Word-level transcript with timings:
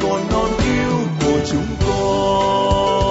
còn 0.00 0.10
con 0.10 0.20
non 0.32 0.50
yêu 0.64 0.98
của 1.20 1.38
chúng 1.50 1.66
con. 1.86 3.02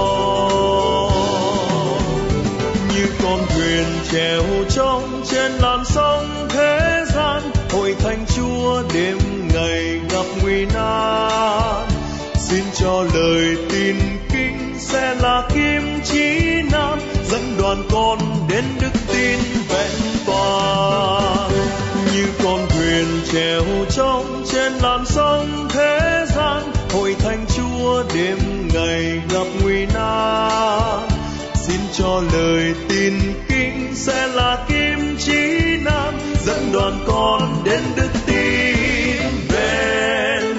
Như 2.90 3.06
con 3.24 3.40
thuyền 3.50 3.86
chèo 4.12 4.44
trong 4.70 5.24
trên 5.30 5.52
làn 5.52 5.86
sông 5.86 6.48
thế 6.50 7.04
gian, 7.16 7.42
hội 7.72 7.96
thánh 8.00 8.26
chúa 8.36 8.84
đêm 8.94 9.18
ngày 9.54 10.00
gặp 10.10 10.26
nguy 10.42 10.66
nan. 10.66 11.88
Xin 12.36 12.64
cho 12.74 13.06
lời 13.14 13.58
tin 13.70 13.96
kinh 14.34 14.76
sẽ 14.80 15.16
là 15.16 15.50
kim 15.54 16.00
chỉ 16.04 16.40
nam 16.72 17.00
dẫn 17.30 17.56
đoàn 17.60 17.84
con 17.92 18.20
đến 18.50 18.64
đức 18.82 19.00
tin 19.14 19.40
vẹn 19.70 19.92
toàn. 20.26 21.52
Như 22.14 22.26
con 22.44 22.60
thuyền 22.70 23.06
chèo 23.32 23.64
trong 23.90 24.44
trên 24.52 24.74
làn 24.74 25.06
sông 25.06 25.51
gặp 29.42 29.48
nguy 29.62 29.86
nan 29.86 31.10
xin 31.56 31.80
cho 31.94 32.22
lời 32.34 32.74
tin 32.90 33.14
kinh 33.50 33.96
sẽ 33.96 34.28
là 34.28 34.66
kim 34.70 35.16
chỉ 35.20 35.78
nam 35.86 36.14
dẫn 36.40 36.72
đoàn 36.74 37.04
con 37.08 37.64
đến 37.66 37.84
đức 37.96 38.10
tin 38.28 39.22
vẹn 39.50 40.58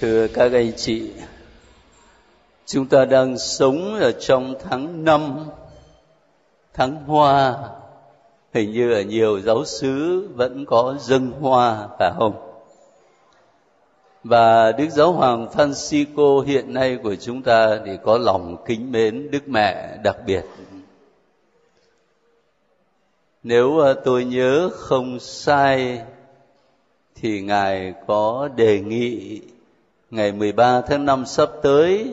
Thưa 0.00 0.26
các 0.34 0.52
anh 0.52 0.72
chị, 0.76 1.02
chúng 2.66 2.86
ta 2.86 3.04
đang 3.04 3.38
sống 3.38 3.94
ở 3.94 4.12
trong 4.12 4.54
tháng 4.70 5.04
năm, 5.04 5.46
tháng 6.74 7.04
hoa. 7.06 7.54
Hình 8.56 8.72
như 8.72 8.92
ở 8.92 9.02
nhiều 9.02 9.40
giáo 9.40 9.64
xứ 9.64 10.28
vẫn 10.34 10.66
có 10.66 10.96
dâng 11.00 11.30
hoa, 11.40 11.88
phải 11.98 12.12
không? 12.18 12.32
Và 14.24 14.72
Đức 14.72 14.88
Giáo 14.90 15.12
Hoàng 15.12 15.48
Francisco 15.54 16.40
hiện 16.40 16.74
nay 16.74 16.98
của 17.02 17.14
chúng 17.14 17.42
ta 17.42 17.78
thì 17.86 17.92
có 18.04 18.18
lòng 18.18 18.56
kính 18.66 18.92
mến 18.92 19.30
Đức 19.30 19.48
Mẹ 19.48 19.96
đặc 20.04 20.16
biệt. 20.26 20.42
Nếu 23.42 23.78
ờ, 23.78 23.94
tôi 23.94 24.24
nhớ 24.24 24.70
không 24.72 25.20
sai 25.20 26.00
thì 27.14 27.40
Ngài 27.40 27.94
có 28.06 28.48
đề 28.56 28.80
nghị 28.80 29.40
ngày 30.10 30.32
13 30.32 30.80
tháng 30.80 31.04
5 31.04 31.26
sắp 31.26 31.50
tới 31.62 32.10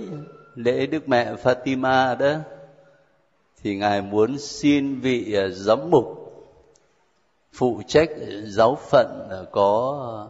lễ 0.55 0.85
Đức 0.85 1.09
Mẹ 1.09 1.33
Fatima 1.43 2.17
đó 2.17 2.33
thì 3.63 3.75
ngài 3.75 4.01
muốn 4.01 4.37
xin 4.37 4.99
vị 4.99 5.33
ờ, 5.33 5.49
giám 5.49 5.89
mục 5.89 6.22
phụ 7.53 7.81
trách 7.87 8.09
giáo 8.43 8.75
phận 8.75 9.29
có 9.51 10.29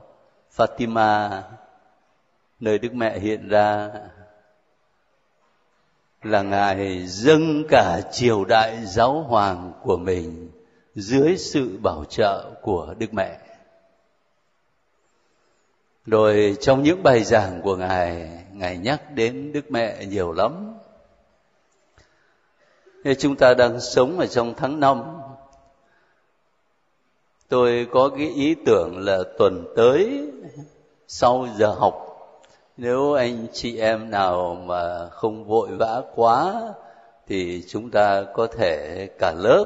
Fatima 0.55 1.41
nơi 2.59 2.79
Đức 2.79 2.93
Mẹ 2.93 3.19
hiện 3.19 3.49
ra 3.49 3.89
là 6.23 6.41
ngài 6.41 7.07
dâng 7.07 7.63
cả 7.69 8.01
triều 8.11 8.45
đại 8.45 8.85
giáo 8.85 9.21
hoàng 9.21 9.73
của 9.83 9.97
mình 9.97 10.51
dưới 10.95 11.37
sự 11.37 11.77
bảo 11.81 12.05
trợ 12.09 12.51
của 12.61 12.93
Đức 12.97 13.13
Mẹ. 13.13 13.39
Rồi 16.05 16.57
trong 16.61 16.83
những 16.83 17.03
bài 17.03 17.23
giảng 17.23 17.61
của 17.61 17.75
Ngài, 17.75 18.29
Ngài 18.53 18.77
nhắc 18.77 19.01
đến 19.15 19.51
Đức 19.53 19.71
Mẹ 19.71 20.05
nhiều 20.05 20.31
lắm. 20.31 20.73
Thế 23.03 23.15
chúng 23.15 23.35
ta 23.35 23.53
đang 23.53 23.79
sống 23.79 24.19
ở 24.19 24.27
trong 24.27 24.53
tháng 24.57 24.79
năm. 24.79 25.03
Tôi 27.49 27.87
có 27.91 28.09
cái 28.17 28.29
ý 28.29 28.55
tưởng 28.65 28.97
là 28.97 29.23
tuần 29.37 29.65
tới, 29.75 30.27
sau 31.07 31.47
giờ 31.57 31.67
học, 31.67 32.09
nếu 32.77 33.13
anh 33.13 33.47
chị 33.53 33.77
em 33.77 34.11
nào 34.11 34.55
mà 34.65 35.09
không 35.09 35.45
vội 35.45 35.69
vã 35.71 36.01
quá, 36.15 36.61
thì 37.27 37.63
chúng 37.67 37.91
ta 37.91 38.23
có 38.33 38.47
thể 38.47 39.07
cả 39.19 39.33
lớp 39.37 39.65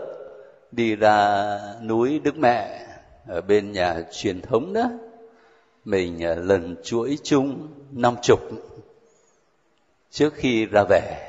đi 0.72 0.96
ra 0.96 1.48
núi 1.84 2.20
Đức 2.20 2.38
Mẹ, 2.38 2.88
ở 3.28 3.42
bên 3.42 3.72
nhà 3.72 4.04
truyền 4.12 4.42
thống 4.42 4.74
đó. 4.74 4.90
Mình 5.86 6.24
à, 6.24 6.36
lần 6.36 6.76
chuỗi 6.84 7.18
chung 7.24 7.68
năm 7.92 8.16
chục 8.22 8.40
trước 10.12 10.34
khi 10.34 10.66
ra 10.66 10.84
về 10.90 11.27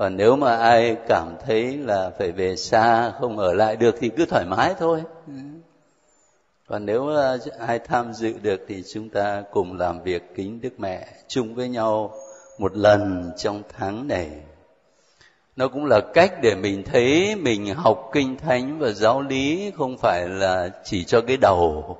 còn 0.00 0.16
nếu 0.16 0.36
mà 0.36 0.56
ai 0.56 0.96
cảm 1.08 1.36
thấy 1.46 1.76
là 1.76 2.10
phải 2.18 2.32
về 2.32 2.56
xa, 2.56 3.12
không 3.20 3.38
ở 3.38 3.52
lại 3.52 3.76
được 3.76 3.94
thì 4.00 4.08
cứ 4.08 4.26
thoải 4.26 4.44
mái 4.44 4.74
thôi. 4.78 5.02
Còn 6.66 6.86
nếu 6.86 7.08
ai 7.58 7.78
tham 7.78 8.12
dự 8.12 8.34
được 8.42 8.60
thì 8.68 8.82
chúng 8.92 9.08
ta 9.08 9.42
cùng 9.50 9.78
làm 9.78 10.02
việc 10.02 10.22
kính 10.34 10.60
đức 10.60 10.70
mẹ 10.78 11.06
chung 11.28 11.54
với 11.54 11.68
nhau 11.68 12.14
một 12.58 12.76
lần 12.76 13.30
trong 13.36 13.62
tháng 13.78 14.08
này. 14.08 14.30
Nó 15.56 15.68
cũng 15.68 15.84
là 15.84 16.00
cách 16.14 16.32
để 16.42 16.54
mình 16.54 16.82
thấy 16.82 17.36
mình 17.36 17.74
học 17.74 18.10
kinh 18.12 18.36
thánh 18.36 18.78
và 18.78 18.90
giáo 18.90 19.22
lý 19.22 19.72
không 19.76 19.96
phải 19.98 20.28
là 20.28 20.68
chỉ 20.84 21.04
cho 21.04 21.20
cái 21.20 21.36
đầu, 21.36 21.96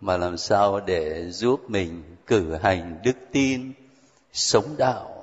mà 0.00 0.16
làm 0.16 0.36
sao 0.36 0.80
để 0.80 1.30
giúp 1.30 1.60
mình 1.68 2.02
cử 2.26 2.54
hành 2.62 2.98
đức 3.04 3.16
tin, 3.32 3.72
sống 4.32 4.66
đạo. 4.78 5.17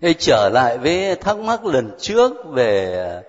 Thế 0.00 0.14
trở 0.18 0.48
lại 0.48 0.78
với 0.78 1.16
thắc 1.16 1.38
mắc 1.38 1.64
lần 1.64 1.90
trước 1.98 2.32
về 2.46 3.22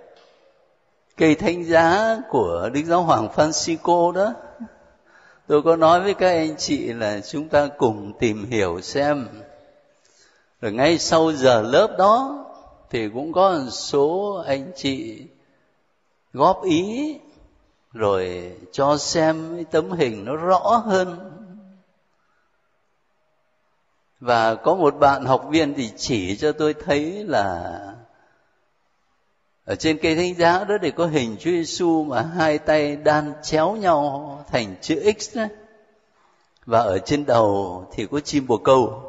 cây 1.17 1.35
thánh 1.35 1.63
giá 1.63 2.17
của 2.29 2.69
Đức 2.73 2.81
Giáo 2.85 3.01
Hoàng 3.01 3.27
Francisco 3.35 4.11
đó. 4.11 4.33
Tôi 5.47 5.61
có 5.61 5.75
nói 5.75 6.01
với 6.01 6.13
các 6.13 6.29
anh 6.29 6.55
chị 6.57 6.93
là 6.93 7.19
chúng 7.19 7.49
ta 7.49 7.67
cùng 7.77 8.13
tìm 8.19 8.45
hiểu 8.45 8.81
xem. 8.81 9.27
Rồi 10.61 10.71
ngay 10.71 10.97
sau 10.97 11.31
giờ 11.31 11.61
lớp 11.61 11.95
đó 11.97 12.45
thì 12.89 13.09
cũng 13.09 13.33
có 13.33 13.51
một 13.51 13.69
số 13.71 14.33
anh 14.47 14.71
chị 14.75 15.21
góp 16.33 16.63
ý, 16.63 17.15
rồi 17.93 18.51
cho 18.71 18.97
xem 18.97 19.55
cái 19.55 19.65
tấm 19.71 19.91
hình 19.91 20.25
nó 20.25 20.35
rõ 20.35 20.83
hơn 20.85 21.36
và 24.19 24.55
có 24.55 24.75
một 24.75 24.95
bạn 24.99 25.25
học 25.25 25.45
viên 25.49 25.73
thì 25.73 25.91
chỉ 25.97 26.37
cho 26.37 26.51
tôi 26.51 26.73
thấy 26.73 27.23
là 27.23 27.79
ở 29.65 29.75
trên 29.75 29.97
cây 29.97 30.15
thánh 30.15 30.35
giá 30.35 30.63
đó 30.63 30.77
để 30.77 30.91
có 30.91 31.05
hình 31.05 31.35
Chúa 31.39 31.51
Giêsu 31.51 32.03
mà 32.03 32.21
hai 32.21 32.57
tay 32.57 32.95
đan 32.95 33.33
chéo 33.43 33.75
nhau 33.75 34.45
thành 34.51 34.75
chữ 34.81 35.11
X 35.19 35.35
đấy 35.37 35.47
và 36.67 36.79
ở 36.79 36.99
trên 36.99 37.25
đầu 37.25 37.85
thì 37.91 38.07
có 38.11 38.19
chim 38.19 38.47
bồ 38.47 38.57
câu. 38.57 39.03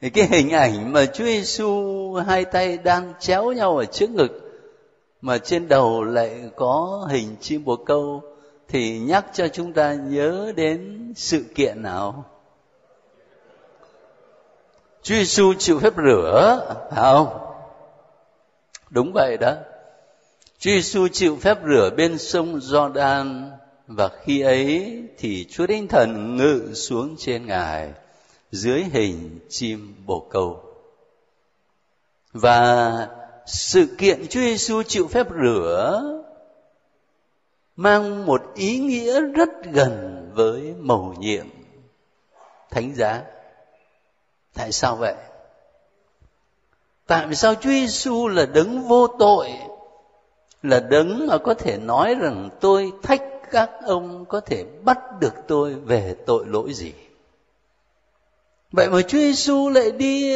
Thì 0.00 0.10
cái 0.10 0.26
hình 0.26 0.50
ảnh 0.50 0.92
mà 0.92 1.06
Chúa 1.06 1.24
Giêsu 1.24 2.14
hai 2.14 2.44
tay 2.44 2.78
đan 2.78 3.12
chéo 3.20 3.52
nhau 3.52 3.76
ở 3.76 3.84
trước 3.84 4.10
ngực 4.10 4.30
mà 5.20 5.38
trên 5.38 5.68
đầu 5.68 6.04
lại 6.04 6.50
có 6.56 7.06
hình 7.10 7.36
chim 7.40 7.64
bồ 7.64 7.76
câu 7.76 8.22
thì 8.70 8.98
nhắc 8.98 9.26
cho 9.32 9.48
chúng 9.48 9.72
ta 9.72 9.94
nhớ 9.94 10.52
đến 10.56 11.12
sự 11.16 11.44
kiện 11.54 11.82
nào? 11.82 12.24
Chúa 15.02 15.14
Giêsu 15.14 15.54
chịu 15.54 15.78
phép 15.80 15.92
rửa, 15.96 16.66
phải 16.90 17.00
không? 17.12 17.28
Đúng 18.90 19.12
vậy 19.14 19.36
đó. 19.40 19.54
Chúa 20.58 20.70
Giêsu 20.70 21.08
chịu 21.08 21.36
phép 21.40 21.58
rửa 21.68 21.90
bên 21.96 22.18
sông 22.18 22.58
Jordan 22.58 23.50
và 23.86 24.08
khi 24.22 24.40
ấy 24.40 25.02
thì 25.18 25.46
Chúa 25.50 25.66
Thánh 25.66 25.88
Thần 25.88 26.36
ngự 26.36 26.74
xuống 26.74 27.16
trên 27.18 27.46
ngài 27.46 27.92
dưới 28.52 28.84
hình 28.92 29.38
chim 29.48 29.94
bồ 30.06 30.28
câu. 30.30 30.62
Và 32.32 33.08
sự 33.46 33.86
kiện 33.98 34.26
Chúa 34.28 34.40
Giêsu 34.40 34.82
chịu 34.82 35.08
phép 35.08 35.26
rửa 35.42 36.02
mang 37.80 38.26
một 38.26 38.42
ý 38.54 38.78
nghĩa 38.78 39.20
rất 39.20 39.48
gần 39.72 40.26
với 40.34 40.74
mầu 40.78 41.14
nhiệm. 41.18 41.46
Thánh 42.70 42.94
giá, 42.94 43.22
tại 44.54 44.72
sao 44.72 44.96
vậy? 44.96 45.14
Tại 47.06 47.26
vì 47.26 47.34
sao 47.34 47.54
Chúa 47.54 47.70
Giêsu 47.70 48.28
là 48.28 48.46
đấng 48.46 48.88
vô 48.88 49.06
tội, 49.06 49.50
là 50.62 50.80
đấng 50.80 51.26
mà 51.26 51.38
có 51.38 51.54
thể 51.54 51.78
nói 51.78 52.14
rằng 52.14 52.48
tôi 52.60 52.92
thách 53.02 53.22
các 53.50 53.70
ông 53.86 54.24
có 54.24 54.40
thể 54.40 54.64
bắt 54.84 54.98
được 55.20 55.34
tôi 55.48 55.74
về 55.74 56.16
tội 56.26 56.44
lỗi 56.46 56.72
gì? 56.74 56.92
Vậy 58.72 58.88
mà 58.88 59.02
Chúa 59.02 59.18
Giêsu 59.18 59.68
lại 59.68 59.90
đi, 59.90 60.34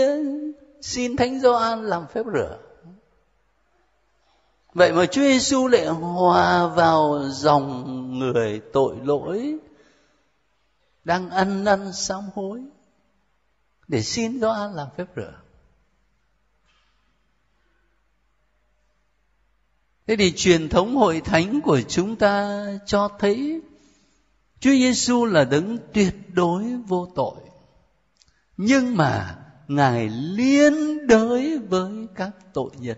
xin 0.81 1.17
Thánh 1.17 1.40
Gioan 1.40 1.85
làm 1.85 2.06
phép 2.06 2.23
rửa 2.35 2.58
vậy 4.75 4.93
mà 4.93 5.06
Chúa 5.06 5.23
Giêsu 5.23 5.67
lại 5.67 5.87
hòa 5.87 6.67
vào 6.67 7.29
dòng 7.31 8.19
người 8.19 8.61
tội 8.73 8.97
lỗi 9.03 9.59
đang 11.05 11.31
ăn 11.31 11.65
năn 11.65 11.93
sám 11.93 12.23
hối 12.35 12.62
để 13.88 14.03
xin 14.03 14.41
Gioan 14.41 14.73
làm 14.73 14.88
phép 14.97 15.06
rửa 15.17 15.35
Thế 20.06 20.17
thì 20.17 20.32
truyền 20.37 20.69
thống 20.69 20.97
hội 20.97 21.21
thánh 21.21 21.61
của 21.61 21.81
chúng 21.81 22.17
ta 22.17 22.65
cho 22.87 23.09
thấy 23.19 23.61
Chúa 24.61 24.71
Giêsu 24.71 25.25
là 25.25 25.44
đấng 25.44 25.79
tuyệt 25.93 26.15
đối 26.32 26.65
vô 26.76 27.09
tội. 27.15 27.37
Nhưng 28.56 28.97
mà 28.97 29.38
Ngài 29.69 30.09
liên 30.09 31.06
đới 31.06 31.59
với 31.59 32.06
các 32.15 32.31
tội 32.53 32.71
nhân. 32.79 32.97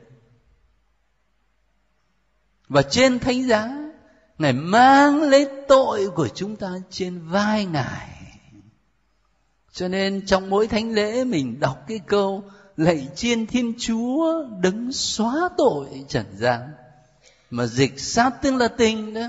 Và 2.68 2.82
trên 2.82 3.18
thánh 3.18 3.46
giá, 3.46 3.86
Ngài 4.38 4.52
mang 4.52 5.22
lấy 5.22 5.46
tội 5.68 6.08
của 6.14 6.28
chúng 6.28 6.56
ta 6.56 6.70
trên 6.90 7.28
vai 7.28 7.64
Ngài. 7.64 8.08
Cho 9.72 9.88
nên 9.88 10.26
trong 10.26 10.50
mỗi 10.50 10.66
thánh 10.66 10.92
lễ 10.92 11.24
mình 11.24 11.60
đọc 11.60 11.84
cái 11.88 11.98
câu 12.06 12.44
lạy 12.76 13.08
chiên 13.14 13.46
Thiên 13.46 13.74
Chúa 13.78 14.44
đấng 14.62 14.92
xóa 14.92 15.48
tội 15.58 15.86
trần 16.08 16.26
gian 16.36 16.60
mà 17.50 17.66
dịch 17.66 18.00
sát 18.00 18.30
tiếng 18.42 18.56
Latin 18.56 19.14
đó 19.14 19.26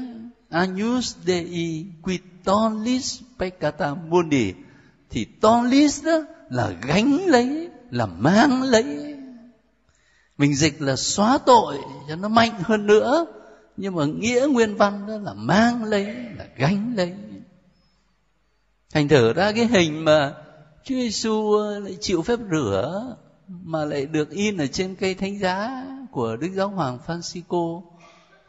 Agnus 0.49 1.15
Dei 1.25 1.85
qui 2.01 2.19
tollis 2.43 3.21
peccata 3.39 3.93
mundi 3.93 4.53
thì 5.09 5.25
tollis 5.25 6.05
đó 6.05 6.21
là 6.49 6.73
gánh 6.87 7.25
lấy 7.25 7.69
là 7.91 8.05
mang 8.05 8.63
lấy 8.63 9.06
mình 10.37 10.55
dịch 10.55 10.81
là 10.81 10.95
xóa 10.95 11.37
tội 11.45 11.77
cho 12.09 12.15
nó 12.15 12.27
mạnh 12.27 12.53
hơn 12.63 12.87
nữa. 12.87 13.25
Nhưng 13.77 13.95
mà 13.95 14.05
nghĩa 14.05 14.47
nguyên 14.51 14.75
văn 14.75 15.07
đó 15.07 15.17
là 15.17 15.33
mang 15.33 15.83
lấy, 15.83 16.05
là 16.37 16.45
gánh 16.55 16.93
lấy. 16.95 17.13
Thành 18.93 19.07
thử 19.07 19.33
ra 19.33 19.51
cái 19.51 19.65
hình 19.65 20.05
mà 20.05 20.33
Chúa 20.83 20.95
Giêsu 20.95 21.53
ờ, 21.53 21.79
lại 21.79 21.97
chịu 22.01 22.21
phép 22.21 22.39
rửa 22.51 23.15
mà 23.47 23.85
lại 23.85 24.05
được 24.05 24.29
in 24.29 24.57
ở 24.57 24.67
trên 24.67 24.95
cây 24.95 25.13
thánh 25.13 25.39
giá 25.39 25.85
của 26.11 26.35
Đức 26.35 26.49
Giáo 26.53 26.69
Hoàng 26.69 26.99
Francisco, 27.07 27.81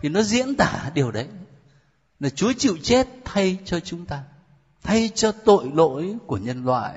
thì 0.00 0.08
nó 0.08 0.23
diễn 0.23 0.55
tả 0.55 0.90
điều 0.94 1.11
đấy. 1.11 1.26
Là 2.20 2.31
Chúa 2.31 2.52
chịu 2.58 2.76
chết 2.82 3.08
thay 3.25 3.58
cho 3.64 3.81
chúng 3.81 4.06
ta, 4.06 4.23
thay 4.82 5.11
cho 5.14 5.32
tội 5.32 5.70
lỗi 5.75 6.17
của 6.26 6.37
nhân 6.37 6.64
loại. 6.64 6.94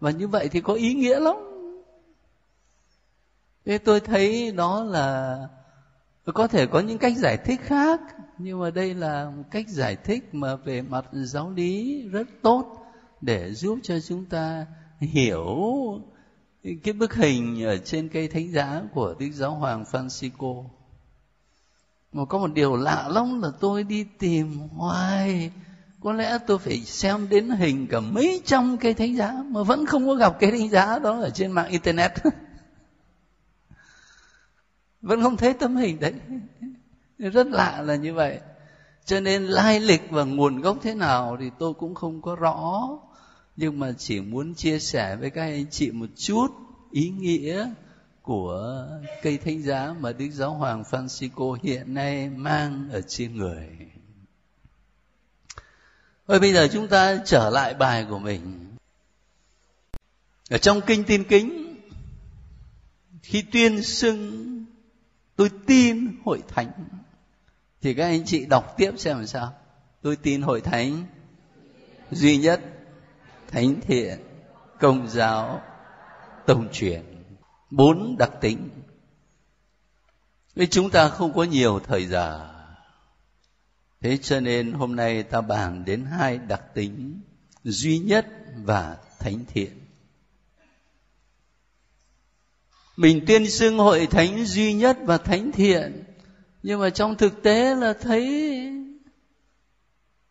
Và 0.00 0.10
như 0.10 0.28
vậy 0.28 0.48
thì 0.48 0.60
có 0.60 0.74
ý 0.74 0.94
nghĩa 0.94 1.20
lắm 1.20 1.51
thế 3.64 3.78
tôi 3.78 4.00
thấy 4.00 4.52
đó 4.52 4.82
là 4.82 5.38
có 6.34 6.46
thể 6.46 6.66
có 6.66 6.80
những 6.80 6.98
cách 6.98 7.16
giải 7.16 7.36
thích 7.36 7.60
khác, 7.62 8.00
nhưng 8.38 8.60
mà 8.60 8.70
đây 8.70 8.94
là 8.94 9.30
một 9.36 9.42
cách 9.50 9.68
giải 9.68 9.96
thích 9.96 10.28
mà 10.32 10.56
về 10.56 10.82
mặt 10.82 11.04
giáo 11.12 11.50
lý 11.50 12.02
rất 12.08 12.28
tốt 12.42 12.86
để 13.20 13.52
giúp 13.52 13.78
cho 13.82 14.00
chúng 14.00 14.24
ta 14.24 14.66
hiểu 15.00 15.46
cái 16.82 16.94
bức 16.94 17.14
hình 17.14 17.64
ở 17.64 17.78
trên 17.78 18.08
cây 18.08 18.28
thánh 18.28 18.52
giá 18.52 18.82
của 18.94 19.14
Đức 19.18 19.30
Giáo 19.32 19.54
Hoàng 19.54 19.84
Francisco. 19.92 20.64
Mà 22.12 22.24
có 22.24 22.38
một 22.38 22.50
điều 22.54 22.76
lạ 22.76 23.08
lắm 23.08 23.42
là 23.42 23.48
tôi 23.60 23.82
đi 23.82 24.06
tìm 24.18 24.58
hoài 24.58 25.50
có 26.02 26.12
lẽ 26.12 26.38
tôi 26.46 26.58
phải 26.58 26.80
xem 26.80 27.28
đến 27.28 27.48
hình 27.48 27.86
cả 27.86 28.00
mấy 28.00 28.42
trăm 28.44 28.76
cây 28.76 28.94
thánh 28.94 29.16
giá 29.16 29.32
mà 29.48 29.62
vẫn 29.62 29.86
không 29.86 30.06
có 30.06 30.14
gặp 30.14 30.36
cây 30.40 30.50
thánh 30.50 30.70
giá 30.70 30.98
đó 30.98 31.20
ở 31.20 31.30
trên 31.30 31.52
mạng 31.52 31.70
internet. 31.70 32.12
vẫn 35.02 35.22
không 35.22 35.36
thấy 35.36 35.54
tấm 35.54 35.76
hình 35.76 36.00
đấy 36.00 36.14
rất 37.18 37.46
lạ 37.46 37.82
là 37.82 37.96
như 37.96 38.14
vậy 38.14 38.40
cho 39.04 39.20
nên 39.20 39.44
lai 39.44 39.80
lịch 39.80 40.10
và 40.10 40.24
nguồn 40.24 40.60
gốc 40.60 40.78
thế 40.82 40.94
nào 40.94 41.36
thì 41.40 41.50
tôi 41.58 41.74
cũng 41.74 41.94
không 41.94 42.22
có 42.22 42.36
rõ 42.36 42.88
nhưng 43.56 43.78
mà 43.78 43.92
chỉ 43.98 44.20
muốn 44.20 44.54
chia 44.54 44.78
sẻ 44.78 45.16
với 45.16 45.30
các 45.30 45.42
anh 45.42 45.66
chị 45.70 45.90
một 45.90 46.06
chút 46.16 46.48
ý 46.90 47.08
nghĩa 47.08 47.70
của 48.22 48.86
cây 49.22 49.38
thánh 49.38 49.62
giá 49.62 49.94
mà 50.00 50.12
Đức 50.12 50.28
Giáo 50.32 50.54
Hoàng 50.54 50.82
Francisco 50.90 51.56
hiện 51.62 51.94
nay 51.94 52.28
mang 52.28 52.88
ở 52.92 53.00
trên 53.00 53.36
người. 53.36 53.68
Thôi 56.28 56.40
bây 56.40 56.52
giờ 56.52 56.68
chúng 56.72 56.88
ta 56.88 57.18
trở 57.24 57.50
lại 57.50 57.74
bài 57.74 58.06
của 58.08 58.18
mình. 58.18 58.76
Ở 60.50 60.58
trong 60.58 60.80
kinh 60.86 61.04
tin 61.04 61.24
kính, 61.24 61.76
khi 63.22 63.42
tuyên 63.52 63.82
xưng 63.82 64.51
tôi 65.36 65.50
tin 65.66 66.16
hội 66.24 66.42
thánh, 66.48 66.72
thì 67.82 67.94
các 67.94 68.04
anh 68.04 68.24
chị 68.24 68.44
đọc 68.46 68.74
tiếp 68.76 68.92
xem 68.96 69.16
làm 69.16 69.26
sao. 69.26 69.52
Tôi 70.02 70.16
tin 70.16 70.42
hội 70.42 70.60
thánh 70.60 71.04
duy 72.10 72.36
nhất, 72.36 72.60
thánh 73.48 73.80
thiện, 73.80 74.18
công 74.80 75.08
giáo, 75.08 75.62
tông 76.46 76.68
truyền. 76.72 77.02
Bốn 77.70 78.16
đặc 78.18 78.30
tính. 78.40 78.68
Vì 80.54 80.66
chúng 80.66 80.90
ta 80.90 81.08
không 81.08 81.32
có 81.34 81.44
nhiều 81.44 81.80
thời 81.80 82.06
giờ. 82.06 82.48
Thế 84.00 84.16
cho 84.16 84.40
nên 84.40 84.72
hôm 84.72 84.96
nay 84.96 85.22
ta 85.22 85.40
bàn 85.40 85.84
đến 85.84 86.04
hai 86.04 86.38
đặc 86.38 86.62
tính 86.74 87.20
duy 87.64 87.98
nhất 87.98 88.26
và 88.56 88.96
thánh 89.18 89.44
thiện. 89.48 89.81
Mình 93.02 93.20
tuyên 93.26 93.50
xưng 93.50 93.78
hội 93.78 94.06
thánh 94.06 94.44
duy 94.44 94.72
nhất 94.72 94.98
và 95.04 95.18
thánh 95.18 95.52
thiện. 95.52 96.04
Nhưng 96.62 96.80
mà 96.80 96.90
trong 96.90 97.16
thực 97.16 97.42
tế 97.42 97.74
là 97.74 97.92
thấy 98.00 98.58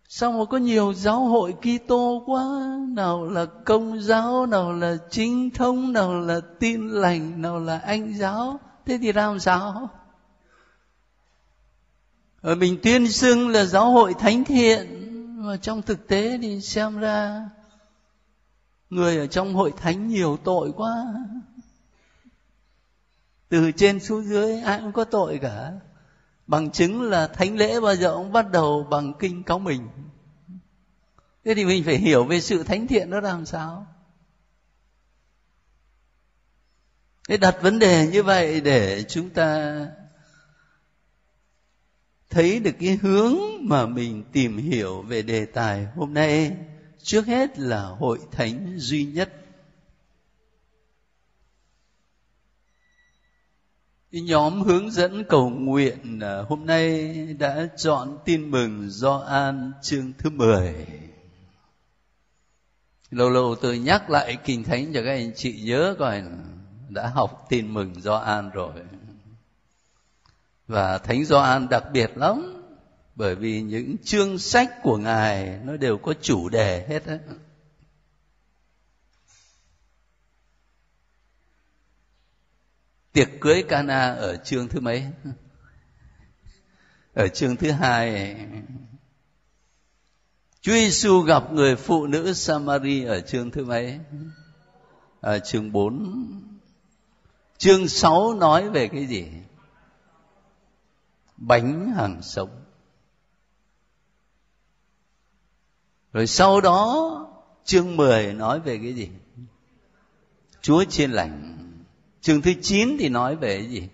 sao 0.07 0.31
mà 0.31 0.45
có 0.45 0.57
nhiều 0.57 0.93
giáo 0.93 1.25
hội 1.25 1.55
Kitô 1.61 2.23
quá? 2.25 2.77
Nào 2.89 3.25
là 3.25 3.45
công 3.65 4.01
giáo, 4.01 4.45
nào 4.45 4.73
là 4.73 4.97
chính 5.09 5.51
thống, 5.51 5.93
nào 5.93 6.19
là 6.19 6.39
tin 6.59 6.87
lành, 6.87 7.41
nào 7.41 7.59
là 7.59 7.77
anh 7.77 8.13
giáo. 8.13 8.59
Thế 8.85 8.97
thì 9.01 9.13
làm 9.13 9.39
sao? 9.39 9.89
Ở 12.41 12.55
mình 12.55 12.77
tuyên 12.83 13.07
xưng 13.07 13.49
là 13.49 13.65
giáo 13.65 13.91
hội 13.91 14.13
thánh 14.13 14.43
thiện. 14.43 14.87
Mà 15.45 15.57
trong 15.57 15.81
thực 15.81 16.07
tế 16.07 16.37
thì 16.41 16.61
xem 16.61 16.99
ra 16.99 17.49
người 18.89 19.17
ở 19.17 19.27
trong 19.27 19.53
hội 19.53 19.73
thánh 19.77 20.07
nhiều 20.07 20.37
tội 20.43 20.71
quá 20.75 21.05
từ 23.51 23.71
trên 23.71 23.99
xuống 23.99 24.23
dưới, 24.23 24.61
ai 24.61 24.79
cũng 24.79 24.91
có 24.91 25.03
tội 25.03 25.39
cả. 25.41 25.71
Bằng 26.47 26.71
chứng 26.71 27.01
là 27.01 27.27
thánh 27.27 27.57
lễ 27.57 27.79
bao 27.79 27.95
giờ 27.95 28.13
cũng 28.15 28.31
bắt 28.31 28.51
đầu 28.51 28.83
bằng 28.83 29.13
kinh 29.19 29.43
cáo 29.43 29.59
mình. 29.59 29.89
Thế 31.45 31.53
thì 31.55 31.65
mình 31.65 31.83
phải 31.83 31.97
hiểu 31.97 32.25
về 32.25 32.41
sự 32.41 32.63
thánh 32.63 32.87
thiện 32.87 33.09
nó 33.09 33.19
làm 33.19 33.45
sao. 33.45 33.87
Thế 37.29 37.37
đặt 37.37 37.57
vấn 37.61 37.79
đề 37.79 38.07
như 38.07 38.23
vậy 38.23 38.61
để 38.61 39.03
chúng 39.03 39.29
ta 39.29 39.79
thấy 42.29 42.59
được 42.59 42.75
cái 42.79 42.99
hướng 43.01 43.37
mà 43.61 43.85
mình 43.85 44.23
tìm 44.31 44.57
hiểu 44.57 45.01
về 45.01 45.21
đề 45.21 45.45
tài 45.45 45.85
hôm 45.95 46.13
nay. 46.13 46.57
Trước 47.03 47.25
hết 47.25 47.59
là 47.59 47.83
hội 47.83 48.19
thánh 48.31 48.73
duy 48.77 49.05
nhất. 49.05 49.40
Nhóm 54.11 54.61
hướng 54.61 54.91
dẫn 54.91 55.23
cầu 55.29 55.49
nguyện 55.49 56.19
à, 56.21 56.41
hôm 56.49 56.65
nay 56.65 57.13
đã 57.39 57.67
chọn 57.77 58.17
tin 58.25 58.51
mừng 58.51 58.89
do 58.89 59.17
an 59.17 59.71
chương 59.81 60.11
thứ 60.17 60.29
10 60.29 60.75
lâu 63.11 63.29
lâu 63.29 63.55
tôi 63.55 63.79
nhắc 63.79 64.09
lại 64.09 64.37
kinh 64.45 64.63
thánh 64.63 64.93
cho 64.93 65.01
các 65.05 65.11
anh 65.11 65.31
chị 65.35 65.61
nhớ 65.61 65.95
coi, 65.99 66.23
đã 66.89 67.07
học 67.07 67.45
tin 67.49 67.73
mừng 67.73 68.01
do 68.01 68.15
an 68.15 68.49
rồi. 68.53 68.73
Và 70.67 70.97
thánh 70.97 71.25
do 71.25 71.39
an 71.39 71.67
đặc 71.69 71.83
biệt 71.93 72.17
lắm, 72.17 72.63
bởi 73.15 73.35
vì 73.35 73.61
những 73.61 73.95
chương 74.03 74.37
sách 74.37 74.71
của 74.83 74.97
ngài 74.97 75.59
nó 75.63 75.77
đều 75.77 75.97
có 75.97 76.13
chủ 76.21 76.49
đề 76.49 76.85
hết 76.89 77.05
á. 77.05 77.17
Tiệc 83.13 83.29
cưới 83.41 83.63
Cana 83.63 84.13
ở 84.13 84.37
chương 84.37 84.67
thứ 84.67 84.79
mấy? 84.79 85.05
Ở 87.13 87.27
chương 87.27 87.55
thứ 87.55 87.71
hai. 87.71 88.35
Chúa 90.61 90.73
Giêsu 90.73 91.21
gặp 91.21 91.53
người 91.53 91.75
phụ 91.75 92.07
nữ 92.07 92.33
Samari 92.33 93.03
ở 93.03 93.21
chương 93.21 93.51
thứ 93.51 93.65
mấy? 93.65 93.99
Ở 95.21 95.39
chương 95.39 95.71
4 95.71 96.51
chương 97.57 97.87
6 97.87 98.33
nói 98.33 98.69
về 98.69 98.87
cái 98.87 99.05
gì? 99.05 99.27
Bánh 101.37 101.91
hàng 101.95 102.21
sống. 102.21 102.63
Rồi 106.13 106.27
sau 106.27 106.61
đó, 106.61 107.17
chương 107.65 107.97
10 107.97 108.33
nói 108.33 108.59
về 108.59 108.77
cái 108.77 108.93
gì? 108.93 109.09
Chúa 110.61 110.83
chiên 110.83 111.11
lành 111.11 111.60
chương 112.21 112.41
thứ 112.41 112.51
9 112.61 112.97
thì 112.99 113.09
nói 113.09 113.35
về 113.35 113.57
cái 113.57 113.69
gì? 113.69 113.87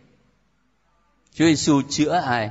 Chúa 1.34 1.46
Giêsu 1.46 1.82
chữa 1.90 2.12
ai? 2.12 2.50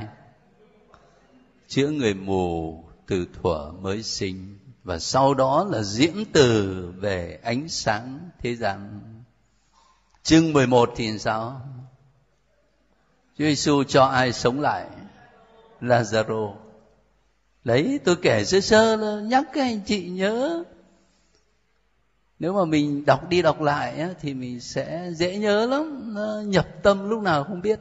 Chữa 1.69 1.89
người 1.89 2.15
mù 2.15 2.85
từ 3.07 3.27
thuở 3.43 3.73
mới 3.81 4.03
sinh. 4.03 4.59
Và 4.85 4.99
sau 4.99 5.35
đó 5.35 5.67
là 5.71 5.83
diễn 5.83 6.25
từ 6.33 6.93
về 6.97 7.41
ánh 7.43 7.69
sáng 7.69 8.31
thế 8.39 8.57
gian. 8.57 9.01
Chương 10.23 10.53
11 10.53 10.93
thì 10.97 11.19
sao? 11.19 11.61
Chúa 13.39 13.45
Giêsu 13.45 13.85
cho 13.85 14.05
ai 14.05 14.33
sống 14.33 14.61
lại? 14.61 14.87
Lazaro. 15.81 16.55
Đấy 17.65 18.01
tôi 18.05 18.17
kể 18.17 18.45
sơ 18.45 18.61
sơ, 18.61 19.21
nhắc 19.21 19.45
các 19.53 19.63
anh 19.63 19.81
chị 19.87 20.09
nhớ 20.09 20.65
nếu 22.39 22.53
mà 22.53 22.65
mình 22.65 23.05
đọc 23.05 23.29
đi 23.29 23.43
đọc 23.43 23.61
lại 23.61 24.01
á, 24.01 24.11
thì 24.21 24.35
mình 24.35 24.61
sẽ 24.61 25.11
dễ 25.17 25.39
nhớ 25.39 25.67
lắm 25.67 26.15
nó 26.15 26.41
nhập 26.47 26.67
tâm 26.83 27.09
lúc 27.09 27.23
nào 27.23 27.45
không 27.45 27.63
biết. 27.63 27.81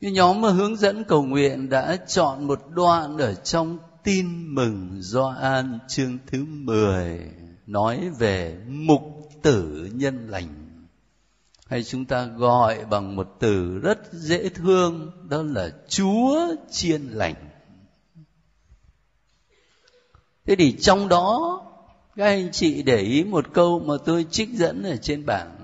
Cái 0.00 0.12
nhóm 0.12 0.40
mà 0.40 0.50
hướng 0.50 0.76
dẫn 0.76 1.04
cầu 1.04 1.22
nguyện 1.22 1.68
đã 1.68 1.96
chọn 1.96 2.46
một 2.46 2.60
đoạn 2.70 3.18
ở 3.18 3.34
trong 3.34 3.78
tin 4.04 4.54
mừng 4.54 4.98
do 5.00 5.28
an 5.40 5.78
chương 5.88 6.18
thứ 6.26 6.44
10 6.44 7.30
nói 7.66 8.10
về 8.18 8.58
mục 8.68 9.02
tử 9.42 9.90
nhân 9.92 10.28
lành. 10.28 10.66
Hay 11.66 11.84
chúng 11.84 12.04
ta 12.04 12.24
gọi 12.24 12.84
bằng 12.84 13.16
một 13.16 13.36
từ 13.40 13.78
rất 13.78 14.12
dễ 14.12 14.48
thương 14.48 15.10
đó 15.28 15.42
là 15.42 15.70
chúa 15.88 16.54
chiên 16.70 17.02
lành 17.02 17.45
thế 20.46 20.56
thì 20.56 20.76
trong 20.80 21.08
đó, 21.08 21.60
các 22.16 22.24
anh 22.24 22.52
chị 22.52 22.82
để 22.82 22.96
ý 22.96 23.24
một 23.24 23.44
câu 23.52 23.80
mà 23.80 23.94
tôi 24.04 24.26
trích 24.30 24.48
dẫn 24.52 24.82
ở 24.82 24.96
trên 24.96 25.26
bảng. 25.26 25.56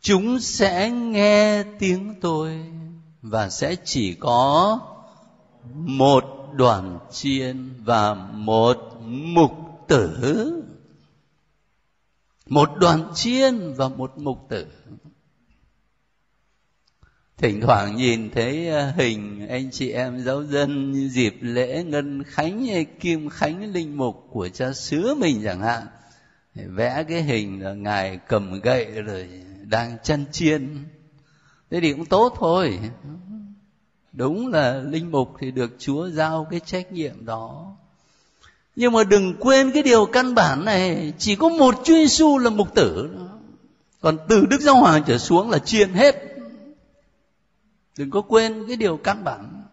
Chúng 0.00 0.40
sẽ 0.40 0.90
nghe 0.90 1.62
tiếng 1.62 2.14
tôi 2.20 2.64
và 3.22 3.48
sẽ 3.50 3.76
chỉ 3.84 4.14
có 4.14 4.80
một 5.72 6.24
đoàn 6.52 6.98
chiên 7.10 7.70
và 7.84 8.14
một 8.14 8.78
mục 9.08 9.52
tử. 9.88 10.62
Một 12.46 12.70
đoàn 12.76 13.12
chiên 13.14 13.74
và 13.74 13.88
một 13.88 14.12
mục 14.18 14.38
tử 14.48 14.66
thỉnh 17.40 17.60
thoảng 17.60 17.96
nhìn 17.96 18.30
thấy 18.30 18.68
ờ, 18.68 18.92
hình 18.96 19.48
anh 19.48 19.70
chị 19.70 19.90
em 19.90 20.24
giáo 20.24 20.44
dân 20.44 20.94
dịp 21.08 21.36
lễ 21.40 21.84
ngân 21.84 22.22
khánh 22.22 22.66
hay 22.66 22.84
kim 22.84 23.28
khánh 23.28 23.72
linh 23.72 23.96
mục 23.96 24.26
của 24.30 24.48
cha 24.48 24.72
xứ 24.72 25.14
mình 25.14 25.40
chẳng 25.44 25.60
hạn 25.60 25.86
vẽ 26.54 27.04
cái 27.08 27.22
hình 27.22 27.62
là 27.62 27.72
ngài 27.72 28.18
cầm 28.28 28.60
gậy 28.60 28.84
rồi 28.84 29.28
đang 29.62 29.96
chăn 30.02 30.24
chiên. 30.32 30.84
Thế 31.70 31.80
thì 31.80 31.92
cũng 31.92 32.04
tốt 32.04 32.34
thôi. 32.38 32.78
Đúng 34.12 34.48
là 34.48 34.82
linh 34.88 35.10
mục 35.10 35.32
thì 35.40 35.50
được 35.50 35.70
chúa 35.78 36.08
giao 36.08 36.46
cái 36.50 36.60
trách 36.60 36.92
nhiệm 36.92 37.24
đó. 37.24 37.76
Nhưng 38.76 38.92
mà 38.92 39.04
đừng 39.04 39.36
quên 39.40 39.70
cái 39.72 39.82
điều 39.82 40.06
căn 40.06 40.34
bản 40.34 40.64
này, 40.64 41.12
chỉ 41.18 41.36
có 41.36 41.48
một 41.48 41.74
chúa 41.84 41.94
giêsu 41.94 42.38
là 42.38 42.50
mục 42.50 42.74
tử. 42.74 43.10
Còn 44.00 44.18
từ 44.28 44.46
đức 44.46 44.60
giáo 44.60 44.74
hoàng 44.74 45.02
trở 45.06 45.18
xuống 45.18 45.50
là 45.50 45.58
chiên 45.58 45.92
hết 45.92 46.29
đừng 47.96 48.10
có 48.10 48.20
quên 48.20 48.64
cái 48.66 48.76
điều 48.76 48.96
căn 48.96 49.24
bản. 49.24 49.64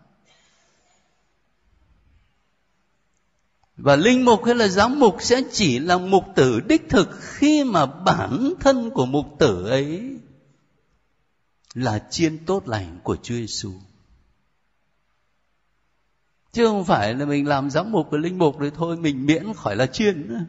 Và 3.78 3.96
linh 3.96 4.26
mục 4.26 4.46
hay 4.46 4.56
là 4.56 4.68
giám 4.68 5.00
mục 5.00 5.18
sẽ 5.20 5.42
chỉ 5.52 5.80
là 5.80 5.98
mục 5.98 6.24
tử 6.36 6.60
đích 6.60 6.90
thực 6.90 7.10
khi 7.22 7.64
mà 7.64 7.86
bản 7.86 8.54
thân 8.60 8.90
của 8.90 9.06
mục 9.06 9.26
tử 9.40 9.70
ấy 9.70 10.18
là 11.74 12.00
chiên 12.10 12.46
tốt 12.46 12.68
lành 12.68 13.00
của 13.04 13.16
Chúa 13.16 13.36
Giêsu 13.36 13.74
chứ 16.58 16.66
không 16.66 16.86
phải 16.86 17.14
là 17.14 17.26
mình 17.26 17.48
làm 17.48 17.70
giám 17.70 17.92
mục 17.92 18.08
và 18.12 18.18
linh 18.18 18.38
mục 18.38 18.60
rồi 18.60 18.72
thôi, 18.76 18.98
mình 18.98 19.26
miễn 19.26 19.54
khỏi 19.54 19.76
là 19.76 19.86
chiên. 19.86 20.28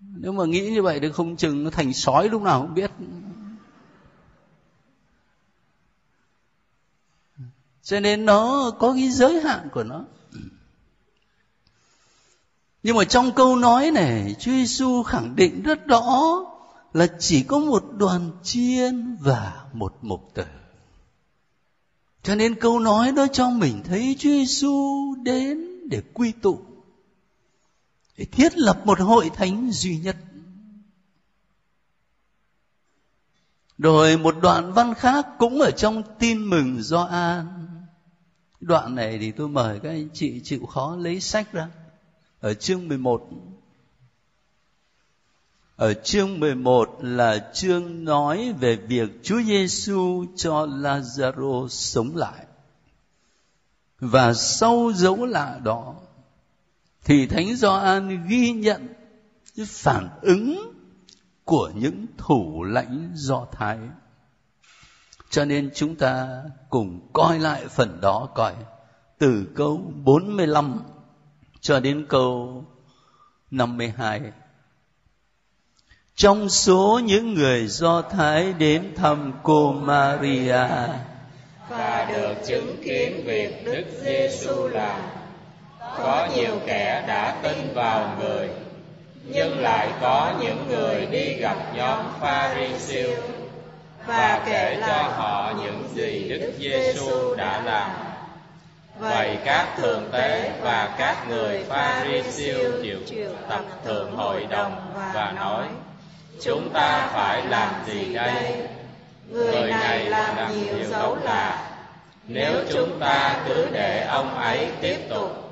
Nếu 0.00 0.32
mà 0.32 0.44
nghĩ 0.44 0.70
như 0.70 0.82
vậy 0.82 1.00
thì 1.00 1.12
không 1.12 1.36
chừng 1.36 1.64
nó 1.64 1.70
thành 1.70 1.92
sói 1.92 2.28
lúc 2.28 2.42
nào 2.42 2.60
không 2.60 2.74
biết. 2.74 2.90
Cho 7.86 8.00
nên 8.00 8.24
nó 8.24 8.70
có 8.78 8.92
cái 8.92 9.10
giới 9.10 9.40
hạn 9.40 9.68
của 9.72 9.82
nó. 9.82 10.04
Nhưng 12.82 12.96
mà 12.96 13.04
trong 13.04 13.32
câu 13.32 13.56
nói 13.56 13.90
này, 13.90 14.36
Chúa 14.38 14.52
Giêsu 14.52 15.02
khẳng 15.02 15.36
định 15.36 15.62
rất 15.62 15.86
rõ 15.86 16.40
là 16.92 17.06
chỉ 17.18 17.42
có 17.42 17.58
một 17.58 17.84
đoàn 17.96 18.30
chiên 18.42 19.16
và 19.20 19.64
một 19.72 19.98
mục 20.02 20.30
tử 20.34 20.44
cho 22.26 22.34
nên 22.34 22.54
câu 22.54 22.78
nói 22.78 23.12
đó 23.12 23.26
cho 23.32 23.50
mình 23.50 23.82
thấy 23.84 24.16
Chúa 24.18 24.30
Giêsu 24.30 25.14
đến 25.22 25.88
để 25.88 26.02
quy 26.14 26.32
tụ, 26.32 26.60
để 28.16 28.24
thiết 28.24 28.58
lập 28.58 28.80
một 28.84 29.00
hội 29.00 29.30
thánh 29.34 29.70
duy 29.70 29.98
nhất. 29.98 30.16
Rồi 33.78 34.16
một 34.16 34.34
đoạn 34.42 34.72
văn 34.72 34.94
khác 34.94 35.26
cũng 35.38 35.60
ở 35.60 35.70
trong 35.70 36.02
tin 36.18 36.50
mừng 36.50 36.82
do 36.82 37.02
an 37.02 37.65
đoạn 38.60 38.94
này 38.94 39.18
thì 39.18 39.32
tôi 39.32 39.48
mời 39.48 39.80
các 39.80 39.88
anh 39.88 40.08
chị 40.12 40.40
chịu 40.44 40.66
khó 40.66 40.96
lấy 40.96 41.20
sách 41.20 41.52
ra 41.52 41.68
ở 42.40 42.54
chương 42.54 42.88
11 42.88 43.28
ở 45.76 45.94
chương 45.94 46.40
11 46.40 46.98
là 47.00 47.50
chương 47.54 48.04
nói 48.04 48.52
về 48.60 48.76
việc 48.76 49.10
Chúa 49.22 49.42
Giêsu 49.42 50.24
cho 50.36 50.66
Lazaro 50.66 51.68
sống 51.68 52.16
lại. 52.16 52.46
Và 54.00 54.34
sau 54.34 54.92
dấu 54.94 55.26
lạ 55.26 55.60
đó, 55.64 55.94
thì 57.04 57.26
Thánh 57.26 57.56
Gioan 57.56 58.26
ghi 58.28 58.52
nhận 58.52 58.88
phản 59.66 60.08
ứng 60.22 60.72
của 61.44 61.72
những 61.74 62.06
thủ 62.18 62.62
lãnh 62.64 63.12
Do 63.14 63.46
Thái. 63.52 63.78
Cho 65.30 65.44
nên 65.44 65.70
chúng 65.74 65.94
ta 65.94 66.42
cùng 66.70 67.08
coi 67.12 67.38
lại 67.38 67.62
phần 67.68 67.98
đó 68.00 68.28
coi 68.34 68.52
từ 69.18 69.44
câu 69.54 69.92
45 70.04 70.80
cho 71.60 71.80
đến 71.80 72.06
câu 72.08 72.64
52. 73.50 74.20
Trong 76.14 76.48
số 76.48 77.00
những 77.04 77.34
người 77.34 77.66
Do 77.66 78.02
Thái 78.02 78.52
đến 78.52 78.92
thăm 78.96 79.32
cô 79.42 79.72
Maria 79.72 80.66
và 81.68 82.12
được 82.12 82.34
chứng 82.46 82.76
kiến 82.84 83.22
việc 83.24 83.64
Đức 83.64 83.84
Giêsu 84.02 84.68
làm, 84.68 85.00
có 85.78 86.28
nhiều 86.36 86.60
kẻ 86.66 87.04
đã 87.08 87.40
tin 87.42 87.74
vào 87.74 88.16
người 88.20 88.48
nhưng 89.28 89.58
lại 89.58 89.88
có 90.00 90.34
những 90.40 90.68
người 90.68 91.06
đi 91.06 91.34
gặp 91.34 91.56
nhóm 91.74 92.04
Pharisêu 92.20 93.10
và 94.06 94.42
kể 94.46 94.78
cho 94.86 95.02
họ 95.16 95.52
những 95.62 95.88
gì 95.94 96.28
Đức 96.28 96.52
Giêsu 96.58 97.34
đã 97.34 97.62
làm. 97.64 97.90
Vậy 99.00 99.38
các 99.44 99.66
thượng 99.76 100.08
tế 100.12 100.52
và 100.62 100.94
các 100.98 101.28
người 101.28 101.64
Pharisêu 101.68 102.72
triệu 103.06 103.30
tập 103.48 103.62
thượng 103.84 104.16
hội 104.16 104.46
đồng 104.50 104.92
và 105.14 105.32
nói: 105.36 105.66
Chúng 106.42 106.70
ta 106.72 107.08
phải 107.12 107.46
làm 107.46 107.68
gì 107.86 108.14
đây? 108.14 108.54
Người 109.28 109.70
này 109.70 110.04
làm 110.04 110.36
nhiều 110.54 110.84
dấu 110.90 111.16
lạ. 111.24 111.58
Nếu 112.28 112.52
chúng 112.72 112.98
ta 113.00 113.36
cứ 113.48 113.68
để 113.72 114.06
ông 114.10 114.38
ấy 114.38 114.68
tiếp 114.80 114.96
tục, 115.10 115.46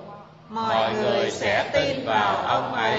mọi 0.49 0.95
người 0.95 1.31
sẽ 1.31 1.71
tin 1.73 2.07
vào 2.07 2.37
ông 2.37 2.75
ấy 2.75 2.99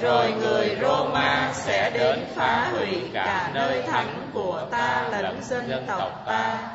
rồi 0.00 0.32
người 0.32 0.76
Roma 0.80 1.52
sẽ 1.54 1.90
đến 1.94 2.18
phá 2.34 2.70
hủy 2.70 3.00
cả 3.12 3.50
nơi 3.54 3.82
thánh 3.82 4.30
của 4.34 4.68
ta 4.70 5.08
lẫn 5.22 5.42
dân 5.44 5.84
tộc 5.86 6.22
ta. 6.26 6.72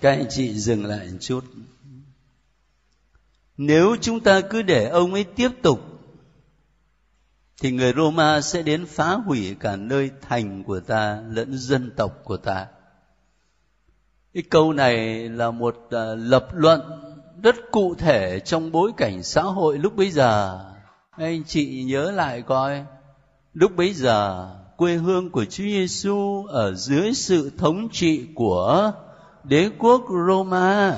Các 0.00 0.10
anh 0.10 0.26
chị 0.30 0.54
dừng 0.54 0.86
lại 0.86 1.08
một 1.12 1.18
chút. 1.20 1.44
Nếu 3.56 3.96
chúng 4.00 4.20
ta 4.20 4.40
cứ 4.40 4.62
để 4.62 4.88
ông 4.88 5.12
ấy 5.12 5.24
tiếp 5.24 5.50
tục, 5.62 5.80
thì 7.60 7.70
người 7.70 7.92
Roma 7.96 8.40
sẽ 8.40 8.62
đến 8.62 8.86
phá 8.86 9.12
hủy 9.14 9.56
cả 9.60 9.76
nơi 9.76 10.10
thành 10.28 10.64
của 10.64 10.80
ta 10.80 11.22
lẫn 11.28 11.58
dân 11.58 11.90
tộc 11.96 12.20
của 12.24 12.36
ta. 12.36 12.66
Cái 14.34 14.42
câu 14.50 14.72
này 14.72 15.28
là 15.28 15.50
một 15.50 15.76
à, 15.90 16.14
lập 16.14 16.48
luận 16.52 16.80
rất 17.42 17.56
cụ 17.70 17.94
thể 17.94 18.40
trong 18.40 18.72
bối 18.72 18.92
cảnh 18.96 19.22
xã 19.22 19.42
hội 19.42 19.78
lúc 19.78 19.96
bấy 19.96 20.10
giờ 20.10 20.60
anh 21.18 21.44
chị 21.44 21.84
nhớ 21.84 22.10
lại 22.10 22.42
coi. 22.42 22.84
Lúc 23.52 23.76
bấy 23.76 23.92
giờ, 23.92 24.50
quê 24.76 24.94
hương 24.94 25.30
của 25.30 25.44
Chúa 25.44 25.64
Giêsu 25.64 26.46
ở 26.46 26.74
dưới 26.74 27.14
sự 27.14 27.50
thống 27.58 27.88
trị 27.92 28.26
của 28.34 28.92
đế 29.44 29.70
quốc 29.78 30.02
Roma. 30.26 30.94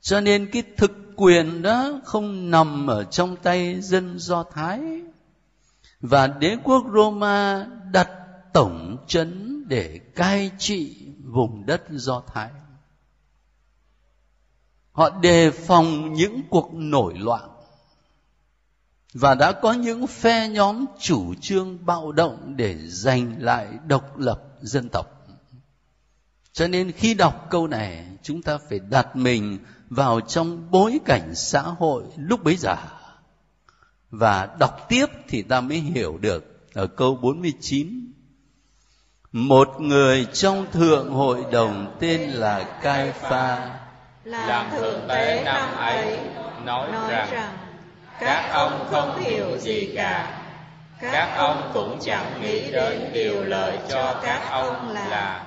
Cho 0.00 0.20
nên 0.20 0.50
cái 0.52 0.62
thực 0.76 0.92
quyền 1.16 1.62
đó 1.62 2.00
không 2.04 2.50
nằm 2.50 2.86
ở 2.86 3.04
trong 3.04 3.36
tay 3.36 3.80
dân 3.80 4.18
Do 4.18 4.42
Thái. 4.42 4.80
Và 6.00 6.26
đế 6.26 6.56
quốc 6.64 6.84
Roma 6.94 7.66
đặt 7.92 8.10
tổng 8.52 8.96
trấn 9.06 9.64
để 9.68 10.00
cai 10.14 10.50
trị 10.58 11.06
vùng 11.24 11.66
đất 11.66 11.82
Do 11.90 12.22
Thái. 12.26 12.50
Họ 14.92 15.10
đề 15.10 15.50
phòng 15.50 16.12
những 16.12 16.42
cuộc 16.50 16.74
nổi 16.74 17.14
loạn 17.18 17.51
và 19.14 19.34
đã 19.34 19.52
có 19.52 19.72
những 19.72 20.06
phe 20.06 20.48
nhóm 20.48 20.84
chủ 21.00 21.34
trương 21.40 21.86
bạo 21.86 22.12
động 22.12 22.56
để 22.56 22.76
giành 22.78 23.34
lại 23.38 23.68
độc 23.86 24.18
lập 24.18 24.42
dân 24.60 24.88
tộc. 24.88 25.06
Cho 26.52 26.68
nên 26.68 26.92
khi 26.92 27.14
đọc 27.14 27.46
câu 27.50 27.66
này 27.66 28.06
chúng 28.22 28.42
ta 28.42 28.58
phải 28.68 28.78
đặt 28.78 29.16
mình 29.16 29.58
vào 29.90 30.20
trong 30.20 30.70
bối 30.70 31.00
cảnh 31.04 31.34
xã 31.34 31.62
hội 31.62 32.04
lúc 32.16 32.44
bấy 32.44 32.56
giờ. 32.56 32.76
Và 34.10 34.48
đọc 34.58 34.86
tiếp 34.88 35.06
thì 35.28 35.42
ta 35.42 35.60
mới 35.60 35.78
hiểu 35.78 36.18
được 36.18 36.68
ở 36.74 36.86
câu 36.86 37.14
49 37.16 38.12
một 39.32 39.68
người 39.80 40.26
trong 40.32 40.66
thượng 40.72 41.10
hội 41.10 41.44
đồng 41.52 41.96
tên 42.00 42.20
là 42.20 42.78
Cai 42.82 43.12
Pha. 43.12 43.78
Làm 44.24 44.70
thượng 44.70 45.00
tế 45.08 45.42
năm 45.44 45.76
ấy 45.76 46.18
nói, 46.64 46.92
nói 46.92 47.10
rằng, 47.10 47.28
rằng 47.30 47.61
các 48.24 48.50
ông 48.52 48.86
không 48.90 49.18
hiểu 49.20 49.58
gì 49.58 49.92
cả. 49.96 50.26
Các 51.12 51.28
ông 51.36 51.70
cũng 51.74 51.98
chẳng 52.00 52.40
nghĩ 52.42 52.70
đến 52.70 53.10
điều 53.12 53.44
lời 53.44 53.78
cho 53.88 54.14
các 54.22 54.40
ông 54.50 54.94
là 55.10 55.42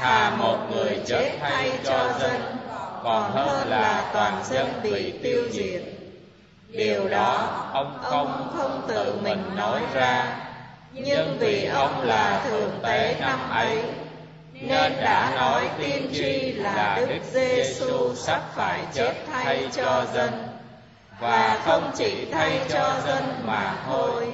thà 0.00 0.30
một 0.30 0.58
người 0.70 1.00
chết 1.06 1.30
thay 1.40 1.72
cho 1.84 2.08
dân 2.20 2.56
còn 3.04 3.30
hơn 3.32 3.68
là 3.68 4.10
toàn 4.12 4.44
dân 4.44 4.66
bị 4.82 5.12
tiêu 5.22 5.42
diệt. 5.50 5.82
điều 6.68 7.08
đó 7.08 7.48
ông 7.72 7.98
không 8.02 8.52
không 8.56 8.82
tự 8.88 9.14
mình 9.22 9.42
nói 9.56 9.80
ra. 9.94 10.24
nhưng 10.92 11.36
vì 11.38 11.64
ông 11.64 12.00
là 12.00 12.40
thượng 12.44 12.80
tế 12.82 13.16
năm 13.20 13.50
ấy 13.50 13.82
nên 14.52 14.92
đã 15.02 15.32
nói 15.36 15.68
tiên 15.78 16.10
tri 16.12 16.52
là 16.52 17.02
đức 17.08 17.22
giêsu 17.32 18.14
sắp 18.14 18.42
phải 18.54 18.80
chết 18.94 19.14
thay 19.32 19.68
cho 19.72 20.04
dân 20.14 20.49
và 21.20 21.62
không 21.64 21.92
chỉ 21.96 22.26
thay 22.32 22.60
cho 22.68 23.00
dân 23.06 23.24
mà 23.46 23.82
thôi. 23.86 24.26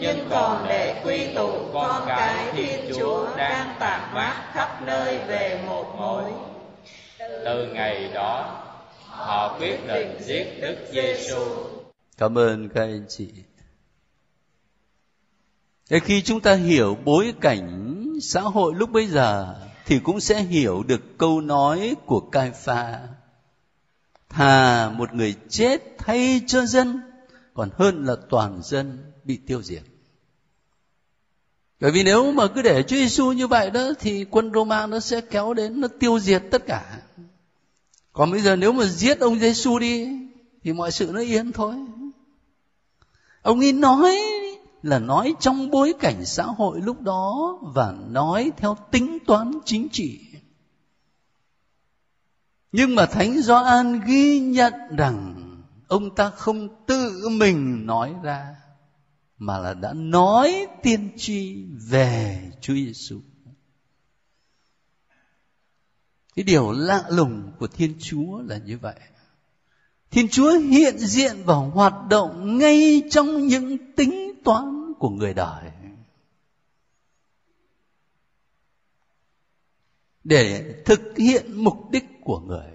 Nhưng 0.00 0.28
còn 0.30 0.66
để 0.68 1.02
quy 1.04 1.34
tụ 1.34 1.52
con 1.74 2.02
cái 2.06 2.52
thiên 2.52 2.92
chúa 2.96 3.36
đang 3.36 3.76
tản 3.78 4.14
mát 4.14 4.50
khắp 4.52 4.82
nơi 4.82 5.18
về 5.18 5.60
một 5.66 5.94
mối. 5.98 6.32
Từ 7.18 7.66
ngày 7.72 8.10
đó 8.14 8.62
họ 9.08 9.56
quyết 9.58 9.86
định 9.86 10.16
giết 10.20 10.58
đức 10.60 10.76
giêsu 10.92 11.44
cảm 12.18 12.38
ơn 12.38 12.68
các 12.68 12.80
anh 12.80 13.04
chị. 13.08 13.28
Thế 15.90 16.00
khi 16.00 16.22
chúng 16.22 16.40
ta 16.40 16.54
hiểu 16.54 16.96
bối 17.04 17.34
cảnh 17.40 18.02
xã 18.22 18.40
hội 18.40 18.74
lúc 18.74 18.90
bây 18.90 19.06
giờ 19.06 19.54
thì 19.86 19.98
cũng 19.98 20.20
sẽ 20.20 20.42
hiểu 20.42 20.82
được 20.82 21.18
câu 21.18 21.40
nói 21.40 21.94
của 22.06 22.20
Cai 22.20 22.50
Pha 22.50 22.98
thà 24.36 24.90
một 24.90 25.14
người 25.14 25.34
chết 25.48 25.82
thay 25.98 26.40
cho 26.46 26.66
dân, 26.66 27.00
còn 27.54 27.70
hơn 27.78 28.04
là 28.04 28.16
toàn 28.30 28.60
dân 28.62 28.98
bị 29.24 29.36
tiêu 29.46 29.62
diệt 29.62 29.82
bởi 31.80 31.90
vì 31.90 32.02
nếu 32.02 32.32
mà 32.32 32.46
cứ 32.46 32.62
để 32.62 32.82
Chúa 32.82 32.96
Giêsu 32.96 33.32
như 33.32 33.46
vậy 33.46 33.70
đó, 33.70 33.92
thì 34.00 34.24
quân 34.30 34.52
Roma 34.54 34.86
nó 34.86 35.00
sẽ 35.00 35.20
kéo 35.20 35.54
đến, 35.54 35.80
nó 35.80 35.88
tiêu 36.00 36.18
diệt 36.18 36.42
tất 36.50 36.66
cả. 36.66 37.00
Còn 38.12 38.30
bây 38.30 38.40
giờ 38.40 38.56
nếu 38.56 38.72
mà 38.72 38.84
giết 38.84 39.20
ông 39.20 39.38
Giêsu 39.38 39.78
đi, 39.78 40.08
thì 40.62 40.72
mọi 40.72 40.92
sự 40.92 41.10
nó 41.12 41.20
yên 41.20 41.52
thôi. 41.52 41.74
Ông 43.42 43.60
ấy 43.60 43.72
nói 43.72 44.16
là 44.82 44.98
nói 44.98 45.34
trong 45.40 45.70
bối 45.70 45.94
cảnh 46.00 46.24
xã 46.24 46.42
hội 46.42 46.80
lúc 46.80 47.00
đó 47.00 47.58
và 47.62 47.94
nói 48.10 48.52
theo 48.56 48.76
tính 48.90 49.18
toán 49.26 49.58
chính 49.64 49.88
trị 49.92 50.20
nhưng 52.76 52.94
mà 52.94 53.06
thánh 53.06 53.42
Gioan 53.42 54.00
ghi 54.06 54.40
nhận 54.40 54.72
rằng 54.96 55.34
ông 55.88 56.14
ta 56.14 56.30
không 56.30 56.68
tự 56.86 57.28
mình 57.28 57.86
nói 57.86 58.14
ra, 58.22 58.56
mà 59.38 59.58
là 59.58 59.74
đã 59.74 59.92
nói 59.92 60.66
tiên 60.82 61.10
tri 61.16 61.64
về 61.90 62.50
Chúa 62.60 62.74
Giêsu. 62.74 63.20
Cái 66.34 66.42
điều 66.42 66.72
lạ 66.72 67.04
lùng 67.10 67.52
của 67.58 67.66
Thiên 67.66 67.94
Chúa 68.00 68.38
là 68.38 68.56
như 68.56 68.78
vậy. 68.78 69.00
Thiên 70.10 70.28
Chúa 70.28 70.58
hiện 70.58 70.98
diện 70.98 71.36
và 71.44 71.54
hoạt 71.54 71.94
động 72.10 72.58
ngay 72.58 73.02
trong 73.10 73.46
những 73.46 73.94
tính 73.94 74.32
toán 74.44 74.92
của 74.98 75.10
người 75.10 75.34
đời. 75.34 75.70
Để 80.28 80.74
thực 80.84 81.18
hiện 81.18 81.64
mục 81.64 81.90
đích 81.90 82.04
của 82.24 82.38
người. 82.38 82.70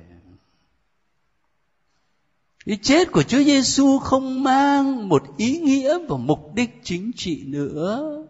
Cái 2.65 2.77
chết 2.81 3.11
của 3.11 3.23
Chúa 3.23 3.43
Giêsu 3.43 3.97
không 3.97 4.43
mang 4.43 5.09
một 5.09 5.23
ý 5.37 5.59
nghĩa 5.59 5.97
và 6.09 6.17
mục 6.17 6.55
đích 6.55 6.79
chính 6.83 7.11
trị 7.15 7.43
nữa, 7.45 8.23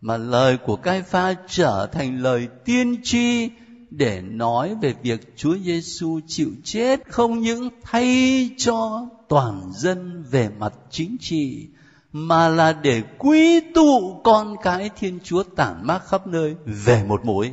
mà 0.00 0.16
lời 0.16 0.58
của 0.66 0.76
Cai 0.76 1.02
Pha 1.02 1.34
trở 1.48 1.88
thành 1.92 2.22
lời 2.22 2.48
tiên 2.64 2.96
tri 3.02 3.48
để 3.90 4.20
nói 4.20 4.76
về 4.82 4.94
việc 5.02 5.36
Chúa 5.36 5.56
Giêsu 5.58 6.20
chịu 6.26 6.50
chết 6.64 7.00
không 7.08 7.40
những 7.40 7.68
thay 7.82 8.50
cho 8.56 9.08
toàn 9.28 9.72
dân 9.74 10.24
về 10.30 10.48
mặt 10.58 10.72
chính 10.90 11.16
trị, 11.20 11.66
mà 12.12 12.48
là 12.48 12.72
để 12.72 13.02
quy 13.18 13.60
tụ 13.74 14.20
con 14.24 14.56
cái 14.62 14.90
Thiên 14.96 15.18
Chúa 15.24 15.42
tản 15.42 15.86
mát 15.86 15.98
khắp 16.06 16.26
nơi 16.26 16.54
về 16.64 17.04
một 17.04 17.24
mối 17.24 17.52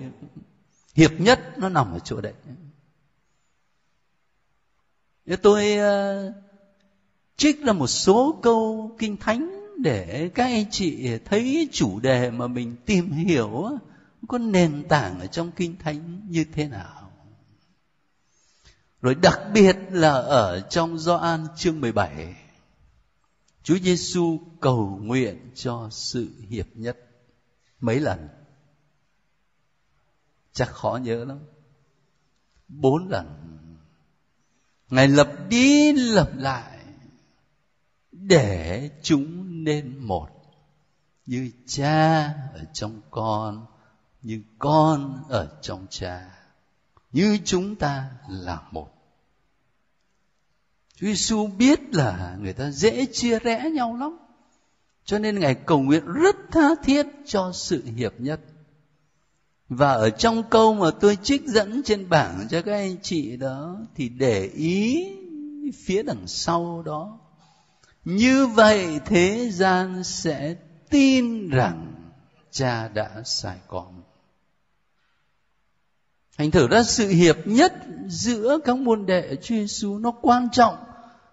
hiệp 0.96 1.12
nhất 1.20 1.40
nó 1.58 1.70
nằm 1.70 1.94
ở 1.94 2.00
chỗ 2.00 2.22
đấy 2.22 2.34
Nếu 5.26 5.38
tôi 5.38 5.76
ờ, 5.76 6.34
trích 7.38 7.62
là 7.62 7.74
một 7.74 7.88
số 7.88 8.40
câu 8.42 8.92
kinh 9.00 9.18
thánh 9.18 9.66
để 9.78 10.30
các 10.36 10.44
anh 10.44 10.66
chị 10.72 11.18
thấy 11.26 11.70
chủ 11.72 12.00
đề 12.00 12.32
mà 12.32 12.48
mình 12.48 12.76
tìm 12.86 13.12
hiểu 13.12 13.70
có 14.28 14.38
nền 14.38 14.84
tảng 14.90 15.20
ở 15.20 15.28
trong 15.28 15.52
kinh 15.52 15.76
thánh 15.78 16.22
như 16.30 16.46
thế 16.54 16.68
nào. 16.68 17.12
Rồi 19.02 19.16
đặc 19.16 19.40
biệt 19.54 19.78
là 19.92 20.14
ở 20.14 20.60
trong 20.70 20.98
Gioan 21.00 21.48
chương 21.58 21.82
17. 21.82 22.36
Chúa 23.64 23.78
Giêsu 23.78 24.40
cầu 24.60 25.00
nguyện 25.02 25.52
cho 25.56 25.88
sự 25.92 26.30
hiệp 26.50 26.68
nhất 26.74 26.98
mấy 27.80 28.00
lần 28.00 28.28
chắc 30.56 30.70
khó 30.70 31.00
nhớ 31.04 31.26
lắm. 31.26 31.40
Bốn 32.68 33.10
lần. 33.10 33.58
Ngài 34.90 35.08
lập 35.08 35.30
đi, 35.50 35.94
lập 35.94 36.32
lại, 36.36 36.80
để 38.12 38.90
chúng 39.04 39.64
nên 39.64 39.98
một. 39.98 40.30
Như 41.26 41.52
cha 41.66 42.26
ở 42.54 42.66
trong 42.74 43.02
con, 43.12 43.66
như 44.22 44.42
con 44.60 45.24
ở 45.30 45.60
trong 45.62 45.88
cha, 45.90 46.30
như 47.12 47.38
chúng 47.46 47.76
ta 47.76 48.10
là 48.30 48.62
một. 48.72 48.90
Chúa 50.96 51.08
Giêsu 51.08 51.48
biết 51.48 51.80
là 51.96 52.38
người 52.40 52.54
ta 52.54 52.72
dễ 52.72 53.06
chia 53.12 53.40
rẽ 53.40 53.70
nhau 53.74 53.96
lắm. 53.96 54.18
Cho 55.06 55.20
nên 55.20 55.40
ngài 55.40 55.56
cầu 55.56 55.80
nguyện 55.80 56.06
rất 56.06 56.36
tha 56.52 56.70
thiết 56.84 57.06
cho 57.26 57.52
sự 57.54 57.84
hiệp 57.84 58.14
nhất 58.20 58.40
và 59.70 59.94
ở 59.94 60.10
trong 60.10 60.44
câu 60.50 60.74
mà 60.74 60.92
tôi 60.92 61.18
trích 61.24 61.46
dẫn 61.46 61.84
trên 61.84 62.10
bảng 62.10 62.48
cho 62.50 62.62
các 62.62 62.74
anh 62.74 62.96
chị 63.02 63.38
đó, 63.38 63.78
thì 63.96 64.10
để 64.10 64.50
ý 64.56 65.08
phía 65.86 66.04
đằng 66.04 66.28
sau 66.28 66.84
đó 66.86 67.20
như 68.06 68.48
vậy 68.48 69.00
thế 69.06 69.50
gian 69.52 70.04
sẽ 70.04 70.56
tin 70.90 71.50
rằng 71.50 71.94
cha 72.52 72.88
đã 72.88 73.22
sai 73.26 73.58
con 73.68 74.02
thành 76.38 76.52
thử 76.52 76.68
ra 76.68 76.84
sự 76.84 77.08
hiệp 77.08 77.48
nhất 77.48 77.74
giữa 78.08 78.60
các 78.66 78.78
môn 78.78 79.06
đệ 79.06 79.36
Chúa 79.36 79.56
Giêsu 79.56 79.98
nó 79.98 80.12
quan 80.12 80.48
trọng, 80.52 80.76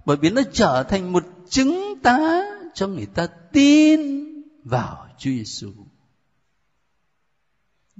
bởi 0.04 0.16
vì 0.16 0.30
nó 0.30 0.42
trở 0.52 0.82
thành 0.82 1.12
một 1.12 1.24
chứng 1.48 1.94
tá 2.02 2.44
cho 2.74 2.86
người 2.86 3.06
ta 3.06 3.26
tin 3.26 4.00
vào 4.64 5.06
Chúa 5.18 5.30
Giêsu. 5.30 5.72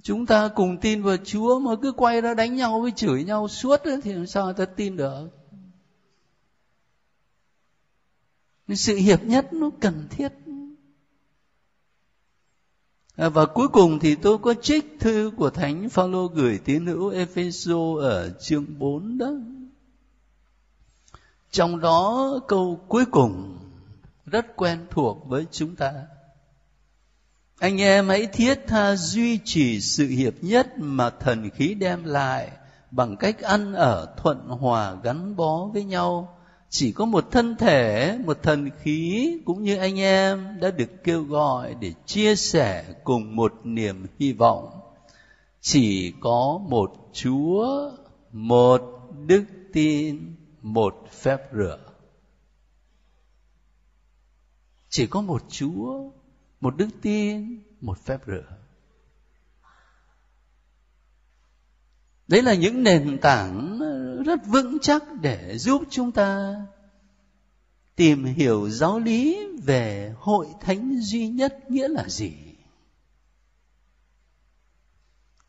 Chúng 0.03 0.27
ta 0.27 0.49
cùng 0.49 0.79
tin 0.79 1.03
vào 1.03 1.17
Chúa 1.25 1.59
mà 1.59 1.71
cứ 1.83 1.93
quay 1.93 2.21
ra 2.21 2.35
đánh 2.35 2.55
nhau 2.55 2.81
với 2.81 2.93
chửi 2.93 3.25
nhau 3.25 3.49
suốt 3.49 3.81
thì 4.03 4.13
làm 4.13 4.27
sao 4.27 4.45
người 4.45 4.55
ta 4.55 4.65
tin 4.77 4.97
được? 4.97 5.29
Sự 8.69 8.95
hiệp 8.95 9.25
nhất 9.25 9.53
nó 9.53 9.71
cần 9.81 10.07
thiết. 10.11 10.29
À, 13.17 13.29
và 13.29 13.47
cuối 13.47 13.69
cùng 13.69 13.99
thì 13.99 14.15
tôi 14.15 14.39
có 14.39 14.55
trích 14.55 14.85
thư 14.99 15.33
của 15.37 15.51
Thánh 15.51 15.89
Phaolô 15.89 16.27
gửi 16.27 16.59
tín 16.65 16.87
hữu 16.87 17.09
Epheso 17.11 17.95
ở 18.01 18.31
chương 18.39 18.79
4 18.79 19.19
đó. 19.19 19.33
Trong 21.51 21.81
đó 21.81 22.33
câu 22.49 22.81
cuối 22.89 23.05
cùng 23.07 23.59
rất 24.27 24.57
quen 24.57 24.87
thuộc 24.91 25.27
với 25.27 25.47
chúng 25.51 25.77
ta 25.77 25.93
anh 27.63 27.81
em 27.81 28.09
hãy 28.09 28.27
thiết 28.27 28.67
tha 28.67 28.97
duy 28.97 29.39
trì 29.45 29.81
sự 29.81 30.09
hiệp 30.09 30.35
nhất 30.41 30.79
mà 30.79 31.11
thần 31.11 31.51
khí 31.51 31.75
đem 31.75 32.05
lại 32.05 32.51
bằng 32.91 33.17
cách 33.17 33.41
ăn 33.41 33.75
ở 33.75 34.15
thuận 34.17 34.49
hòa 34.49 34.97
gắn 35.03 35.37
bó 35.37 35.67
với 35.73 35.85
nhau. 35.85 36.39
Chỉ 36.69 36.93
có 36.93 37.05
một 37.05 37.31
thân 37.31 37.57
thể, 37.57 38.19
một 38.25 38.43
thần 38.43 38.71
khí 38.81 39.39
cũng 39.45 39.63
như 39.63 39.77
anh 39.77 40.01
em 40.01 40.61
đã 40.61 40.71
được 40.71 41.05
kêu 41.05 41.23
gọi 41.23 41.75
để 41.81 41.93
chia 42.07 42.37
sẻ 42.37 42.85
cùng 43.05 43.37
một 43.37 43.53
niềm 43.65 44.07
hy 44.19 44.33
vọng. 44.33 44.81
Chỉ 45.61 46.13
có 46.21 46.61
một 46.69 47.11
chúa, 47.13 47.91
một 48.33 48.83
đức 49.27 49.45
tin, 49.73 50.35
một 50.63 51.09
phép 51.11 51.39
rửa. 51.53 51.79
Chỉ 54.89 55.07
có 55.07 55.21
một 55.21 55.43
chúa 55.49 56.11
một 56.63 56.77
đức 56.77 56.89
tin, 57.03 57.63
một 57.81 57.99
phép 57.99 58.21
rửa. 58.27 58.57
Đấy 62.29 62.43
là 62.43 62.55
những 62.55 62.83
nền 62.83 63.19
tảng 63.23 63.79
rất 64.27 64.47
vững 64.47 64.79
chắc 64.83 65.03
để 65.21 65.59
giúp 65.59 65.83
chúng 65.91 66.13
ta 66.13 66.57
tìm 67.97 68.25
hiểu 68.25 68.71
giáo 68.71 68.99
lý 68.99 69.47
về 69.65 70.15
hội 70.19 70.47
thánh 70.61 71.01
duy 71.01 71.29
nhất 71.29 71.71
nghĩa 71.71 71.89
là 71.89 72.09
gì. 72.09 72.33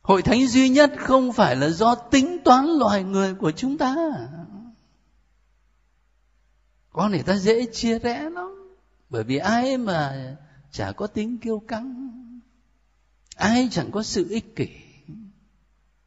Hội 0.01 0.21
thánh 0.21 0.47
duy 0.47 0.69
nhất 0.69 0.93
không 0.99 1.33
phải 1.33 1.55
là 1.55 1.69
do 1.69 1.95
tính 1.95 2.37
toán 2.45 2.65
loài 2.65 3.03
người 3.03 3.33
của 3.33 3.51
chúng 3.51 3.77
ta. 3.77 3.95
Con 6.89 7.11
người 7.11 7.23
ta 7.23 7.35
dễ 7.35 7.65
chia 7.73 7.99
rẽ 7.99 8.29
lắm. 8.29 8.75
Bởi 9.09 9.23
vì 9.23 9.37
ai 9.37 9.77
mà 9.77 10.35
chả 10.73 10.91
có 10.91 11.07
tính 11.07 11.37
kiêu 11.37 11.59
căng. 11.59 12.09
Ai 13.35 13.67
chẳng 13.71 13.91
có 13.91 14.03
sự 14.03 14.27
ích 14.29 14.55
kỷ. 14.55 14.69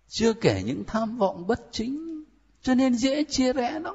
Chưa 0.09 0.33
kể 0.33 0.63
những 0.67 0.85
tham 0.87 1.19
vọng 1.19 1.47
bất 1.47 1.61
chính 1.73 2.25
cho 2.63 2.75
nên 2.75 2.95
dễ 2.95 3.25
chia 3.25 3.53
rẽ 3.53 3.79
lắm 3.79 3.95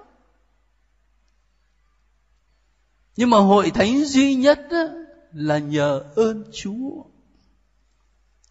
nhưng 3.22 3.30
mà 3.30 3.38
hội 3.38 3.72
thánh 3.72 4.06
duy 4.06 4.36
nhất 4.36 4.68
á, 4.70 4.84
là 5.34 5.58
nhờ 5.58 6.04
ơn 6.16 6.44
chúa. 6.54 7.04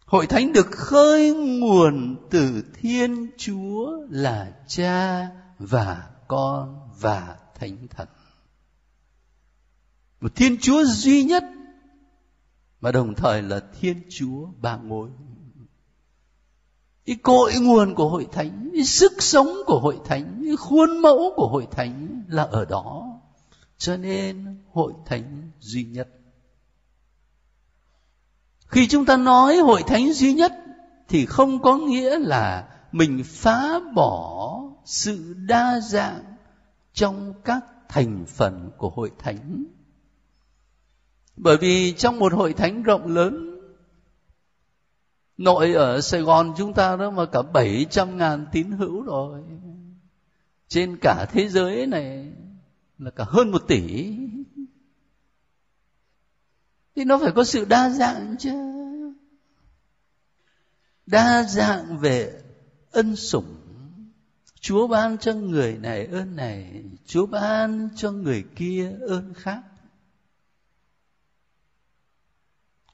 Hội 0.05 0.27
thánh 0.27 0.53
được 0.53 0.71
khơi 0.71 1.33
nguồn 1.33 2.15
từ 2.29 2.63
thiên 2.73 3.27
chúa 3.37 3.91
là 4.09 4.51
cha 4.67 5.29
và 5.59 6.09
con 6.27 6.89
và 6.99 7.37
thánh 7.59 7.87
thần. 7.87 8.07
Một 10.21 10.35
thiên 10.35 10.57
chúa 10.61 10.83
duy 10.83 11.23
nhất 11.23 11.43
mà 12.81 12.91
đồng 12.91 13.15
thời 13.15 13.41
là 13.41 13.61
thiên 13.79 14.01
chúa 14.09 14.47
ba 14.61 14.77
ngôi. 14.77 15.09
Cái 17.05 17.15
cội 17.15 17.53
nguồn 17.61 17.95
của 17.95 18.09
hội 18.09 18.27
thánh, 18.31 18.69
cái 18.73 18.83
sức 18.83 19.23
sống 19.23 19.47
của 19.65 19.79
hội 19.79 19.99
thánh, 20.05 20.41
cái 20.45 20.55
khuôn 20.55 21.01
mẫu 21.01 21.33
của 21.35 21.47
hội 21.47 21.67
thánh 21.71 22.23
là 22.27 22.43
ở 22.43 22.65
đó. 22.65 23.19
Cho 23.77 23.97
nên 23.97 24.57
hội 24.71 24.93
thánh 25.05 25.51
duy 25.59 25.83
nhất. 25.83 26.07
Khi 28.67 28.87
chúng 28.87 29.05
ta 29.05 29.17
nói 29.17 29.57
hội 29.57 29.83
thánh 29.87 30.13
duy 30.13 30.33
nhất 30.33 30.53
thì 31.07 31.25
không 31.25 31.61
có 31.61 31.77
nghĩa 31.77 32.19
là 32.19 32.67
mình 32.91 33.23
phá 33.25 33.79
bỏ 33.95 34.59
sự 34.85 35.33
đa 35.33 35.79
dạng 35.79 36.23
trong 36.93 37.33
các 37.43 37.65
thành 37.89 38.25
phần 38.27 38.71
của 38.77 38.89
hội 38.89 39.11
thánh 39.19 39.63
bởi 41.35 41.57
vì 41.57 41.93
trong 41.93 42.19
một 42.19 42.33
hội 42.33 42.53
thánh 42.53 42.83
rộng 42.83 43.07
lớn, 43.07 43.59
nội 45.37 45.73
ở 45.73 46.01
Sài 46.01 46.21
Gòn 46.21 46.53
chúng 46.57 46.73
ta 46.73 46.95
đó 46.95 47.09
mà 47.09 47.25
cả 47.25 47.41
700 47.41 48.17
ngàn 48.17 48.45
tín 48.51 48.71
hữu 48.71 49.01
rồi. 49.03 49.43
Trên 50.67 50.97
cả 51.01 51.25
thế 51.31 51.49
giới 51.49 51.87
này 51.87 52.31
là 52.97 53.11
cả 53.11 53.23
hơn 53.27 53.51
một 53.51 53.67
tỷ. 53.67 54.13
Thì 56.95 57.03
nó 57.03 57.17
phải 57.17 57.31
có 57.31 57.43
sự 57.43 57.65
đa 57.65 57.89
dạng 57.89 58.35
chứ. 58.39 58.51
Đa 61.05 61.43
dạng 61.43 61.97
về 61.97 62.41
ân 62.91 63.15
sủng. 63.15 63.55
Chúa 64.59 64.87
ban 64.87 65.17
cho 65.17 65.33
người 65.33 65.77
này 65.77 66.05
ơn 66.05 66.35
này, 66.35 66.83
chúa 67.05 67.25
ban 67.25 67.89
cho 67.95 68.11
người 68.11 68.43
kia 68.55 68.91
ơn 69.07 69.33
khác. 69.33 69.61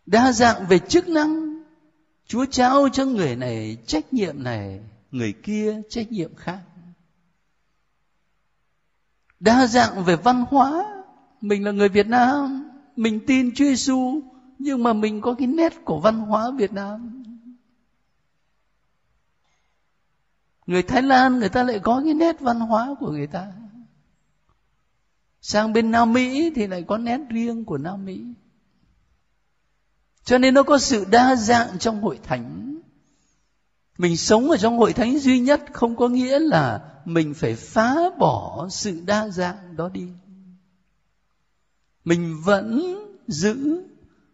Đa 0.07 0.31
dạng 0.31 0.65
về 0.67 0.79
chức 0.79 1.07
năng. 1.07 1.61
Chúa 2.25 2.45
trao 2.45 2.89
cho 2.89 3.05
người 3.05 3.35
này 3.35 3.77
trách 3.85 4.13
nhiệm 4.13 4.43
này, 4.43 4.79
người 5.11 5.33
kia 5.43 5.81
trách 5.89 6.11
nhiệm 6.11 6.35
khác. 6.35 6.59
Đa 9.39 9.67
dạng 9.67 10.03
về 10.03 10.15
văn 10.15 10.45
hóa. 10.49 11.03
Mình 11.41 11.65
là 11.65 11.71
người 11.71 11.89
việt 11.89 12.07
nam. 12.07 12.69
Mình 12.95 13.19
tin 13.27 13.51
chúa 13.55 13.65
giêsu 13.65 14.21
nhưng 14.59 14.83
mà 14.83 14.93
mình 14.93 15.21
có 15.21 15.33
cái 15.33 15.47
nét 15.47 15.73
của 15.85 15.99
văn 15.99 16.19
hóa 16.19 16.51
việt 16.57 16.73
nam. 16.73 17.23
Người 20.67 20.83
thái 20.83 21.01
lan, 21.01 21.39
người 21.39 21.49
ta 21.49 21.63
lại 21.63 21.79
có 21.79 22.01
cái 22.05 22.13
nét 22.13 22.39
văn 22.39 22.59
hóa 22.59 22.95
của 22.99 23.11
người 23.11 23.27
ta. 23.27 23.53
Sang 25.41 25.73
bên 25.73 25.91
nam 25.91 26.13
mỹ 26.13 26.51
thì 26.55 26.67
lại 26.67 26.83
có 26.87 26.97
nét 26.97 27.19
riêng 27.29 27.65
của 27.65 27.77
nam 27.77 28.05
mỹ 28.05 28.25
cho 30.27 30.37
nên 30.37 30.53
nó 30.53 30.63
có 30.63 30.77
sự 30.77 31.05
đa 31.11 31.35
dạng 31.35 31.79
trong 31.79 32.01
hội 32.01 32.19
thánh. 32.23 32.77
Mình 33.97 34.17
sống 34.17 34.49
ở 34.49 34.57
trong 34.57 34.77
hội 34.77 34.93
thánh 34.93 35.19
duy 35.19 35.39
nhất 35.39 35.61
không 35.73 35.95
có 35.95 36.07
nghĩa 36.07 36.39
là 36.39 36.93
mình 37.05 37.33
phải 37.33 37.55
phá 37.55 37.95
bỏ 38.19 38.67
sự 38.71 39.01
đa 39.05 39.27
dạng 39.27 39.75
đó 39.75 39.89
đi. 39.89 40.07
Mình 42.05 42.41
vẫn 42.43 42.95
giữ 43.27 43.83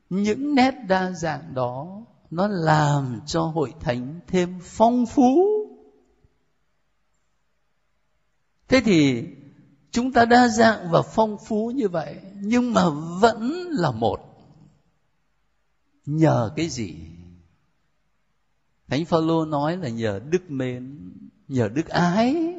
những 0.10 0.56
nét 0.56 0.71
đa 0.88 1.12
dạng 1.12 1.53
đó. 1.53 2.01
Nó 2.32 2.47
làm 2.47 3.21
cho 3.25 3.41
hội 3.41 3.73
thánh 3.79 4.19
thêm 4.27 4.60
phong 4.63 5.06
phú. 5.06 5.47
Thế 8.67 8.82
thì 8.82 9.23
chúng 9.91 10.12
ta 10.12 10.25
đa 10.25 10.47
dạng 10.47 10.91
và 10.91 11.01
phong 11.01 11.38
phú 11.45 11.71
như 11.75 11.88
vậy, 11.88 12.15
nhưng 12.34 12.73
mà 12.73 12.89
vẫn 13.19 13.51
là 13.71 13.91
một 13.91 14.33
nhờ 16.06 16.52
cái 16.56 16.70
gì? 16.70 16.96
Thánh 18.88 19.06
phaolô 19.06 19.46
nói 19.46 19.78
là 19.78 19.89
nhờ 19.89 20.20
đức 20.30 20.52
mến, 20.52 21.12
nhờ 21.48 21.68
đức 21.68 21.88
ái. 21.88 22.56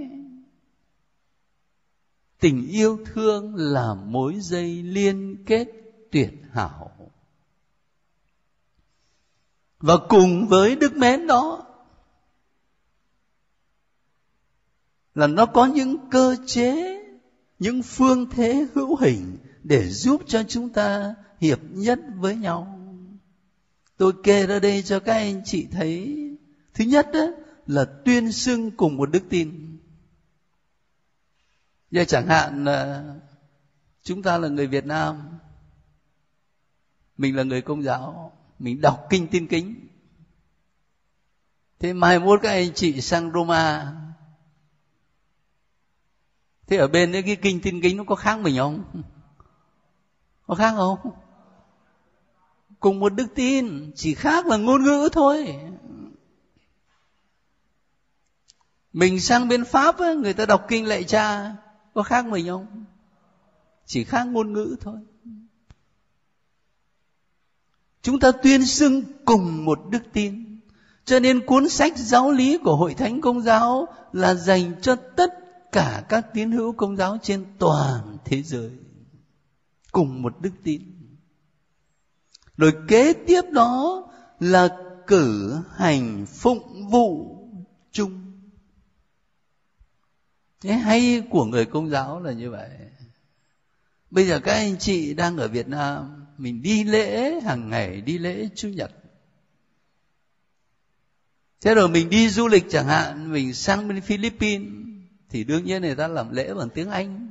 Tình 2.41 2.69
yêu 2.69 2.99
thương 3.05 3.55
là 3.55 3.95
mối 3.95 4.35
dây 4.41 4.83
liên 4.83 5.45
kết 5.47 5.69
tuyệt 6.11 6.33
hảo. 6.53 6.91
Và 9.79 9.95
cùng 10.09 10.47
với 10.49 10.77
đức 10.77 10.97
mến 10.97 11.27
đó, 11.27 11.67
là 15.15 15.27
nó 15.27 15.47
có 15.47 15.67
những 15.67 15.97
cơ 16.11 16.37
chế, 16.47 17.01
những 17.59 17.83
phương 17.83 18.31
thế 18.31 18.67
hữu 18.75 18.97
hình 18.97 19.37
để 19.63 19.89
giúp 19.89 20.23
cho 20.27 20.43
chúng 20.49 20.69
ta 20.69 21.15
hiệp 21.41 21.59
nhất 21.71 22.01
với 22.17 22.37
nhau 22.37 22.74
tôi 23.97 24.13
kê 24.23 24.47
ra 24.47 24.59
đây 24.59 24.83
cho 24.83 25.01
các 25.01 25.15
anh 25.15 25.43
chị 25.45 25.67
thấy. 25.73 26.19
Thứ 26.75 26.85
nhất 26.85 27.09
đó 27.13 27.27
là 27.67 27.85
tuyên 28.05 28.33
xưng 28.33 28.71
cùng 28.71 28.97
một 28.97 29.11
đức 29.11 29.23
tin. 29.31 29.79
Giờ 31.91 32.05
chẳng 32.05 32.27
hạn 32.27 32.65
là 32.65 33.05
chúng 34.03 34.23
ta 34.23 34.39
là 34.39 34.49
người 34.49 34.67
việt 34.67 34.85
nam, 34.85 35.39
mình 37.17 37.37
là 37.37 37.43
người 37.43 37.63
công 37.63 37.83
giáo, 37.83 38.33
mình 38.59 38.81
đọc 38.81 39.07
kinh 39.11 39.29
tin 39.29 39.47
kính. 39.47 39.89
Thế 41.79 41.93
mai 41.93 42.19
mốt 42.19 42.41
các 42.43 42.49
anh 42.49 42.75
chị 42.75 43.01
sang 43.01 43.33
roma. 43.33 43.93
Thế 46.67 46.77
ở 46.77 46.89
bên 46.89 47.13
đấy 47.13 47.23
cái 47.23 47.37
kinh 47.37 47.61
tin 47.61 47.81
kính 47.81 47.97
nó 47.97 48.05
có 48.05 48.15
khác 48.15 48.41
mình 48.41 48.57
không? 48.59 49.03
Có 50.47 50.55
khác 50.55 50.75
không? 50.77 50.99
Cùng 52.85 53.01
một 53.01 53.15
đức 53.15 53.27
tin 53.35 53.93
chỉ 53.95 54.15
khác 54.15 54.47
là 54.47 54.57
ngôn 54.57 54.85
ngữ 54.85 55.09
thôi. 55.13 55.57
Mình 58.93 59.21
sang 59.21 59.49
bên 59.49 59.65
pháp 59.65 59.99
ấy, 59.99 60.17
người 60.17 60.33
ta 60.33 60.47
đọc 60.47 60.65
kinh 60.69 60.87
lệ 60.87 61.03
cha 61.03 61.57
có 61.95 62.03
khác 62.03 62.27
mình 62.27 62.49
không? 62.49 62.85
Chỉ 63.87 64.05
khác 64.05 64.25
ngôn 64.25 64.53
ngữ 64.53 64.77
thôi. 64.81 64.99
Chúng 68.03 68.21
ta 68.21 68.33
tuyên 68.33 68.67
xưng 68.67 69.03
cùng 69.25 69.65
một 69.65 69.79
đức 69.91 70.03
tin. 70.13 70.61
Cho 71.05 71.21
nên 71.21 71.47
cuốn 71.47 71.69
sách 71.69 71.99
giáo 71.99 72.31
lý 72.31 72.59
của 72.59 72.77
hội 72.77 72.95
thánh 72.95 73.21
công 73.21 73.41
giáo 73.41 73.89
là 74.13 74.35
dành 74.35 74.81
cho 74.81 74.97
tất 74.97 75.31
cả 75.73 76.05
các 76.09 76.27
tín 76.35 76.51
hữu 76.51 76.73
công 76.73 76.97
giáo 76.97 77.19
trên 77.23 77.45
toàn 77.59 78.17
thế 78.25 78.43
giới. 78.43 78.71
Cùng 79.93 80.23
một 80.23 80.41
đức 80.41 80.53
tin 80.65 80.94
rồi 82.57 82.73
kế 82.89 83.13
tiếp 83.13 83.43
đó 83.53 84.07
là 84.41 84.69
cử 85.07 85.57
hành 85.77 86.27
phụng 86.27 86.89
vụ 86.91 87.37
chung. 87.93 88.21
Cái 90.61 90.73
hay 90.73 91.23
của 91.31 91.45
người 91.45 91.65
công 91.65 91.91
giáo 91.91 92.21
là 92.21 92.33
như 92.33 92.51
vậy. 92.51 92.71
Bây 94.11 94.27
giờ 94.27 94.41
các 94.41 94.53
anh 94.53 94.79
chị 94.79 95.15
đang 95.15 95.37
ở 95.37 95.49
việt 95.49 95.69
nam, 95.69 96.27
mình 96.39 96.63
đi 96.63 96.85
lễ, 96.85 97.41
hàng 97.41 97.69
ngày 97.69 98.01
đi 98.01 98.19
lễ 98.19 98.49
chủ 98.55 98.69
nhật. 98.69 98.91
Thế 101.61 101.75
rồi 101.75 101.89
mình 101.89 102.11
đi 102.11 102.29
du 102.29 102.49
lịch 102.49 102.65
chẳng 102.71 102.87
hạn, 102.87 103.33
mình 103.33 103.55
sang 103.55 103.89
bên 103.89 104.01
philippines, 104.01 104.69
thì 105.31 105.45
đương 105.45 105.65
nhiên 105.65 105.83
người 105.83 105.95
ta 105.95 106.09
làm 106.09 106.31
lễ 106.31 106.55
bằng 106.55 106.69
tiếng 106.71 106.91
anh. 106.91 107.29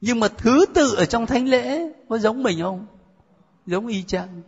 Nhưng 0.00 0.20
mà 0.20 0.28
thứ 0.28 0.66
tự 0.74 0.94
ở 0.96 1.04
trong 1.04 1.26
thánh 1.26 1.48
lễ 1.48 1.92
có 2.08 2.18
giống 2.18 2.42
mình 2.42 2.60
không? 2.60 2.86
Giống 3.66 3.86
y 3.86 4.02
chang. 4.02 4.42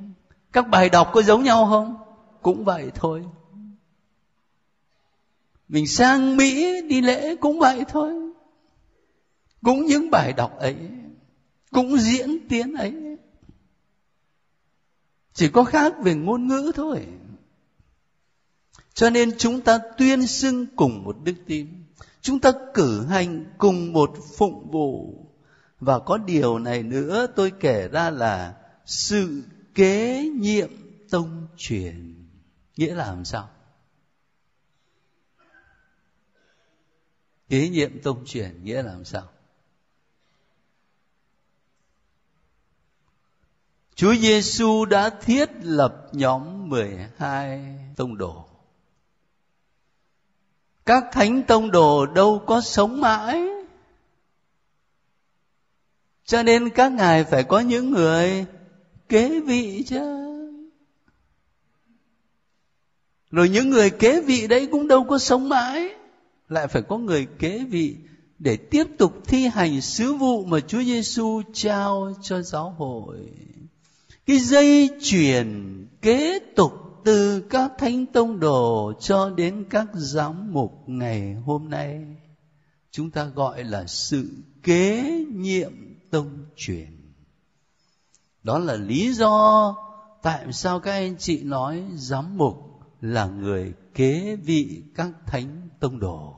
Các 0.52 0.68
bài 0.68 0.88
đọc 0.88 1.11
có 1.12 1.22
giống 1.22 1.42
nhau 1.42 1.66
không? 1.66 1.96
Cũng 2.42 2.64
vậy 2.64 2.90
thôi. 2.94 3.24
Mình 5.68 5.87
sang 5.87 6.37
mỹ 6.37 6.83
đi 6.83 7.00
lễ 7.00 7.37
cũng 7.37 7.59
vậy 7.59 7.85
thôi. 7.88 8.12
Cũng 9.62 9.87
những 9.87 10.11
bài 10.11 10.33
đọc 10.33 10.59
ấy, 10.59 10.76
cũng 11.70 11.98
diễn 11.98 12.48
tiến 12.48 12.74
ấy. 12.74 13.16
Chỉ 15.33 15.48
có 15.48 15.64
khác 15.64 15.94
về 16.02 16.14
ngôn 16.14 16.46
ngữ 16.46 16.72
thôi. 16.74 17.07
Cho 18.94 19.11
nên 19.11 19.38
chúng 19.38 19.61
ta 19.61 19.78
tuyên 19.98 20.26
xưng 20.26 20.66
cùng 20.76 21.04
một 21.04 21.16
đức 21.24 21.35
tin. 21.46 21.68
Chúng 22.20 22.40
ta 22.40 22.52
cử 22.74 23.07
hành 23.07 23.44
cùng 23.59 23.92
một 23.92 24.11
phụng 24.37 24.70
vụ. 24.70 25.14
Và 25.81 25.98
có 25.98 26.18
điều 26.18 26.59
này 26.59 26.83
nữa 26.83 27.26
tôi 27.37 27.52
kể 27.61 27.88
ra 27.88 28.11
là 28.11 28.54
sự 28.88 29.42
kế 29.74 30.29
nhiệm 30.35 30.70
tông 31.11 31.46
truyền 31.57 32.27
nghĩa 32.77 32.94
là 32.94 33.07
làm 33.07 33.24
sao 33.24 33.51
kế 37.48 37.68
nhiệm 37.68 38.03
tông 38.03 38.24
truyền, 38.27 38.64
nghĩa 38.64 38.83
là 38.83 38.92
làm 38.92 39.05
sao 39.05 39.29
Chúa 43.94 44.14
Giêsu 44.14 44.85
đã 44.85 45.11
thiết 45.11 45.51
lập 45.62 46.09
nhóm 46.12 46.68
12 46.68 47.79
tông 47.96 48.18
đồ. 48.18 48.48
Các 50.87 51.05
thánh 51.12 51.42
tông 51.42 51.70
đồ 51.70 52.07
đâu 52.07 52.44
có 52.46 52.61
sống 52.61 53.01
mãi. 53.01 53.48
Cho 56.24 56.42
nên 56.42 56.70
các 56.70 56.92
ngài 56.92 57.24
phải 57.24 57.44
có 57.44 57.61
những 57.61 57.90
người 57.90 58.46
kế 59.09 59.40
vị 59.40 59.85
chứ. 59.87 60.25
Rồi 63.31 63.49
những 63.49 63.71
người 63.71 63.90
kế 63.90 64.21
vị 64.21 64.47
đấy 64.47 64.68
cũng 64.71 64.88
đâu 64.88 65.05
có 65.05 65.18
sống 65.18 65.49
mãi. 65.49 65.88
Lại 66.49 66.66
phải 66.66 66.83
có 66.83 66.99
người 66.99 67.27
kế 67.38 67.64
vị 67.64 67.97
để 68.38 68.57
tiếp 68.57 68.85
tục 68.99 69.12
thi 69.27 69.47
hành 69.47 69.81
sứ 69.81 70.14
vụ 70.14 70.44
mà 70.44 70.61
Chúa 70.61 70.83
Giêsu 70.83 71.42
trao 71.53 72.14
cho 72.23 72.42
giáo 72.42 72.71
hội 72.71 73.16
cái 74.29 74.38
dây 74.38 74.90
chuyển 75.03 75.87
kế 76.03 76.38
tục 76.57 76.73
từ 77.05 77.40
các 77.40 77.73
thánh 77.79 78.07
tông 78.07 78.40
đồ 78.40 78.92
cho 79.01 79.31
đến 79.31 79.64
các 79.71 79.87
giám 79.94 80.53
mục 80.53 80.83
ngày 80.87 81.35
hôm 81.35 81.71
nay 81.71 82.05
chúng 82.90 83.11
ta 83.11 83.25
gọi 83.25 83.64
là 83.64 83.87
sự 83.87 84.31
kế 84.62 85.03
nhiệm 85.35 85.73
tông 86.11 86.44
truyền 86.57 86.98
đó 88.42 88.59
là 88.59 88.74
lý 88.74 89.12
do 89.12 89.74
tại 90.22 90.53
sao 90.53 90.81
các 90.81 90.92
anh 90.92 91.16
chị 91.18 91.42
nói 91.42 91.85
giám 91.94 92.37
mục 92.37 92.81
là 93.01 93.27
người 93.27 93.74
kế 93.94 94.37
vị 94.37 94.83
các 94.94 95.11
thánh 95.27 95.68
tông 95.81 96.01
đồ. 96.01 96.35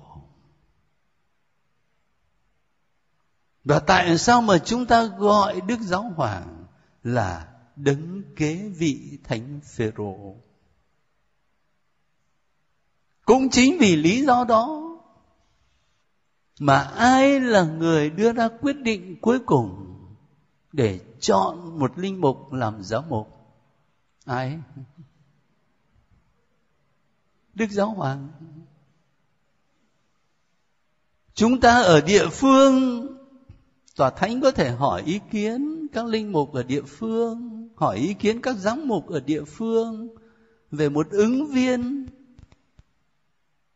Và 3.65 3.79
tại 3.79 4.19
sao 4.19 4.41
mà 4.43 4.59
chúng 4.59 4.87
ta 4.87 5.05
gọi 5.05 5.61
đức 5.61 5.81
giáo 5.81 6.13
hoàng 6.17 6.65
là 7.03 7.49
đấng 7.77 8.23
kế 8.37 8.55
vị 8.57 9.19
thánh 9.25 9.61
phêrô? 9.65 10.37
Cũng 13.25 13.49
chính 13.51 13.79
vì 13.79 13.97
lý 13.97 14.25
do 14.25 14.45
đó 14.45 14.99
mà 16.61 16.79
ai 16.83 17.41
là 17.41 17.63
người 17.63 18.11
đưa 18.11 18.33
ra 18.33 18.49
quyết 18.61 18.77
định 18.77 19.21
cuối 19.21 19.39
cùng 19.39 19.90
để 20.73 21.01
chọn 21.21 21.79
một 21.79 21.99
linh 21.99 22.21
mục 22.21 22.53
làm 22.53 22.83
giáo 22.83 23.05
mục. 23.09 23.29
Ai? 24.25 24.59
Đức 27.55 27.71
giáo 27.71 27.91
hoàng. 27.91 28.29
Chúng 31.35 31.61
ta 31.61 31.83
ở 31.83 32.01
địa 32.01 32.29
phương, 32.29 33.07
tòa 33.97 34.11
thánh 34.11 34.41
có 34.41 34.51
thể 34.51 34.71
hỏi 34.71 35.03
ý 35.07 35.21
kiến 35.31 35.87
các 35.93 36.07
linh 36.07 36.33
mục 36.33 36.53
ở 36.53 36.63
địa 36.63 36.83
phương, 36.83 37.69
hỏi 37.77 37.97
ý 37.97 38.15
kiến 38.15 38.41
các 38.41 38.57
giám 38.57 38.89
mục 38.89 39.09
ở 39.09 39.21
địa 39.21 39.45
phương 39.45 40.09
về 40.71 40.89
một 40.89 41.11
ứng 41.11 41.47
viên. 41.47 42.07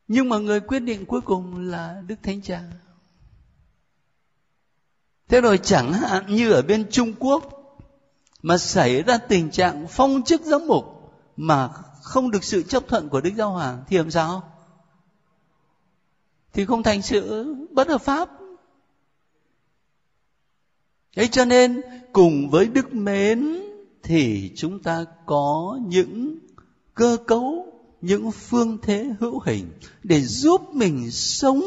Nhưng 0.09 0.29
mà 0.29 0.39
người 0.39 0.61
quyết 0.61 0.81
định 0.81 1.07
cuối 1.07 1.21
cùng 1.21 1.69
là 1.69 2.03
đức 2.07 2.17
thánh 2.23 2.43
cha 2.43 2.63
thế 5.29 5.41
rồi 5.41 5.59
chẳng 5.59 5.93
hạn 5.93 6.37
như 6.37 6.53
ở 6.53 6.63
bên 6.63 6.91
trung 6.91 7.13
quốc 7.19 7.45
mà 8.43 8.59
xảy 8.59 9.03
ra 9.03 9.19
tình 9.19 9.51
trạng 9.51 9.87
phong 9.89 10.23
chức 10.23 10.43
giám 10.43 10.67
mục 10.67 10.85
mà 11.37 11.69
không 12.03 12.31
được 12.31 12.45
sự 12.45 12.63
chấp 12.63 12.89
thuận 12.89 13.09
của 13.09 13.21
đức 13.21 13.31
giáo 13.37 13.51
hoàng 13.51 13.85
thì 13.89 13.97
làm 13.97 14.11
sao 14.11 14.53
thì 16.53 16.65
không 16.65 16.83
thành 16.83 17.03
sự 17.03 17.55
bất 17.71 17.89
hợp 17.89 18.03
pháp 18.03 18.31
Thế 21.17 21.27
cho 21.27 21.45
nên 21.45 21.81
cùng 22.13 22.51
với 22.51 22.67
đức 22.67 22.95
mến 22.95 23.61
thì 24.03 24.53
chúng 24.57 24.83
ta 24.83 25.05
có 25.27 25.79
những 25.87 26.39
cơ 26.95 27.17
cấu, 27.27 27.67
những 28.01 28.31
phương 28.31 28.79
thế 28.83 29.11
hữu 29.21 29.41
hình 29.41 29.71
để 30.03 30.21
giúp 30.21 30.61
mình 30.75 31.11
sống 31.11 31.63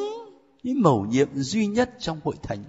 những 0.63 0.82
mầu 0.82 1.06
nhiệm 1.06 1.28
duy 1.36 1.67
nhất 1.67 1.96
trong 2.00 2.20
hội 2.24 2.36
thánh. 2.43 2.63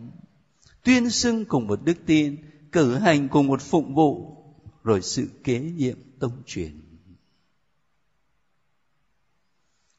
Tuyên 0.89 1.11
xưng 1.11 1.45
cùng 1.45 1.67
một 1.67 1.81
đức 1.85 1.97
tin, 2.07 2.37
cử 2.73 2.95
hành 2.95 3.29
cùng 3.29 3.47
một 3.47 3.63
phụng 3.63 3.95
vụ, 3.95 4.37
rồi 4.85 5.03
sự 5.03 5.29
kế 5.45 5.61
nhiệm 5.61 5.97
tông 6.19 6.43
truyền. 6.47 6.81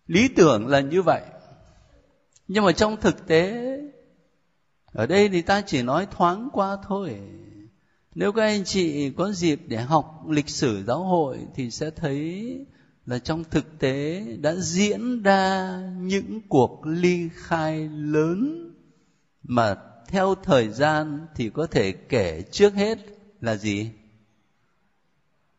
Lý 0.08 0.28
tưởng 0.28 0.68
là 0.68 0.80
như 0.80 1.02
vậy. 1.02 1.22
Nhưng 2.48 2.66
mà 2.66 2.72
trong 2.72 2.98
thực 3.02 3.28
tế 3.28 3.78
ở 4.86 5.06
đây 5.06 5.30
thì 5.30 5.42
ta 5.42 5.62
chỉ 5.62 5.82
nói 5.82 6.08
thoáng 6.12 6.50
qua 6.54 6.78
thôi 6.88 7.20
nếu 8.16 8.32
các 8.32 8.42
anh 8.42 8.64
chị 8.64 9.12
có 9.12 9.32
dịp 9.32 9.62
để 9.68 9.78
học 9.78 10.26
lịch 10.30 10.50
sử 10.50 10.84
giáo 10.84 11.04
hội 11.04 11.38
thì 11.56 11.72
sẽ 11.72 11.90
thấy 11.90 12.58
là 13.06 13.20
trong 13.20 13.44
thực 13.44 13.80
tế 13.80 14.26
đã 14.42 14.56
diễn 14.56 15.24
ra 15.24 15.80
những 16.00 16.42
cuộc 16.50 16.86
ly 16.86 17.30
khai 17.34 17.90
lớn 17.90 18.66
mà 19.44 19.76
theo 20.10 20.36
thời 20.36 20.70
gian 20.70 21.28
thì 21.36 21.50
có 21.50 21.68
thể 21.68 21.92
kể 21.92 22.44
trước 22.52 22.74
hết 22.74 22.98
là 23.42 23.56
gì? 23.56 23.92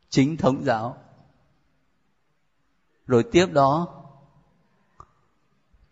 Chính 0.09 0.37
thống 0.37 0.65
giáo. 0.65 1.03
Rồi 3.07 3.25
tiếp 3.33 3.47
đó, 3.53 4.03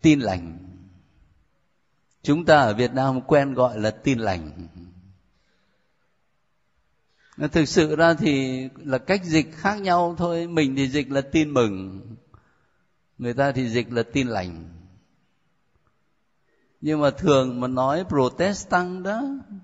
tin 0.01 0.19
lành. 0.19 0.57
Chúng 2.23 2.45
ta 2.45 2.59
ở 2.59 2.73
việt 2.73 2.93
nam 2.93 3.21
quen 3.21 3.53
gọi 3.53 3.79
là 3.79 3.91
tin 3.91 4.19
lành. 4.19 4.67
Thực 7.51 7.65
sự 7.65 7.95
ra 7.95 8.13
thì 8.13 8.63
là 8.75 8.97
cách 8.97 9.21
dịch 9.25 9.55
khác 9.55 9.81
nhau 9.81 10.15
thôi. 10.17 10.47
Mình 10.47 10.75
thì 10.75 10.89
dịch 10.89 11.11
là 11.11 11.21
tin 11.21 11.49
mừng, 11.53 12.01
người 13.17 13.33
ta 13.33 13.51
thì 13.51 13.69
dịch 13.69 13.91
là 13.91 14.03
tin 14.03 14.27
lành 14.27 14.78
nhưng 16.81 17.01
mà 17.01 17.09
thường 17.11 17.59
mà 17.59 17.67
nói 17.67 18.03
protestant 18.03 19.03
đó, 19.03 19.21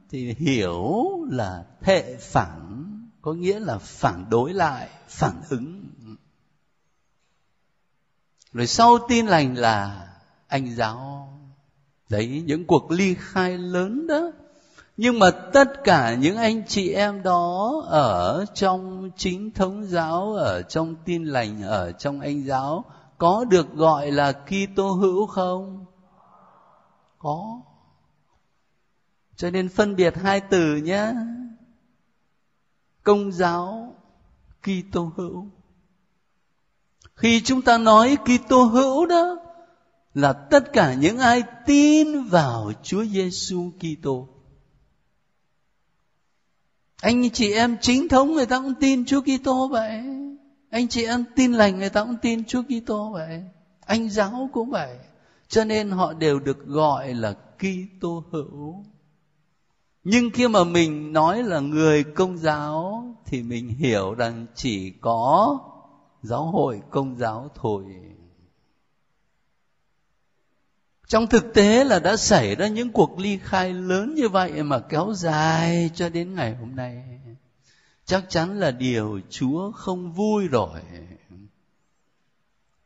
thì 0.10 0.34
hiểu 0.38 1.06
là 1.30 1.64
thệ 1.82 2.18
phản, 2.20 2.86
có 3.22 3.34
nghĩa 3.34 3.60
là 3.60 3.78
phản 3.78 4.26
đối 4.30 4.54
lại, 4.54 4.90
phản 5.08 5.42
ứng. 5.50 5.86
Rồi 8.54 8.68
sau 8.68 8.98
tin 9.08 9.26
lành 9.26 9.58
là 9.58 10.08
anh 10.48 10.76
giáo. 10.76 11.30
Đấy, 12.10 12.44
những 12.46 12.66
cuộc 12.66 12.92
ly 12.92 13.16
khai 13.20 13.58
lớn 13.58 14.08
đó. 14.08 14.32
Nhưng 14.98 15.20
mà 15.20 15.32
tất 15.32 15.84
cả 15.84 16.16
những 16.16 16.38
anh 16.38 16.68
chị 16.68 16.92
em 16.92 17.24
đó 17.24 17.84
ở 17.88 18.46
trong 18.54 19.12
chính 19.18 19.52
thống 19.52 19.86
giáo, 19.86 20.34
ở 20.34 20.62
trong 20.62 20.96
tin 21.06 21.26
lành, 21.26 21.62
ở 21.62 21.92
trong 21.92 22.20
anh 22.20 22.44
giáo, 22.44 22.86
có 23.18 23.46
được 23.46 23.74
gọi 23.74 24.12
là 24.12 24.32
Kitô 24.32 24.92
hữu 24.92 25.26
không? 25.26 25.86
Có. 27.26 27.62
Cho 29.36 29.50
nên 29.52 29.70
phân 29.70 29.96
biệt 29.96 30.16
hai 30.16 30.42
từ 30.42 30.76
nhé 30.76 31.14
công 33.04 33.32
giáo 33.32 33.96
Kitô 34.62 35.12
hữu. 35.16 35.48
Khi 37.16 37.42
chúng 37.42 37.62
ta 37.62 37.78
nói 37.78 38.18
Kitô 38.26 38.64
hữu 38.64 39.06
đó, 39.06 39.38
là 40.14 40.34
tất 40.34 40.74
cả 40.74 40.94
những 40.94 41.18
ai 41.18 41.44
tin 41.66 42.24
vào 42.24 42.72
Chúa 42.84 43.06
Giêsu 43.06 43.72
Kitô. 43.80 44.28
Anh 47.02 47.30
chị 47.30 47.54
em 47.54 47.78
chính 47.82 48.08
thống 48.08 48.34
người 48.34 48.46
ta 48.46 48.60
cũng 48.60 48.74
tin 48.80 49.06
Chúa 49.06 49.22
Kitô 49.22 49.68
vậy. 49.68 50.04
Anh 50.70 50.88
chị 50.88 51.06
em 51.06 51.24
tin 51.36 51.54
lành 51.54 51.80
người 51.80 51.90
ta 51.90 52.04
cũng 52.04 52.18
tin 52.22 52.46
Chúa 52.46 52.64
Kitô 52.64 53.10
vậy. 53.14 53.44
Anh 53.86 54.10
giáo 54.10 54.50
cũng 54.54 54.70
vậy 54.70 54.98
cho 55.48 55.64
nên 55.64 55.90
họ 55.90 56.14
đều 56.14 56.40
được 56.40 56.66
gọi 56.66 57.14
là 57.14 57.36
Kitô 57.58 58.24
hữu. 58.32 58.86
Nhưng 60.04 60.30
khi 60.32 60.48
mà 60.48 60.64
mình 60.64 61.14
nói 61.14 61.44
là 61.44 61.60
người 61.60 62.04
công 62.04 62.38
giáo 62.38 63.06
thì 63.26 63.44
mình 63.44 63.70
hiểu 63.70 64.14
rằng 64.14 64.46
chỉ 64.56 64.92
có 65.02 65.60
giáo 66.22 66.46
hội 66.46 66.82
công 66.90 67.16
giáo 67.16 67.52
thôi. 67.56 67.84
Trong 71.08 71.28
thực 71.28 71.54
tế 71.54 71.84
là 71.84 72.00
đã 72.00 72.18
xảy 72.18 72.56
ra 72.56 72.68
những 72.68 72.92
cuộc 72.92 73.20
ly 73.20 73.38
khai 73.38 73.74
lớn 73.74 74.16
như 74.16 74.30
vậy 74.30 74.64
mà 74.64 74.80
kéo 74.80 75.14
dài 75.16 75.90
cho 75.96 76.10
đến 76.10 76.36
ngày 76.36 76.56
hôm 76.56 76.76
nay. 76.76 77.04
Chắc 78.06 78.24
chắn 78.30 78.60
là 78.60 78.72
điều 78.72 79.20
chúa 79.30 79.72
không 79.72 80.12
vui 80.12 80.48
rồi 80.48 80.82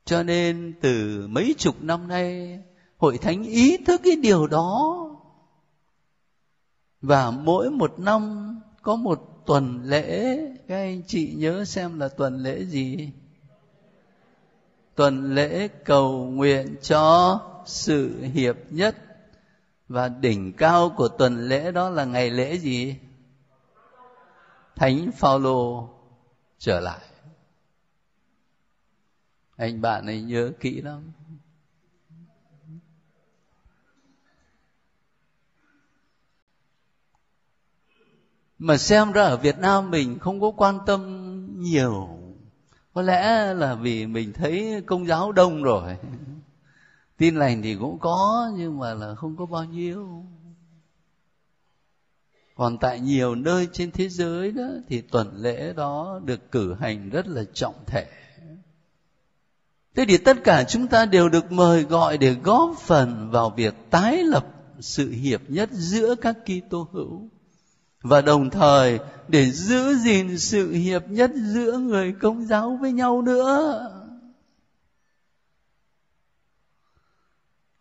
cho 0.09 0.23
nên 0.23 0.73
từ 0.81 1.27
mấy 1.27 1.55
chục 1.57 1.75
năm 1.81 2.07
nay, 2.07 2.59
hội 2.97 3.17
thánh 3.17 3.43
ý 3.43 3.77
thức 3.77 4.01
cái 4.03 4.15
điều 4.15 4.47
đó. 4.47 4.95
Và 7.01 7.31
mỗi 7.31 7.71
một 7.71 7.99
năm, 7.99 8.55
có 8.81 8.95
một 8.95 9.43
tuần 9.45 9.81
lễ, 9.83 10.37
các 10.67 10.75
anh 10.75 11.01
chị 11.07 11.33
nhớ 11.35 11.65
xem 11.65 11.99
là 11.99 12.07
tuần 12.07 12.37
lễ 12.37 12.65
gì? 12.65 13.09
Tuần 14.95 15.35
lễ 15.35 15.67
cầu 15.67 16.25
nguyện 16.25 16.75
cho 16.81 17.39
sự 17.65 18.21
hiệp 18.21 18.55
nhất 18.69 18.95
và 19.87 20.09
đỉnh 20.09 20.53
cao 20.53 20.89
của 20.97 21.07
tuần 21.07 21.47
lễ 21.47 21.71
đó 21.71 21.89
là 21.89 22.05
ngày 22.05 22.29
lễ 22.29 22.57
gì? 22.57 22.95
Thánh 24.75 25.11
phaolô 25.11 25.89
trở 26.59 26.79
lại 26.79 27.01
anh 29.59 29.81
bạn 29.81 30.05
ấy 30.05 30.21
nhớ 30.21 30.51
kỹ 30.59 30.81
lắm. 30.81 31.11
Mà 38.59 38.77
xem 38.77 39.11
ra 39.11 39.23
ở 39.23 39.37
Việt 39.37 39.57
Nam 39.57 39.91
mình 39.91 40.19
không 40.19 40.41
có 40.41 40.51
quan 40.57 40.79
tâm 40.85 41.01
nhiều. 41.61 42.19
Có 42.93 43.01
lẽ 43.01 43.53
là 43.53 43.75
vì 43.75 44.07
mình 44.07 44.33
thấy 44.33 44.83
công 44.85 45.07
giáo 45.07 45.31
đông 45.31 45.63
rồi. 45.63 45.97
Tin 47.17 47.35
lành 47.35 47.61
thì 47.61 47.75
cũng 47.75 47.99
có, 47.99 48.51
nhưng 48.57 48.79
mà 48.79 48.93
là 48.93 49.15
không 49.15 49.37
có 49.37 49.45
bao 49.45 49.65
nhiêu. 49.65 50.25
Còn 52.55 52.77
tại 52.77 52.99
nhiều 52.99 53.35
nơi 53.35 53.67
trên 53.73 53.91
thế 53.91 54.09
giới 54.09 54.51
đó, 54.51 54.67
thì 54.87 55.01
tuần 55.01 55.35
lễ 55.35 55.73
đó 55.73 56.19
được 56.25 56.51
cử 56.51 56.73
hành 56.73 57.09
rất 57.09 57.27
là 57.27 57.43
trọng 57.53 57.75
thể 57.87 58.28
thế 59.99 60.05
thì 60.05 60.17
tất 60.17 60.43
cả 60.43 60.63
chúng 60.63 60.87
ta 60.87 61.05
đều 61.05 61.29
được 61.29 61.51
mời 61.51 61.83
gọi 61.83 62.17
để 62.17 62.33
góp 62.43 62.77
phần 62.77 63.29
vào 63.31 63.49
việc 63.49 63.73
tái 63.89 64.23
lập 64.23 64.45
sự 64.79 65.11
hiệp 65.11 65.41
nhất 65.47 65.69
giữa 65.71 66.15
các 66.15 66.37
Kitô 66.45 66.87
hữu. 66.91 67.29
Và 68.01 68.21
đồng 68.21 68.49
thời, 68.49 68.99
để 69.27 69.51
giữ 69.51 69.95
gìn 69.95 70.39
sự 70.39 70.71
hiệp 70.71 71.07
nhất 71.07 71.31
giữa 71.35 71.77
người 71.77 72.13
công 72.21 72.45
giáo 72.45 72.77
với 72.81 72.91
nhau 72.91 73.21
nữa. 73.21 73.89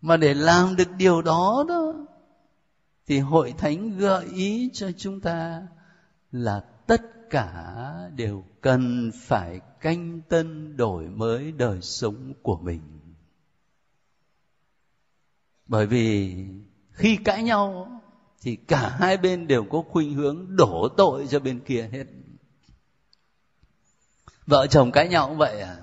Mà 0.00 0.16
để 0.16 0.34
làm 0.34 0.76
được 0.76 0.88
điều 0.98 1.22
đó 1.22 1.64
đó, 1.68 1.94
thì 3.06 3.18
hội 3.18 3.54
thánh 3.58 3.98
gợi 3.98 4.26
ý 4.34 4.70
cho 4.72 4.90
chúng 4.96 5.20
ta 5.20 5.62
là 6.32 6.60
tất 6.86 7.30
cả 7.30 7.74
đều 8.16 8.44
cần 8.60 9.10
phải 9.14 9.60
canh 9.80 10.20
tân 10.28 10.76
đổi 10.76 11.04
mới 11.04 11.52
đời 11.52 11.82
sống 11.82 12.32
của 12.42 12.56
mình. 12.56 12.80
Bởi 15.66 15.86
vì 15.86 16.36
khi 16.90 17.16
cãi 17.16 17.42
nhau 17.42 17.92
thì 18.40 18.56
cả 18.56 18.96
hai 19.00 19.16
bên 19.16 19.46
đều 19.46 19.64
có 19.64 19.82
khuynh 19.90 20.14
hướng 20.14 20.56
đổ 20.56 20.88
tội 20.96 21.26
cho 21.26 21.40
bên 21.40 21.60
kia 21.60 21.88
hết. 21.92 22.04
Vợ 24.46 24.66
chồng 24.66 24.92
cãi 24.92 25.08
nhau 25.08 25.28
cũng 25.28 25.38
vậy 25.38 25.60
à? 25.60 25.76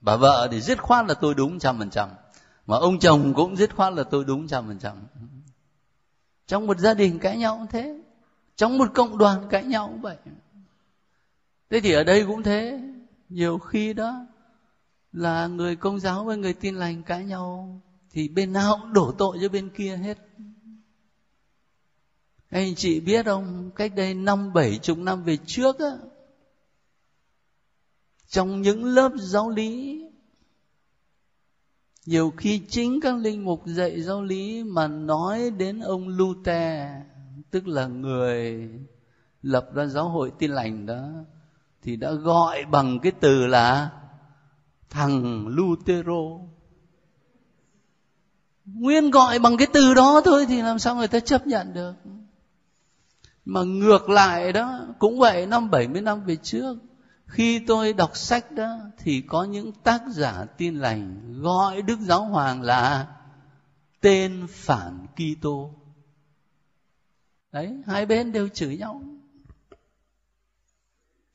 Bà 0.00 0.16
vợ 0.16 0.48
thì 0.52 0.60
dứt 0.60 0.78
khoát 0.82 1.06
là 1.06 1.14
tôi 1.14 1.34
đúng 1.34 1.58
trăm 1.58 1.78
phần 1.78 1.90
trăm. 1.90 2.08
Mà 2.66 2.76
ông 2.76 2.98
chồng 2.98 3.34
cũng 3.34 3.56
dứt 3.56 3.76
khoát 3.76 3.92
là 3.92 4.04
tôi 4.04 4.24
đúng 4.24 4.48
trăm 4.48 4.66
phần 4.66 4.78
trăm. 4.78 4.96
Trong 6.46 6.66
một 6.66 6.78
gia 6.78 6.94
đình 6.94 7.18
cãi 7.18 7.36
nhau 7.36 7.56
cũng 7.58 7.66
thế. 7.66 8.00
Trong 8.56 8.78
một 8.78 8.88
cộng 8.94 9.18
đoàn 9.18 9.48
cãi 9.50 9.64
nhau 9.64 9.88
cũng 9.88 10.00
vậy. 10.00 10.16
Thế 11.70 11.80
thì 11.80 11.92
ở 11.92 12.04
đây 12.04 12.24
cũng 12.26 12.42
thế 12.42 12.80
nhiều 13.30 13.58
khi 13.58 13.92
đó 13.92 14.26
là 15.12 15.46
người 15.46 15.76
công 15.76 16.00
giáo 16.00 16.24
với 16.24 16.36
người 16.36 16.54
tin 16.54 16.74
lành 16.74 17.02
cãi 17.02 17.24
nhau 17.24 17.80
thì 18.10 18.28
bên 18.28 18.52
nào 18.52 18.78
cũng 18.80 18.92
đổ 18.92 19.12
tội 19.18 19.38
cho 19.42 19.48
bên 19.48 19.70
kia 19.70 19.96
hết. 19.96 20.18
Anh 22.48 22.74
chị 22.74 23.00
biết 23.00 23.26
không? 23.26 23.70
Cách 23.76 23.92
đây 23.96 24.14
năm, 24.14 24.52
bảy 24.52 24.78
chục 24.78 24.98
năm 24.98 25.24
về 25.24 25.36
trước 25.46 25.78
á, 25.78 25.90
trong 28.28 28.62
những 28.62 28.84
lớp 28.84 29.12
giáo 29.18 29.50
lý, 29.50 30.02
nhiều 32.06 32.32
khi 32.36 32.62
chính 32.68 33.00
các 33.00 33.16
linh 33.16 33.44
mục 33.44 33.62
dạy 33.66 34.02
giáo 34.02 34.22
lý 34.22 34.64
mà 34.64 34.88
nói 34.88 35.50
đến 35.50 35.80
ông 35.80 36.08
Luther, 36.08 36.90
tức 37.50 37.68
là 37.68 37.86
người 37.86 38.68
lập 39.42 39.70
ra 39.74 39.86
giáo 39.86 40.08
hội 40.08 40.32
tin 40.38 40.50
lành 40.50 40.86
đó 40.86 41.24
thì 41.82 41.96
đã 41.96 42.12
gọi 42.12 42.64
bằng 42.64 42.98
cái 42.98 43.12
từ 43.20 43.46
là 43.46 43.90
thằng 44.90 45.46
Lutero. 45.48 46.22
Nguyên 48.64 49.10
gọi 49.10 49.38
bằng 49.38 49.56
cái 49.56 49.66
từ 49.72 49.94
đó 49.94 50.20
thôi 50.24 50.46
thì 50.48 50.62
làm 50.62 50.78
sao 50.78 50.96
người 50.96 51.08
ta 51.08 51.20
chấp 51.20 51.46
nhận 51.46 51.74
được? 51.74 51.94
Mà 53.44 53.62
ngược 53.62 54.10
lại 54.10 54.52
đó, 54.52 54.80
cũng 54.98 55.18
vậy 55.18 55.46
năm 55.46 55.70
70 55.70 56.02
năm 56.02 56.24
về 56.24 56.36
trước, 56.36 56.76
khi 57.26 57.58
tôi 57.58 57.92
đọc 57.92 58.16
sách 58.16 58.52
đó 58.52 58.78
thì 58.98 59.20
có 59.20 59.44
những 59.44 59.72
tác 59.72 60.02
giả 60.10 60.44
tin 60.56 60.78
lành 60.78 61.32
gọi 61.42 61.82
đức 61.82 61.98
giáo 62.00 62.24
hoàng 62.24 62.62
là 62.62 63.06
tên 64.00 64.46
phản 64.50 65.06
Kitô. 65.14 65.74
Đấy, 67.52 67.82
hai 67.86 68.06
bên 68.06 68.32
đều 68.32 68.48
chửi 68.48 68.76
nhau 68.76 69.02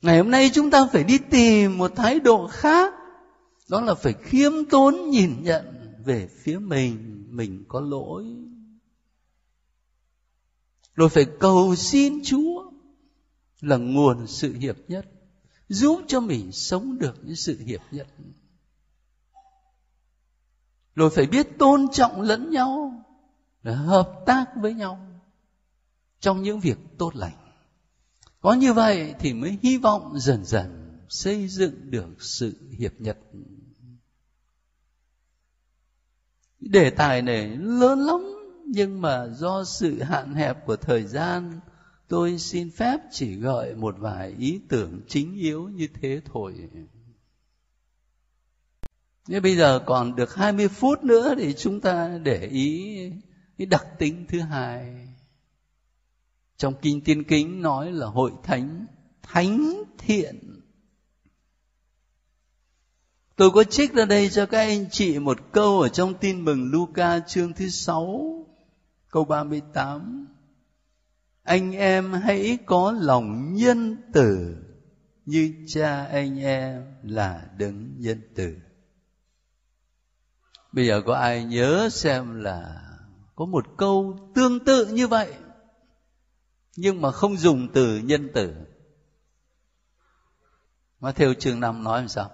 ngày 0.02 0.18
hôm 0.18 0.30
nay 0.30 0.50
chúng 0.52 0.70
ta 0.70 0.88
phải 0.92 1.04
đi 1.04 1.18
tìm 1.18 1.78
một 1.78 1.92
thái 1.96 2.20
độ 2.20 2.46
khác. 2.46 2.94
Đó 3.68 3.80
là 3.80 3.94
phải 3.94 4.14
khiêm 4.22 4.52
tốn 4.70 5.10
nhìn 5.10 5.42
nhận 5.42 5.92
về 6.04 6.28
phía 6.42 6.58
mình 6.58 7.26
mình 7.30 7.64
có 7.68 7.80
lỗi. 7.80 8.24
Rồi 10.94 11.08
phải 11.08 11.26
cầu 11.40 11.74
xin 11.74 12.20
chúa 12.24 12.70
là 13.60 13.76
nguồn 13.76 14.26
sự 14.26 14.54
hiệp 14.54 14.76
nhất, 14.88 15.06
giúp 15.68 16.00
cho 16.06 16.20
mình 16.20 16.52
sống 16.52 16.98
được 16.98 17.14
những 17.22 17.36
sự 17.36 17.58
hiệp 17.58 17.80
nhất. 17.90 18.06
Rồi 20.94 21.10
phải 21.10 21.26
biết 21.26 21.58
tôn 21.58 21.88
trọng 21.92 22.20
lẫn 22.20 22.50
nhau 22.50 23.04
hợp 23.64 24.22
tác 24.26 24.46
với 24.56 24.74
nhau 24.74 25.06
trong 26.20 26.42
những 26.42 26.60
việc 26.60 26.78
tốt 26.98 27.16
lành 27.16 27.45
có 28.46 28.52
như 28.52 28.72
vậy 28.72 29.14
thì 29.18 29.32
mới 29.32 29.58
hy 29.62 29.78
vọng 29.78 30.18
dần 30.18 30.44
dần 30.44 30.98
xây 31.08 31.48
dựng 31.48 31.90
được 31.90 32.22
sự 32.22 32.52
hiệp 32.78 33.00
nhất 33.00 33.18
đề 36.60 36.90
tài 36.90 37.22
này 37.22 37.56
lớn 37.56 37.98
lắm, 37.98 38.20
nhưng 38.66 39.00
mà 39.00 39.26
do 39.26 39.64
sự 39.64 40.02
hạn 40.02 40.34
hẹp 40.34 40.66
của 40.66 40.76
thời 40.76 41.02
gian, 41.02 41.60
tôi 42.08 42.38
xin 42.38 42.70
phép 42.70 43.00
chỉ 43.10 43.36
gợi 43.36 43.74
một 43.74 43.94
vài 43.98 44.34
ý 44.38 44.60
tưởng 44.68 45.00
chính 45.08 45.34
yếu 45.34 45.68
như 45.68 45.88
thế 46.00 46.20
thôi. 46.32 46.54
Nếu 49.28 49.40
bây 49.40 49.56
giờ 49.56 49.80
còn 49.86 50.16
được 50.16 50.34
20 50.34 50.68
phút 50.68 51.04
nữa 51.04 51.34
thì 51.38 51.54
chúng 51.54 51.80
ta 51.80 52.18
để 52.22 52.38
ý 52.46 52.96
cái 53.58 53.66
đặc 53.66 53.86
tính 53.98 54.26
thứ 54.28 54.40
hai 54.40 55.08
trong 56.56 56.74
kinh 56.82 57.00
tiên 57.00 57.24
kính 57.24 57.62
nói 57.62 57.92
là 57.92 58.06
hội 58.06 58.32
thánh 58.42 58.86
thánh 59.22 59.82
thiện. 59.98 60.60
Tôi 63.36 63.50
có 63.50 63.64
trích 63.64 63.92
ra 63.92 64.04
đây 64.04 64.30
cho 64.30 64.46
các 64.46 64.58
anh 64.58 64.86
chị 64.90 65.18
một 65.18 65.38
câu 65.52 65.80
ở 65.80 65.88
trong 65.88 66.14
tin 66.14 66.44
mừng 66.44 66.70
Luca 66.70 67.20
chương 67.20 67.52
thứ 67.52 67.68
sáu, 67.68 68.32
câu 69.10 69.24
38 69.24 70.26
anh 71.46 71.72
em 71.72 72.12
hãy 72.12 72.58
có 72.66 72.92
lòng 72.92 73.54
nhân 73.54 73.96
từ 74.12 74.56
như 75.26 75.54
cha 75.66 76.04
anh 76.04 76.40
em 76.40 76.82
là 77.02 77.42
đấng 77.58 78.00
nhân 78.00 78.20
từ. 78.34 78.56
Bây 80.72 80.86
giờ 80.86 81.02
có 81.06 81.14
ai 81.14 81.44
nhớ 81.44 81.88
xem 81.92 82.40
là 82.40 82.82
có 83.34 83.44
một 83.44 83.66
câu 83.76 84.18
tương 84.34 84.64
tự 84.64 84.86
như 84.86 85.08
vậy? 85.08 85.34
Nhưng 86.76 87.02
mà 87.02 87.12
không 87.12 87.36
dùng 87.36 87.68
từ 87.72 87.98
nhân 87.98 88.30
tử. 88.34 88.54
Mà 91.00 91.12
theo 91.12 91.34
chương 91.34 91.60
năm 91.60 91.84
nói 91.84 92.00
làm 92.00 92.08
sao? 92.08 92.30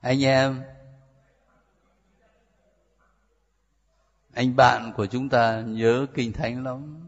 Anh 0.00 0.24
em, 0.24 0.62
anh 4.32 4.56
bạn 4.56 4.92
của 4.96 5.06
chúng 5.06 5.28
ta 5.28 5.60
nhớ 5.60 6.06
kinh 6.14 6.32
thánh 6.32 6.64
lắm. 6.64 7.02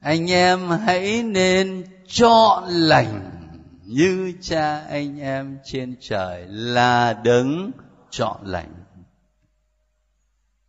Anh 0.00 0.30
em 0.30 0.68
hãy 0.68 1.22
nên 1.22 1.84
chọn 2.06 2.64
lành 2.68 3.38
như 3.84 4.32
cha 4.40 4.80
anh 4.80 5.20
em 5.20 5.58
trên 5.64 5.96
trời 6.00 6.46
là 6.48 7.12
đấng 7.12 7.70
chọn 8.10 8.46
lành. 8.46 8.84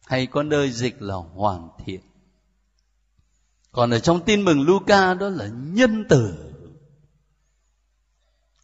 Hay 0.05 0.27
có 0.27 0.43
nơi 0.43 0.71
dịch 0.71 1.01
là 1.01 1.15
hoàn 1.15 1.69
thiện 1.85 2.01
còn 3.73 3.89
ở 3.89 3.99
trong 3.99 4.25
tin 4.25 4.45
mừng 4.45 4.61
Luca 4.61 5.13
đó 5.13 5.29
là 5.29 5.47
nhân 5.47 6.05
tử 6.09 6.33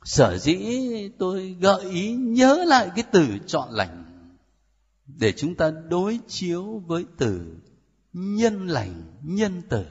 sở 0.03 0.37
dĩ 0.37 0.57
tôi 1.19 1.55
gợi 1.59 1.89
ý 1.89 2.11
nhớ 2.11 2.63
lại 2.67 2.91
cái 2.95 3.03
từ 3.11 3.27
chọn 3.47 3.69
lành 3.71 4.05
để 5.07 5.31
chúng 5.31 5.55
ta 5.55 5.71
đối 5.89 6.19
chiếu 6.27 6.83
với 6.87 7.05
từ 7.17 7.41
nhân 8.13 8.67
lành, 8.67 9.03
nhân 9.23 9.61
tử 9.69 9.85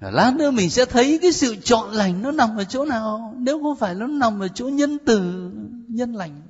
lát 0.00 0.34
nữa 0.36 0.50
mình 0.50 0.70
sẽ 0.70 0.84
thấy 0.84 1.18
cái 1.22 1.32
sự 1.32 1.56
chọn 1.56 1.90
lành 1.90 2.22
nó 2.22 2.30
nằm 2.30 2.56
ở 2.56 2.64
chỗ 2.64 2.84
nào? 2.84 3.34
Nếu 3.38 3.62
không 3.62 3.76
phải 3.76 3.94
nó 3.94 4.06
nằm 4.06 4.40
ở 4.40 4.48
chỗ 4.48 4.68
nhân 4.68 4.98
từ, 5.06 5.50
nhân 5.88 6.14
lành. 6.14 6.42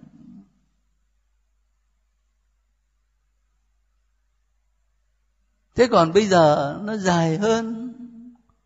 Thế 5.75 5.87
còn 5.87 6.13
bây 6.13 6.27
giờ 6.27 6.79
nó 6.83 6.97
dài 6.97 7.39
hơn. 7.39 7.91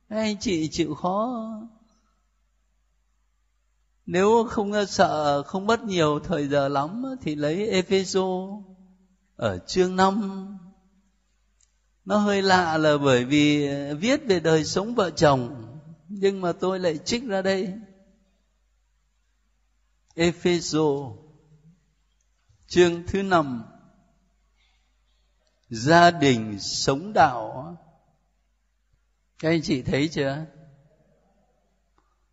Anh 0.08 0.38
chị 0.40 0.68
chịu 0.72 0.94
khó. 0.94 1.48
Nếu 4.06 4.46
không 4.50 4.86
sợ, 4.86 5.42
không 5.42 5.66
mất 5.66 5.84
nhiều 5.84 6.20
thời 6.24 6.48
giờ 6.48 6.68
lắm 6.68 7.04
thì 7.20 7.34
lấy 7.34 7.68
Epheso 7.68 8.26
ở 9.36 9.58
chương 9.66 9.96
5 9.96 10.58
nó 12.08 12.16
hơi 12.16 12.42
lạ 12.42 12.78
là 12.78 12.98
bởi 12.98 13.24
vì 13.24 13.68
viết 13.94 14.20
về 14.26 14.40
đời 14.40 14.64
sống 14.64 14.94
vợ 14.94 15.10
chồng, 15.10 15.64
nhưng 16.08 16.40
mà 16.40 16.52
tôi 16.52 16.78
lại 16.78 16.98
trích 16.98 17.24
ra 17.24 17.42
đây. 17.42 17.72
Epheso, 20.14 21.12
chương 22.66 23.02
thứ 23.06 23.22
năm 23.22 23.64
gia 25.70 26.10
đình 26.10 26.58
sống 26.60 27.12
đạo 27.12 27.76
các 29.38 29.48
anh 29.48 29.62
chị 29.62 29.82
thấy 29.82 30.08
chưa? 30.08 30.36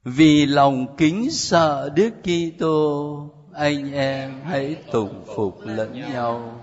Vì 0.03 0.45
lòng 0.45 0.97
kính 0.97 1.31
sợ 1.31 1.89
Đức 1.95 2.09
Kitô 2.23 3.29
anh 3.53 3.93
em 3.93 4.41
hãy 4.43 4.75
tùng 4.91 5.25
phục 5.35 5.59
lẫn 5.61 6.01
nhau. 6.13 6.61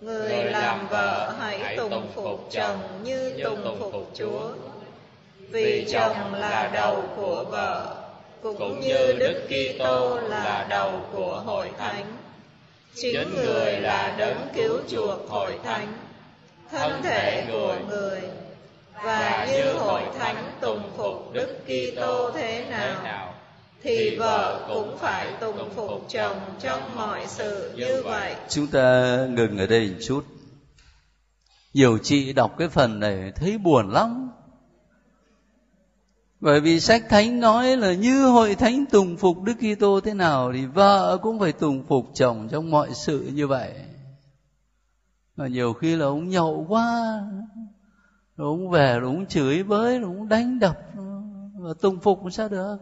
Người 0.00 0.44
làm 0.44 0.88
vợ 0.88 1.34
hãy 1.38 1.76
tùng 1.76 2.06
phục 2.14 2.48
chồng 2.50 2.78
như 3.04 3.40
tùng 3.44 3.78
phục 3.92 4.10
Chúa. 4.14 4.52
Vì 5.50 5.86
chồng 5.92 6.34
là 6.34 6.70
đầu 6.74 7.02
của 7.16 7.44
vợ 7.50 8.04
cũng 8.42 8.80
như 8.80 9.12
Đức 9.18 9.48
Kitô 9.48 10.20
là 10.20 10.66
đầu 10.70 11.00
của 11.12 11.42
hội 11.46 11.70
thánh. 11.78 12.16
chính 12.94 13.34
người 13.34 13.80
là 13.80 14.16
đấng 14.18 14.48
cứu 14.54 14.80
chuộc 14.88 15.28
hội 15.28 15.58
thánh 15.64 16.05
thân 16.70 17.02
thể 17.02 17.46
của 17.52 17.76
người 17.88 18.20
và 19.04 19.48
như 19.52 19.72
hội 19.72 20.02
thánh 20.18 20.52
tùng 20.60 20.82
phục 20.96 21.32
Đức 21.32 21.58
Kitô 21.66 22.30
thế 22.30 22.64
nào 22.70 23.34
thì 23.82 24.16
vợ 24.16 24.66
cũng 24.68 24.98
phải 24.98 25.32
tùng 25.40 25.70
phục 25.74 26.04
chồng 26.08 26.40
trong 26.60 26.82
mọi 26.96 27.26
sự 27.26 27.72
như 27.76 28.02
vậy. 28.04 28.34
Chúng 28.48 28.66
ta 28.66 29.16
ngừng 29.30 29.58
ở 29.58 29.66
đây 29.66 29.88
một 29.88 29.96
chút. 30.06 30.24
Nhiều 31.74 31.98
chị 32.02 32.32
đọc 32.32 32.54
cái 32.58 32.68
phần 32.68 33.00
này 33.00 33.32
thấy 33.36 33.58
buồn 33.58 33.90
lắm. 33.90 34.30
Bởi 36.40 36.60
vì 36.60 36.80
sách 36.80 37.02
thánh 37.08 37.40
nói 37.40 37.76
là 37.76 37.92
như 37.92 38.26
hội 38.26 38.54
thánh 38.54 38.84
tùng 38.86 39.16
phục 39.16 39.42
Đức 39.42 39.54
Kitô 39.54 40.00
thế 40.00 40.14
nào 40.14 40.52
thì 40.54 40.66
vợ 40.66 41.18
cũng 41.22 41.40
phải 41.40 41.52
tùng 41.52 41.84
phục 41.88 42.06
chồng 42.14 42.48
trong 42.50 42.70
mọi 42.70 42.88
sự 42.94 43.30
như 43.34 43.46
vậy. 43.46 43.72
Mà 45.36 45.46
nhiều 45.46 45.72
khi 45.72 45.96
là 45.96 46.06
ông 46.06 46.28
nhậu 46.28 46.66
quá, 46.68 47.20
rồi 48.36 48.48
ông 48.48 48.70
về 48.70 48.98
rồi 48.98 49.14
ông 49.14 49.26
chửi 49.26 49.62
bới, 49.62 49.98
rồi 49.98 50.16
ông 50.16 50.28
đánh 50.28 50.58
đập, 50.58 50.78
và 51.54 51.74
tùng 51.80 52.00
phục 52.00 52.20
sao 52.32 52.48
được? 52.48 52.76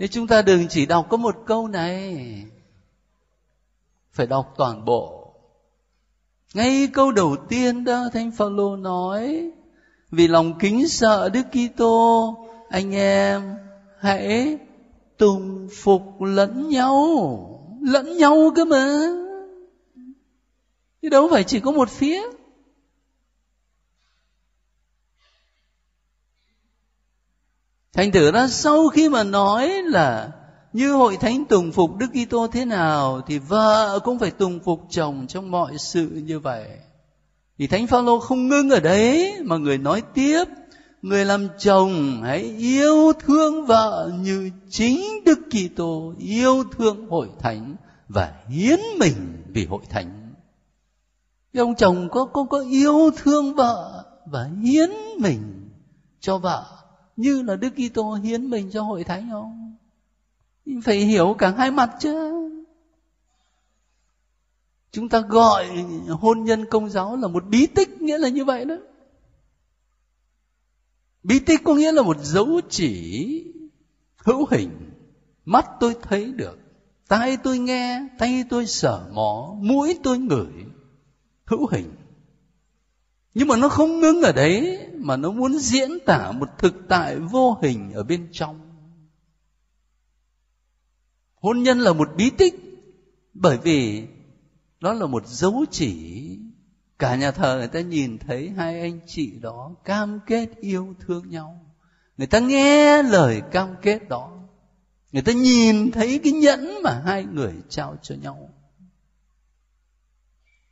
Nên 0.00 0.10
chúng 0.10 0.26
ta 0.26 0.42
đừng 0.42 0.68
chỉ 0.68 0.86
đọc 0.86 1.06
có 1.10 1.16
một 1.16 1.36
câu 1.46 1.68
này 1.68 2.44
Phải 4.12 4.26
đọc 4.26 4.54
toàn 4.56 4.84
bộ 4.84 5.34
Ngay 6.54 6.88
câu 6.92 7.12
đầu 7.12 7.36
tiên 7.48 7.84
đó 7.84 8.08
Thánh 8.12 8.30
Phaolô 8.30 8.76
nói 8.76 9.50
Vì 10.10 10.28
lòng 10.28 10.58
kính 10.58 10.88
sợ 10.88 11.28
Đức 11.28 11.46
Kitô 11.52 12.34
Anh 12.70 12.94
em 12.94 13.56
hãy 13.98 14.58
tùng 15.20 15.68
phục 15.82 16.22
lẫn 16.22 16.68
nhau. 16.68 17.78
Lẫn 17.82 18.16
nhau 18.16 18.52
cơ 18.56 18.64
mà. 18.64 19.08
Chứ 21.02 21.08
đâu 21.08 21.28
phải 21.30 21.44
chỉ 21.44 21.60
có 21.60 21.70
một 21.70 21.90
phía. 21.90 22.22
Thành 27.92 28.12
thử 28.12 28.32
ra 28.32 28.48
sau 28.48 28.88
khi 28.88 29.08
mà 29.08 29.22
nói 29.22 29.68
là 29.68 30.32
như 30.72 30.92
hội 30.92 31.16
thánh 31.16 31.44
tùng 31.44 31.72
phục 31.72 31.96
Đức 31.96 32.06
Kitô 32.06 32.46
thế 32.46 32.64
nào 32.64 33.20
thì 33.26 33.38
vợ 33.38 33.98
cũng 34.04 34.18
phải 34.18 34.30
tùng 34.30 34.60
phục 34.60 34.86
chồng 34.90 35.26
trong 35.26 35.50
mọi 35.50 35.78
sự 35.78 36.08
như 36.08 36.38
vậy. 36.38 36.68
Thì 37.58 37.66
Thánh 37.66 37.86
Phaolô 37.86 38.20
không 38.20 38.48
ngưng 38.48 38.70
ở 38.70 38.80
đấy 38.80 39.34
mà 39.44 39.56
người 39.56 39.78
nói 39.78 40.02
tiếp, 40.14 40.44
người 41.02 41.24
làm 41.24 41.48
chồng 41.58 42.22
hãy 42.22 42.40
yêu 42.58 43.12
thương 43.26 43.66
vợ 43.66 44.12
như 44.20 44.50
chính 44.68 45.24
Đức 45.24 45.38
Kitô, 45.50 46.14
yêu 46.18 46.64
thương 46.76 47.08
hội 47.08 47.28
thánh 47.38 47.76
và 48.08 48.34
hiến 48.48 48.78
mình 48.98 49.42
vì 49.48 49.66
hội 49.66 49.82
thánh. 49.88 50.34
cái 51.52 51.60
ông 51.60 51.74
chồng 51.74 52.08
có 52.10 52.24
có 52.24 52.44
có 52.44 52.60
yêu 52.60 53.10
thương 53.16 53.54
vợ 53.54 54.04
và 54.26 54.50
hiến 54.62 54.90
mình 55.18 55.70
cho 56.20 56.38
vợ, 56.38 56.66
như 57.16 57.42
là 57.42 57.56
Đức 57.56 57.70
Kitô 57.70 58.14
hiến 58.14 58.50
mình 58.50 58.70
cho 58.70 58.82
hội 58.82 59.04
thánh 59.04 59.28
không? 59.30 59.76
Phải 60.84 60.96
hiểu 60.96 61.34
cả 61.38 61.54
hai 61.58 61.70
mặt 61.70 61.90
chứ. 62.00 62.36
Chúng 64.92 65.08
ta 65.08 65.20
gọi 65.20 65.68
hôn 66.08 66.44
nhân 66.44 66.64
công 66.70 66.90
giáo 66.90 67.16
là 67.16 67.28
một 67.28 67.44
bí 67.46 67.66
tích, 67.66 68.02
nghĩa 68.02 68.18
là 68.18 68.28
như 68.28 68.44
vậy 68.44 68.64
đó. 68.64 68.76
Bí 71.22 71.38
tích 71.38 71.60
có 71.64 71.74
nghĩa 71.74 71.92
là 71.92 72.02
một 72.02 72.16
dấu 72.20 72.60
chỉ 72.68 73.44
hữu 74.16 74.46
hình. 74.50 74.70
Mắt 75.44 75.66
tôi 75.80 75.96
thấy 76.02 76.32
được, 76.32 76.58
tai 77.08 77.36
tôi 77.36 77.58
nghe, 77.58 78.08
tay 78.18 78.44
tôi 78.50 78.66
sở 78.66 79.10
mó, 79.12 79.56
mũi 79.60 79.98
tôi 80.02 80.18
ngửi. 80.18 80.52
Hữu 81.44 81.66
hình. 81.66 81.94
Nhưng 83.34 83.48
mà 83.48 83.56
nó 83.56 83.68
không 83.68 84.00
ngưng 84.00 84.22
ở 84.22 84.32
đấy 84.32 84.86
mà 84.94 85.16
nó 85.16 85.30
muốn 85.30 85.58
diễn 85.58 85.90
tả 86.06 86.32
một 86.32 86.48
thực 86.58 86.74
tại 86.88 87.18
vô 87.18 87.58
hình 87.62 87.92
ở 87.92 88.02
bên 88.02 88.28
trong. 88.32 88.60
Hôn 91.34 91.62
nhân 91.62 91.78
là 91.78 91.92
một 91.92 92.08
bí 92.16 92.30
tích 92.30 92.54
bởi 93.34 93.58
vì 93.58 94.06
đó 94.80 94.92
là 94.92 95.06
một 95.06 95.26
dấu 95.26 95.64
chỉ 95.70 96.38
cả 97.00 97.16
nhà 97.16 97.30
thờ 97.30 97.56
người 97.58 97.68
ta 97.68 97.80
nhìn 97.80 98.18
thấy 98.18 98.50
hai 98.56 98.80
anh 98.80 99.00
chị 99.06 99.30
đó 99.40 99.74
cam 99.84 100.20
kết 100.26 100.48
yêu 100.60 100.94
thương 101.00 101.30
nhau. 101.30 101.66
Người 102.16 102.26
ta 102.26 102.38
nghe 102.38 103.02
lời 103.02 103.42
cam 103.52 103.74
kết 103.82 104.08
đó. 104.08 104.40
Người 105.12 105.22
ta 105.22 105.32
nhìn 105.32 105.90
thấy 105.90 106.20
cái 106.24 106.32
nhẫn 106.32 106.82
mà 106.82 107.02
hai 107.04 107.24
người 107.24 107.52
trao 107.68 107.96
cho 108.02 108.14
nhau. 108.14 108.50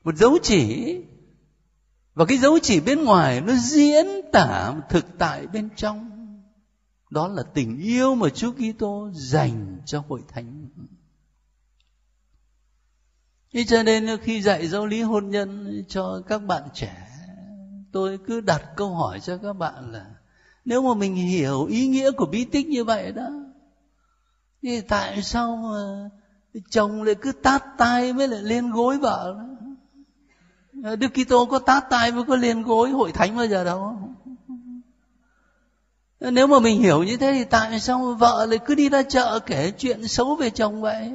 Một 0.04 0.16
dấu 0.16 0.38
chỉ. 0.42 0.96
Và 2.14 2.24
cái 2.24 2.38
dấu 2.38 2.58
chỉ 2.58 2.80
bên 2.80 3.04
ngoài 3.04 3.40
nó 3.40 3.52
diễn 3.54 4.06
tả 4.32 4.74
thực 4.90 5.06
tại 5.18 5.46
bên 5.46 5.68
trong. 5.76 6.10
Đó 7.10 7.28
là 7.28 7.42
tình 7.42 7.78
yêu 7.78 8.14
mà 8.14 8.28
Chúa 8.28 8.52
Kitô 8.52 9.10
dành 9.14 9.78
cho 9.84 10.02
hội 10.08 10.20
thánh. 10.28 10.68
Thế 13.52 13.64
cho 13.64 13.82
nên 13.82 14.18
khi 14.22 14.42
dạy 14.42 14.68
giáo 14.68 14.86
lý 14.86 15.02
hôn 15.02 15.30
nhân 15.30 15.82
cho 15.88 16.22
các 16.26 16.38
bạn 16.38 16.62
trẻ, 16.74 17.08
tôi 17.92 18.18
cứ 18.26 18.40
đặt 18.40 18.62
câu 18.76 18.94
hỏi 18.94 19.20
cho 19.20 19.38
các 19.42 19.52
bạn 19.52 19.92
là 19.92 20.06
nếu 20.64 20.82
mà 20.82 20.94
mình 20.94 21.14
hiểu 21.14 21.64
ý 21.64 21.86
nghĩa 21.86 22.10
của 22.10 22.26
bí 22.26 22.44
tích 22.44 22.66
như 22.66 22.84
vậy 22.84 23.12
đó, 23.12 23.28
thì 24.62 24.80
tại 24.80 25.22
sao 25.22 25.56
mà 25.56 26.08
chồng 26.70 27.02
lại 27.02 27.14
cứ 27.14 27.32
tát 27.32 27.62
tay 27.78 28.12
mới 28.12 28.28
lại 28.28 28.42
lên 28.42 28.70
gối 28.70 28.98
vợ 28.98 29.34
đó? 29.38 29.44
Đức 30.96 31.08
Kitô 31.08 31.46
có 31.46 31.58
tát 31.58 31.90
tay 31.90 32.12
mới 32.12 32.24
có 32.24 32.36
lên 32.36 32.62
gối 32.62 32.90
hội 32.90 33.12
thánh 33.12 33.36
bao 33.36 33.46
giờ 33.46 33.64
đâu. 33.64 33.98
Nếu 36.20 36.46
mà 36.46 36.58
mình 36.58 36.82
hiểu 36.82 37.02
như 37.02 37.16
thế 37.16 37.32
thì 37.32 37.44
tại 37.44 37.80
sao 37.80 38.14
vợ 38.18 38.46
lại 38.46 38.58
cứ 38.58 38.74
đi 38.74 38.88
ra 38.88 39.02
chợ 39.02 39.38
kể 39.46 39.70
chuyện 39.78 40.08
xấu 40.08 40.36
về 40.36 40.50
chồng 40.50 40.80
vậy? 40.80 41.12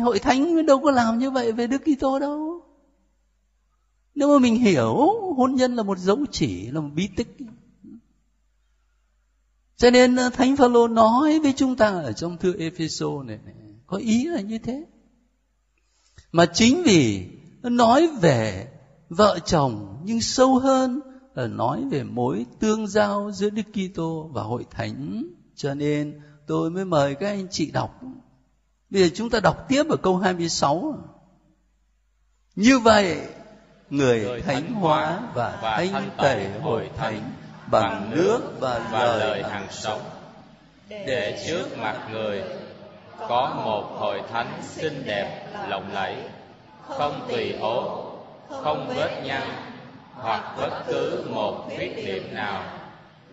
Hội 0.00 0.18
thánh 0.18 0.66
đâu 0.66 0.78
có 0.78 0.90
làm 0.90 1.18
như 1.18 1.30
vậy 1.30 1.52
về 1.52 1.66
Đức 1.66 1.82
Kitô 1.84 2.18
đâu. 2.18 2.62
Nếu 4.14 4.28
mà 4.28 4.38
mình 4.38 4.56
hiểu 4.56 4.94
hôn 5.36 5.54
nhân 5.54 5.76
là 5.76 5.82
một 5.82 5.98
dấu 5.98 6.18
chỉ, 6.30 6.70
là 6.70 6.80
một 6.80 6.90
bí 6.94 7.08
tích. 7.16 7.36
Cho 9.76 9.90
nên 9.90 10.16
ờ, 10.16 10.30
Thánh 10.30 10.56
Phaolô 10.56 10.88
nói 10.88 11.40
với 11.40 11.52
chúng 11.56 11.76
ta 11.76 11.88
ở 11.88 12.12
trong 12.12 12.36
thư 12.36 12.56
Epheso 12.58 13.22
này, 13.22 13.38
này 13.44 13.54
có 13.86 13.96
ý 13.96 14.24
là 14.24 14.40
như 14.40 14.58
thế. 14.58 14.84
Mà 16.32 16.46
chính 16.46 16.82
vì 16.82 17.26
nói 17.62 18.08
về 18.20 18.68
vợ 19.08 19.38
chồng 19.44 20.02
nhưng 20.04 20.20
sâu 20.20 20.58
hơn 20.58 21.00
là 21.34 21.46
nói 21.46 21.84
về 21.90 22.02
mối 22.02 22.46
tương 22.60 22.86
giao 22.86 23.30
giữa 23.32 23.50
Đức 23.50 23.62
Kitô 23.72 24.30
và 24.32 24.42
hội 24.42 24.64
thánh. 24.70 25.24
Cho 25.54 25.74
nên 25.74 26.20
tôi 26.46 26.70
mới 26.70 26.84
mời 26.84 27.14
các 27.14 27.26
anh 27.28 27.46
chị 27.50 27.70
đọc 27.70 28.00
Bây 28.94 29.02
giờ 29.02 29.08
chúng 29.14 29.30
ta 29.30 29.40
đọc 29.40 29.64
tiếp 29.68 29.82
ở 29.88 29.96
câu 29.96 30.16
26. 30.16 30.94
Như 32.56 32.78
vậy, 32.78 33.18
người, 33.90 34.42
thánh 34.46 34.72
hóa 34.72 35.20
và, 35.34 35.58
thanh 35.62 36.10
tẩy 36.16 36.46
hội 36.62 36.90
thánh 36.96 37.32
bằng 37.70 38.10
nước 38.10 38.40
và, 38.60 38.88
và 38.92 39.16
lời 39.16 39.42
hàng 39.42 39.66
sống. 39.70 40.00
để 40.88 41.44
trước 41.46 41.78
mặt 41.78 42.08
người 42.12 42.42
có 43.28 43.62
một 43.64 43.96
hội 43.98 44.20
thánh 44.32 44.62
xinh 44.62 45.02
đẹp 45.06 45.46
lộng 45.68 45.92
lẫy 45.92 46.16
không 46.88 47.26
tùy 47.28 47.52
ố 47.52 48.10
không 48.48 48.94
vết 48.96 49.22
nhăn 49.24 49.42
hoặc 50.14 50.56
bất 50.60 50.84
cứ 50.86 51.24
một 51.30 51.68
khuyết 51.76 51.96
điểm 51.96 52.34
nào 52.34 52.64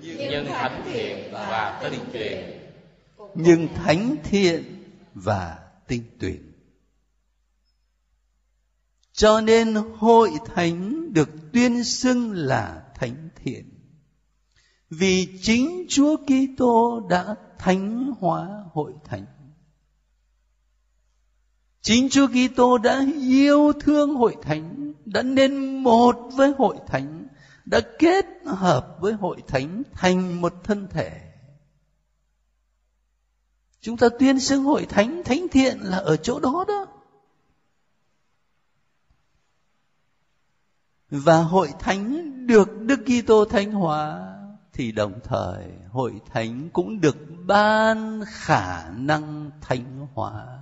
nhưng 0.02 0.46
thánh 0.46 0.82
thiện 0.94 1.34
và 1.34 1.80
tinh 1.84 2.00
truyền 2.14 2.60
nhưng 3.34 3.68
thánh 3.84 4.16
thiện 4.24 4.81
và 5.14 5.60
tinh 5.88 6.04
tuyển 6.20 6.52
cho 9.22 9.42
nên 9.42 9.76
hội 9.98 10.32
thánh 10.46 11.14
được 11.14 11.30
tuyên 11.54 11.84
xưng 11.84 12.32
là 12.32 12.84
thánh 12.96 13.30
thiện. 13.36 13.70
Vì 14.90 15.40
chính 15.42 15.86
Chúa 15.90 16.18
Kitô 16.18 17.08
đã 17.10 17.36
thánh 17.58 18.14
hóa 18.20 18.64
hội 18.74 18.94
thánh. 19.04 19.26
Chính 21.82 22.10
Chúa 22.10 22.28
Kitô 22.28 22.78
đã 22.78 23.06
yêu 23.22 23.74
thương 23.82 24.16
hội 24.16 24.36
thánh, 24.42 24.94
đã 25.06 25.22
nên 25.22 25.84
một 25.84 26.16
với 26.36 26.54
hội 26.58 26.78
thánh, 26.88 27.28
đã 27.66 27.80
kết 28.00 28.26
hợp 28.46 28.98
với 29.00 29.14
hội 29.14 29.44
thánh 29.48 29.84
thành 29.94 30.42
một 30.42 30.54
thân 30.64 30.88
thể. 30.92 31.31
Chúng 33.82 33.98
ta 33.98 34.10
tuyên 34.20 34.40
xưng 34.40 34.64
hội 34.64 34.86
thánh, 34.86 35.22
thánh 35.26 35.48
thiện 35.52 35.80
là 35.80 35.98
ở 35.98 36.18
chỗ 36.18 36.40
đó 36.40 36.66
đó. 36.68 36.86
Và 41.10 41.44
hội 41.44 41.74
thánh 41.80 42.32
được 42.48 42.82
Đức 42.82 43.00
Kitô 43.06 43.46
thánh 43.46 43.72
hóa 43.72 44.34
thì 44.74 44.92
đồng 44.92 45.20
thời 45.24 45.66
hội 45.90 46.22
thánh 46.34 46.70
cũng 46.74 47.02
được 47.02 47.18
ban 47.46 48.22
khả 48.28 48.90
năng 48.90 49.52
thánh 49.62 50.08
hóa. 50.14 50.60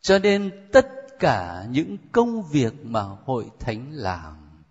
Cho 0.00 0.18
nên 0.18 0.68
tất 0.72 0.88
cả 1.18 1.66
những 1.70 1.96
công 2.12 2.42
việc 2.42 2.74
mà 2.84 3.02
hội 3.02 3.50
thánh 3.60 3.92
làm 3.92 4.62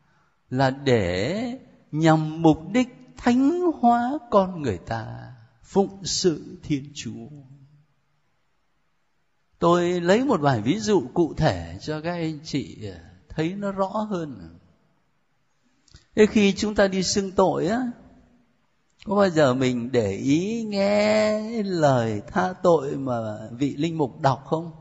là 0.50 0.70
để 0.70 1.60
nhằm 1.92 2.42
mục 2.42 2.58
đích 2.72 2.88
thánh 3.18 3.62
hóa 3.80 4.18
con 4.32 4.62
người 4.62 4.78
ta 4.78 5.33
phụng 5.74 6.06
sự 6.06 6.58
thiên 6.64 6.92
chúa. 6.94 7.28
Tôi 9.60 10.02
lấy 10.02 10.26
một 10.26 10.40
vài 10.42 10.62
ví 10.62 10.80
dụ 10.80 11.04
cụ 11.14 11.34
thể 11.38 11.78
cho 11.82 12.02
các 12.02 12.12
anh 12.12 12.40
chị 12.44 12.90
thấy 13.30 13.54
nó 13.54 13.72
rõ 13.72 13.88
hơn. 13.88 14.58
Thế 16.16 16.26
khi 16.26 16.54
chúng 16.54 16.76
ta 16.76 16.88
đi 16.88 17.04
xưng 17.04 17.32
tội 17.32 17.68
á, 17.68 17.80
có 19.06 19.16
bao 19.16 19.30
giờ 19.30 19.54
mình 19.54 19.92
để 19.92 20.12
ý 20.12 20.64
nghe 20.64 21.64
lời 21.64 22.22
tha 22.28 22.54
tội 22.64 22.98
mà 22.98 23.50
vị 23.52 23.76
linh 23.76 23.98
mục 23.98 24.22
đọc 24.22 24.44
không? 24.46 24.72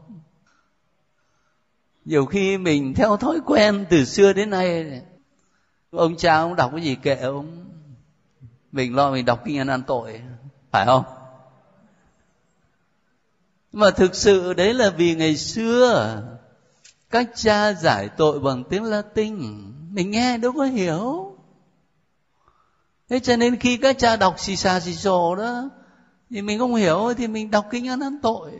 Nhiều 2.04 2.26
khi 2.26 2.58
mình 2.58 2.94
theo 2.94 3.16
thói 3.16 3.40
quen 3.46 3.86
từ 3.90 4.04
xưa 4.04 4.32
đến 4.32 4.50
nay, 4.50 5.00
ông 5.90 6.16
cha 6.16 6.36
ông 6.36 6.56
đọc 6.56 6.70
cái 6.74 6.84
gì 6.84 6.94
kệ 6.94 7.14
ông? 7.14 7.64
Mình 8.72 8.94
lo 8.94 9.12
mình 9.12 9.24
đọc 9.24 9.42
kinh 9.44 9.58
ăn 9.58 9.66
ăn 9.66 9.82
tội 9.86 10.20
phải 10.72 10.86
không? 10.86 11.04
Mà 13.72 13.90
thực 13.90 14.14
sự 14.14 14.52
đấy 14.54 14.74
là 14.74 14.90
vì 14.90 15.14
ngày 15.14 15.36
xưa, 15.36 16.22
các 17.10 17.28
cha 17.34 17.72
giải 17.72 18.08
tội 18.16 18.40
bằng 18.40 18.64
tiếng 18.64 18.84
latin. 18.84 19.38
Mình 19.90 20.10
nghe 20.10 20.38
đâu 20.38 20.52
có 20.52 20.64
hiểu. 20.64 21.36
Thế 23.08 23.20
cho 23.20 23.36
nên 23.36 23.56
khi 23.56 23.76
các 23.76 23.98
cha 23.98 24.16
đọc 24.16 24.34
xì 24.40 24.56
xà 24.56 24.80
xì 24.80 24.94
xồ 24.94 25.34
đó, 25.34 25.70
thì 26.30 26.42
mình 26.42 26.58
không 26.58 26.74
hiểu, 26.74 27.14
thì 27.16 27.26
mình 27.26 27.50
đọc 27.50 27.66
kinh 27.70 27.88
ăn 27.88 27.98
năn 27.98 28.18
tội. 28.22 28.52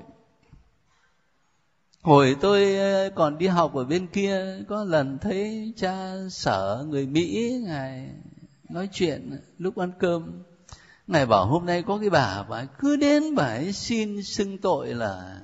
Hồi 2.03 2.37
tôi 2.41 2.77
ờ, 2.77 3.11
còn 3.15 3.39
đi 3.39 3.47
học 3.47 3.75
ở 3.75 3.85
bên 3.85 4.07
kia, 4.07 4.59
có 4.69 4.85
lần 4.85 5.19
thấy 5.19 5.73
cha 5.77 6.15
sở 6.31 6.85
người 6.89 7.07
mỹ, 7.07 7.61
ngài 7.67 8.09
nói 8.69 8.89
chuyện 8.93 9.41
lúc 9.59 9.79
ăn 9.79 9.93
cơm 9.99 10.43
ngài 11.07 11.27
bảo, 11.27 11.47
hôm 11.47 11.67
nay 11.67 11.83
có 11.83 11.99
cái 11.99 12.11
bà 12.11 12.43
bà 12.43 12.65
cứ 12.65 12.97
đến 12.97 13.35
bà 13.35 13.45
ấy 13.45 13.73
xin 13.73 14.23
xưng 14.23 14.59
tội 14.59 14.95
là 14.95 15.41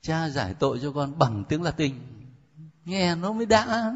cha 0.00 0.28
giải 0.28 0.54
tội 0.58 0.78
cho 0.82 0.92
con 0.92 1.18
bằng 1.18 1.44
tiếng 1.48 1.62
latin. 1.62 1.94
Nghe 2.84 3.14
nó 3.14 3.32
mới 3.32 3.46
đã. 3.46 3.94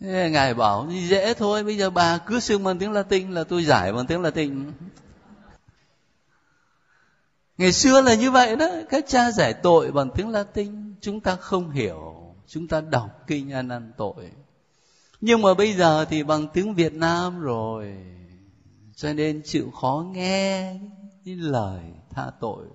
Ngài 0.00 0.54
bảo 0.54 0.88
dễ 1.08 1.34
thôi, 1.34 1.64
bây 1.64 1.76
giờ 1.76 1.90
bà 1.90 2.18
cứ 2.18 2.40
xưng 2.40 2.64
bằng 2.64 2.78
tiếng 2.78 2.92
latin 2.92 3.32
là 3.32 3.44
tôi 3.44 3.64
giải 3.64 3.92
bằng 3.92 4.06
tiếng 4.06 4.22
latin. 4.22 4.72
Ngày 7.58 7.72
xưa 7.72 8.00
là 8.00 8.14
như 8.14 8.30
vậy 8.30 8.56
đó, 8.56 8.68
các 8.88 9.04
cha 9.08 9.30
giải 9.30 9.54
tội 9.54 9.92
bằng 9.92 10.10
tiếng 10.14 10.28
latin, 10.28 10.94
chúng 11.00 11.20
ta 11.20 11.36
không 11.36 11.70
hiểu, 11.70 12.34
chúng 12.46 12.68
ta 12.68 12.80
đọc 12.80 13.24
kinh 13.26 13.52
ăn 13.52 13.68
năn 13.68 13.92
tội 13.96 14.30
nhưng 15.26 15.42
mà 15.42 15.54
bây 15.54 15.72
giờ 15.72 16.04
thì 16.04 16.22
bằng 16.22 16.48
tiếng 16.48 16.74
việt 16.74 16.94
nam 16.94 17.40
rồi. 17.40 17.96
Cho 18.96 19.12
nên 19.12 19.42
chịu 19.44 19.70
khó 19.70 20.04
nghe 20.12 20.80
những 21.24 21.40
lời 21.40 21.82
tha 22.10 22.30
tội. 22.40 22.66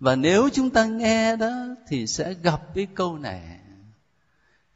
Và 0.00 0.16
nếu 0.16 0.48
chúng 0.52 0.70
ta 0.70 0.86
nghe 0.86 1.36
đó 1.36 1.52
thì 1.88 2.06
sẽ 2.06 2.34
gặp 2.34 2.74
cái 2.74 2.86
câu 2.94 3.18
này. 3.18 3.60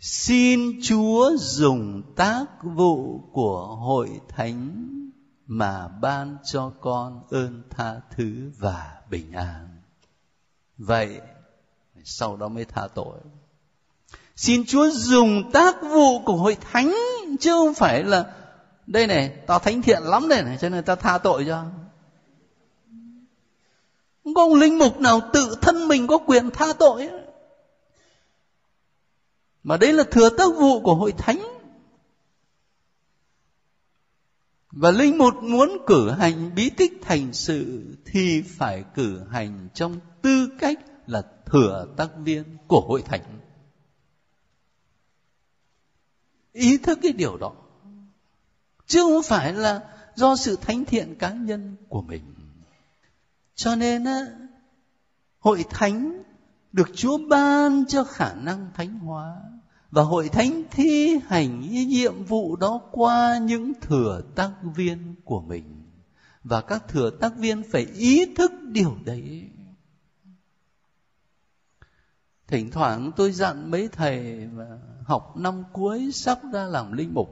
Xin 0.00 0.80
chúa 0.82 1.36
dùng 1.36 2.02
tác 2.16 2.46
vụ 2.62 3.20
của 3.32 3.66
hội 3.66 4.20
thánh 4.28 4.88
mà 5.46 5.88
ban 5.88 6.36
cho 6.44 6.72
con 6.80 7.22
ơn 7.30 7.62
tha 7.70 8.00
thứ 8.10 8.50
và 8.58 9.00
bình 9.10 9.32
an. 9.32 9.68
Vậy, 10.78 11.20
sau 12.04 12.36
đó 12.36 12.48
mới 12.48 12.64
tha 12.64 12.88
tội 12.94 13.18
xin 14.36 14.64
chúa 14.66 14.90
dùng 14.90 15.50
tác 15.52 15.76
vụ 15.82 16.20
của 16.20 16.36
hội 16.36 16.56
thánh, 16.72 16.94
chứ 17.40 17.50
không 17.50 17.74
phải 17.74 18.04
là, 18.04 18.32
đây 18.86 19.06
này 19.06 19.28
tao 19.46 19.58
thánh 19.58 19.82
thiện 19.82 20.02
lắm 20.02 20.28
đây 20.28 20.42
này, 20.42 20.58
cho 20.60 20.68
nên 20.68 20.84
tao 20.84 20.96
tha 20.96 21.18
tội 21.18 21.44
cho. 21.48 21.64
Không 24.24 24.34
có 24.34 24.42
ông 24.42 24.54
linh 24.54 24.78
mục 24.78 25.00
nào 25.00 25.20
tự 25.32 25.56
thân 25.60 25.88
mình 25.88 26.06
có 26.06 26.18
quyền 26.18 26.50
tha 26.50 26.72
tội 26.78 27.08
mà 29.66 29.76
đấy 29.76 29.92
là 29.92 30.04
thừa 30.10 30.28
tác 30.28 30.50
vụ 30.56 30.80
của 30.80 30.94
hội 30.94 31.12
thánh. 31.12 31.38
Và 34.70 34.90
linh 34.90 35.18
mục 35.18 35.34
muốn 35.42 35.78
cử 35.86 36.10
hành 36.10 36.54
bí 36.54 36.70
tích 36.70 36.92
thành 37.02 37.32
sự 37.32 37.84
thì 38.04 38.42
phải 38.42 38.84
cử 38.94 39.20
hành 39.30 39.68
trong 39.74 39.96
tư 40.22 40.48
cách 40.58 40.78
là 41.06 41.22
thừa 41.46 41.86
tác 41.96 42.08
viên 42.18 42.44
của 42.66 42.80
hội 42.80 43.02
thánh. 43.02 43.35
Ý 46.56 46.78
thức 46.78 46.98
cái 47.02 47.12
điều 47.12 47.36
đó. 47.36 47.52
Chứ 48.86 49.00
không 49.00 49.22
phải 49.22 49.52
là 49.52 49.80
do 50.14 50.36
sự 50.36 50.56
thánh 50.56 50.84
thiện 50.84 51.14
cá 51.14 51.30
nhân 51.30 51.76
của 51.88 52.02
mình. 52.02 52.34
Cho 53.54 53.76
nên 53.76 54.04
á, 54.04 54.26
hội 55.38 55.64
thánh 55.70 56.22
được 56.72 56.88
chúa 56.94 57.18
ban 57.28 57.84
cho 57.88 58.04
khả 58.04 58.34
năng 58.34 58.70
thánh 58.74 58.98
hóa. 58.98 59.36
Và 59.90 60.02
hội 60.02 60.28
thánh 60.28 60.62
thi 60.70 61.18
hành 61.26 61.60
nhiệm 61.88 62.24
vụ 62.24 62.56
đó 62.56 62.80
qua 62.90 63.38
những 63.38 63.72
thừa 63.80 64.22
tác 64.34 64.50
viên 64.74 65.14
của 65.24 65.40
mình. 65.40 65.82
Và 66.44 66.60
các 66.60 66.88
thừa 66.88 67.10
tác 67.10 67.36
viên 67.36 67.62
phải 67.70 67.86
ý 67.94 68.34
thức 68.34 68.52
điều 68.62 68.96
đấy 69.04 69.50
thỉnh 72.48 72.70
thoảng 72.70 73.12
tôi 73.16 73.32
dặn 73.32 73.70
mấy 73.70 73.88
thầy 73.88 74.46
mà 74.52 74.78
học 75.04 75.36
năm 75.36 75.64
cuối 75.72 76.10
sắp 76.12 76.40
ra 76.52 76.64
làm 76.64 76.92
linh 76.92 77.14
mục. 77.14 77.28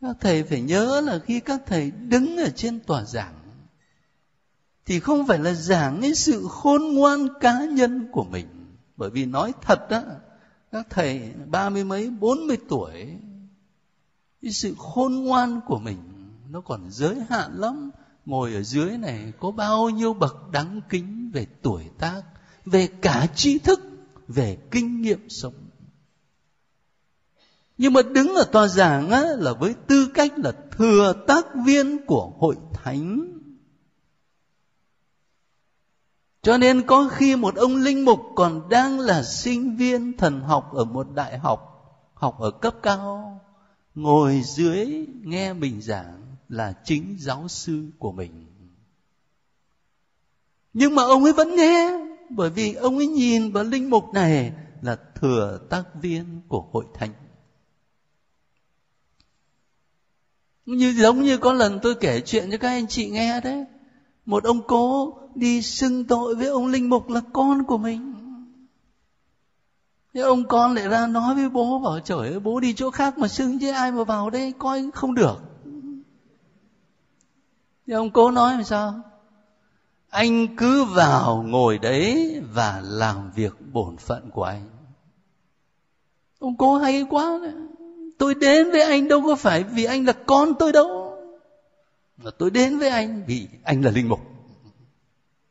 Các 0.00 0.16
thầy 0.20 0.42
phải 0.42 0.60
nhớ 0.60 1.00
là 1.00 1.18
khi 1.18 1.40
các 1.40 1.62
thầy 1.66 1.90
đứng 1.90 2.36
ở 2.36 2.50
trên 2.50 2.80
tòa 2.80 3.04
giảng, 3.04 3.34
thì 4.86 5.00
không 5.00 5.26
phải 5.26 5.38
là 5.38 5.52
giảng 5.52 6.00
cái 6.00 6.14
sự 6.14 6.46
khôn 6.50 6.94
ngoan 6.94 7.28
cá 7.40 7.64
nhân 7.64 8.08
của 8.12 8.24
mình. 8.24 8.46
Bởi 8.96 9.10
vì 9.10 9.26
nói 9.26 9.52
thật 9.62 9.90
đó 9.90 10.02
các 10.72 10.86
thầy 10.90 11.32
ba 11.46 11.68
mươi 11.68 11.84
mấy, 11.84 12.10
bốn 12.10 12.46
mươi 12.46 12.58
tuổi, 12.68 13.18
cái 14.42 14.52
sự 14.52 14.74
khôn 14.78 15.14
ngoan 15.14 15.60
của 15.66 15.78
mình 15.78 15.98
nó 16.50 16.60
còn 16.60 16.90
giới 16.90 17.16
hạn 17.30 17.60
lắm. 17.60 17.90
Ngồi 18.26 18.54
ở 18.54 18.62
dưới 18.62 18.98
này 18.98 19.32
có 19.40 19.50
bao 19.50 19.90
nhiêu 19.90 20.14
bậc 20.14 20.50
đáng 20.50 20.80
kính 20.88 21.30
về 21.34 21.46
tuổi 21.62 21.84
tác 21.98 22.22
về 22.64 22.86
cả 22.86 23.26
tri 23.34 23.58
thức 23.58 23.80
về 24.28 24.58
kinh 24.70 25.02
nghiệm 25.02 25.28
sống. 25.28 25.54
Nhưng 27.78 27.92
mà 27.92 28.02
đứng 28.02 28.34
ở 28.34 28.44
tòa 28.44 28.68
giảng 28.68 29.10
á, 29.10 29.22
là 29.38 29.52
với 29.52 29.74
tư 29.86 30.08
cách 30.14 30.38
là 30.38 30.52
thừa 30.70 31.12
tác 31.26 31.46
viên 31.66 32.06
của 32.06 32.32
hội 32.38 32.56
thánh. 32.72 33.38
Cho 36.42 36.58
nên 36.58 36.82
có 36.86 37.08
khi 37.12 37.36
một 37.36 37.56
ông 37.56 37.76
linh 37.76 38.04
mục 38.04 38.20
còn 38.34 38.68
đang 38.68 39.00
là 39.00 39.22
sinh 39.22 39.76
viên 39.76 40.16
thần 40.16 40.40
học 40.40 40.74
ở 40.74 40.84
một 40.84 41.06
đại 41.14 41.38
học 41.38 41.72
học 42.14 42.40
ở 42.40 42.50
cấp 42.50 42.74
cao 42.82 43.40
ngồi 43.94 44.42
dưới 44.44 45.06
nghe 45.22 45.52
mình 45.52 45.82
giảng 45.82 46.36
là 46.48 46.74
chính 46.84 47.16
giáo 47.18 47.48
sư 47.48 47.90
của 47.98 48.12
mình. 48.12 48.46
Nhưng 50.72 50.94
mà 50.94 51.02
ông 51.02 51.24
ấy 51.24 51.32
vẫn 51.32 51.56
nghe 51.56 52.01
bởi 52.36 52.50
vì 52.50 52.74
ông 52.74 52.96
ấy 52.96 53.06
nhìn 53.06 53.52
vào 53.52 53.64
linh 53.64 53.90
mục 53.90 54.14
này 54.14 54.52
là 54.82 54.96
thừa 55.14 55.58
tác 55.68 55.82
viên 55.94 56.42
của 56.48 56.64
hội 56.72 56.84
thánh. 56.94 57.14
Như, 60.66 60.92
giống 60.92 61.22
như 61.22 61.38
có 61.38 61.52
lần 61.52 61.80
tôi 61.80 61.94
kể 61.94 62.20
chuyện 62.20 62.50
cho 62.50 62.58
các 62.58 62.68
anh 62.68 62.88
chị 62.88 63.10
nghe 63.10 63.40
đấy. 63.40 63.64
Một 64.26 64.44
ông 64.44 64.62
cố 64.66 65.14
đi 65.34 65.62
xưng 65.62 66.04
tội 66.04 66.34
với 66.34 66.46
ông 66.46 66.66
linh 66.66 66.90
mục 66.90 67.10
là 67.10 67.20
con 67.32 67.64
của 67.64 67.78
mình. 67.78 68.14
Thế 70.14 70.20
ông 70.20 70.46
con 70.46 70.74
lại 70.74 70.88
ra 70.88 71.06
nói 71.06 71.34
với 71.34 71.48
bố 71.48 71.78
bảo, 71.78 72.00
trời 72.00 72.28
ơi, 72.30 72.40
bố 72.40 72.60
đi 72.60 72.74
chỗ 72.74 72.90
khác 72.90 73.18
mà 73.18 73.28
xưng 73.28 73.58
chứ 73.58 73.70
ai 73.70 73.92
mà 73.92 74.04
vào 74.04 74.30
đây, 74.30 74.52
coi 74.58 74.90
không 74.94 75.14
được. 75.14 75.42
Thì 77.86 77.92
ông 77.92 78.10
cố 78.10 78.30
nói 78.30 78.54
làm 78.54 78.64
sao? 78.64 79.02
Anh 80.12 80.56
cứ 80.56 80.84
vào 80.84 81.42
ngồi 81.42 81.78
đấy 81.78 82.40
và 82.52 82.80
làm 82.84 83.30
việc 83.30 83.52
bổn 83.72 83.96
phận 83.96 84.30
của 84.30 84.44
anh. 84.44 84.68
Ông 86.38 86.56
cố 86.56 86.76
hay 86.76 87.06
quá 87.10 87.38
đấy. 87.42 87.52
Tôi 88.18 88.34
đến 88.34 88.70
với 88.70 88.82
anh 88.82 89.08
đâu 89.08 89.22
có 89.26 89.34
phải 89.34 89.62
vì 89.62 89.84
anh 89.84 90.06
là 90.06 90.12
con 90.26 90.54
tôi 90.58 90.72
đâu. 90.72 91.18
Mà 92.16 92.30
tôi 92.30 92.50
đến 92.50 92.78
với 92.78 92.88
anh 92.88 93.24
vì 93.26 93.48
anh 93.64 93.84
là 93.84 93.90
linh 93.90 94.08
mục, 94.08 94.20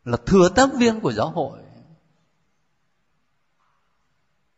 là 0.05 0.18
thừa 0.26 0.49
tác 0.55 0.74
viên 0.74 0.99
của 0.99 1.12
giáo 1.12 1.30
hội. 1.30 1.59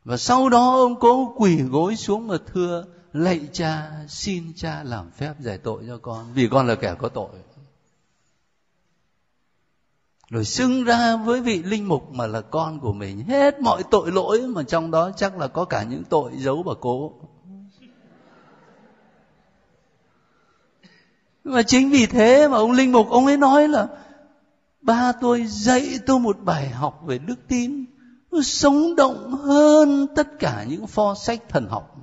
Và 0.03 0.17
sau 0.17 0.49
đó 0.49 0.75
ông 0.75 0.99
cố 0.99 1.33
quỳ 1.37 1.61
gối 1.61 1.95
xuống 1.95 2.27
mà 2.27 2.37
thưa, 2.53 2.85
lạy 3.13 3.41
cha, 3.53 3.91
xin 4.07 4.53
cha 4.55 4.83
làm 4.83 5.11
phép 5.11 5.33
giải 5.39 5.57
tội 5.57 5.83
cho 5.87 5.97
con, 5.97 6.33
vì 6.33 6.47
con 6.51 6.67
là 6.67 6.75
kẻ 6.75 6.95
có 6.99 7.09
tội 7.09 7.29
rồi 10.33 10.45
xưng 10.45 10.83
ra 10.83 11.15
với 11.15 11.41
vị 11.41 11.63
linh 11.63 11.87
mục 11.87 12.11
mà 12.11 12.27
là 12.27 12.41
con 12.41 12.79
của 12.79 12.93
mình. 12.93 13.23
Hết 13.23 13.61
mọi 13.61 13.83
tội 13.91 14.11
lỗi 14.11 14.41
mà 14.41 14.63
trong 14.63 14.91
đó 14.91 15.11
chắc 15.15 15.37
là 15.37 15.47
có 15.47 15.65
cả 15.65 15.83
những 15.83 16.03
tội 16.03 16.31
giấu 16.37 16.63
bà 16.63 16.73
cố. 16.81 17.13
Và 21.43 21.63
chính 21.63 21.89
vì 21.89 22.05
thế 22.05 22.47
mà 22.47 22.57
ông 22.57 22.71
linh 22.71 22.91
mục, 22.91 23.09
ông 23.09 23.25
ấy 23.25 23.37
nói 23.37 23.67
là, 23.67 23.87
ba 24.81 25.11
tôi 25.11 25.45
dạy 25.45 25.99
tôi 26.05 26.19
một 26.19 26.37
bài 26.43 26.69
học 26.69 27.01
về 27.05 27.17
đức 27.17 27.39
tin. 27.47 27.85
Sống 28.43 28.95
động 28.95 29.31
hơn 29.31 30.07
tất 30.15 30.39
cả 30.39 30.65
những 30.69 30.87
pho 30.87 31.15
sách 31.15 31.39
thần 31.49 31.67
học. 31.67 31.95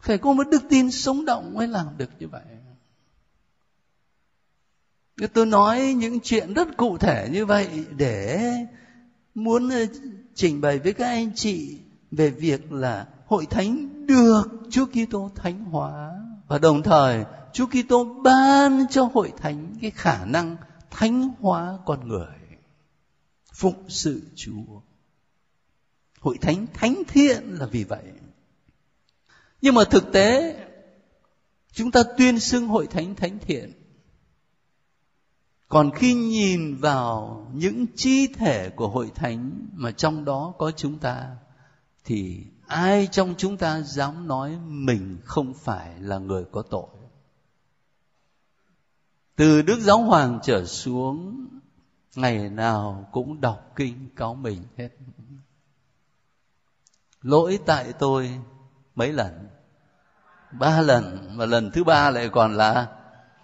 Phải 0.00 0.18
có 0.18 0.32
một 0.32 0.48
đức 0.48 0.62
tin 0.68 0.90
sống 0.90 1.24
động 1.24 1.54
mới 1.54 1.68
làm 1.68 1.86
được 1.96 2.10
như 2.18 2.28
vậy 2.28 2.57
tôi 5.26 5.46
nói 5.46 5.94
những 5.96 6.20
chuyện 6.20 6.54
rất 6.54 6.76
cụ 6.76 6.98
thể 6.98 7.28
như 7.32 7.46
vậy 7.46 7.68
để 7.96 8.50
muốn 9.34 9.68
ờ, 9.68 9.86
trình 10.34 10.60
bày 10.60 10.78
với 10.78 10.92
các 10.92 11.06
anh 11.06 11.30
chị 11.34 11.78
về 12.10 12.30
việc 12.30 12.72
là 12.72 13.06
hội 13.26 13.46
thánh 13.46 14.06
được 14.06 14.42
Chúa 14.70 14.86
Kitô 14.86 15.30
thánh 15.34 15.64
hóa 15.64 16.12
và 16.48 16.58
đồng 16.58 16.82
thời, 16.82 17.24
Chúa 17.52 17.66
Kitô 17.66 18.04
ban 18.04 18.86
cho 18.90 19.10
hội 19.14 19.32
thánh 19.36 19.74
cái 19.80 19.90
khả 19.90 20.24
năng 20.24 20.56
thánh 20.90 21.30
hóa 21.40 21.78
con 21.86 22.08
người, 22.08 22.36
phụng 23.52 23.84
sự 23.88 24.22
Chúa. 24.34 24.80
Hội 26.20 26.38
thánh 26.40 26.66
thánh 26.74 27.02
thiện 27.08 27.56
là 27.58 27.66
vì 27.66 27.84
vậy. 27.84 28.04
Nhưng 29.62 29.74
mà 29.74 29.84
thực 29.84 30.12
tế, 30.12 30.56
chúng 31.72 31.90
ta 31.90 32.02
tuyên 32.18 32.40
xưng 32.40 32.68
hội 32.68 32.86
thánh 32.86 33.14
thánh 33.14 33.38
thiện 33.38 33.72
còn 35.68 35.90
khi 35.90 36.14
nhìn 36.14 36.76
vào 36.76 37.46
những 37.52 37.86
chi 37.96 38.26
thể 38.34 38.70
của 38.70 38.88
hội 38.88 39.10
thánh 39.14 39.68
mà 39.72 39.90
trong 39.90 40.24
đó 40.24 40.52
có 40.58 40.70
chúng 40.70 40.98
ta, 40.98 41.36
thì 42.04 42.44
ai 42.66 43.08
trong 43.10 43.34
chúng 43.38 43.56
ta 43.56 43.80
dám 43.80 44.28
nói 44.28 44.58
mình 44.66 45.18
không 45.24 45.54
phải 45.54 46.00
là 46.00 46.18
người 46.18 46.44
có 46.52 46.62
tội? 46.62 46.86
Từ 49.36 49.62
đức 49.62 49.80
giáo 49.80 49.98
hoàng 49.98 50.38
trở 50.42 50.64
xuống, 50.64 51.46
ngày 52.14 52.48
nào 52.48 53.08
cũng 53.12 53.40
đọc 53.40 53.72
kinh 53.76 54.08
cáo 54.16 54.34
mình 54.34 54.62
hết. 54.76 54.88
Lỗi 57.22 57.58
tại 57.66 57.92
tôi 57.92 58.30
mấy 58.94 59.12
lần? 59.12 59.48
Ba 60.52 60.80
lần 60.80 61.34
và 61.36 61.46
lần 61.46 61.70
thứ 61.70 61.84
ba 61.84 62.10
lại 62.10 62.28
còn 62.28 62.54
là 62.54 62.86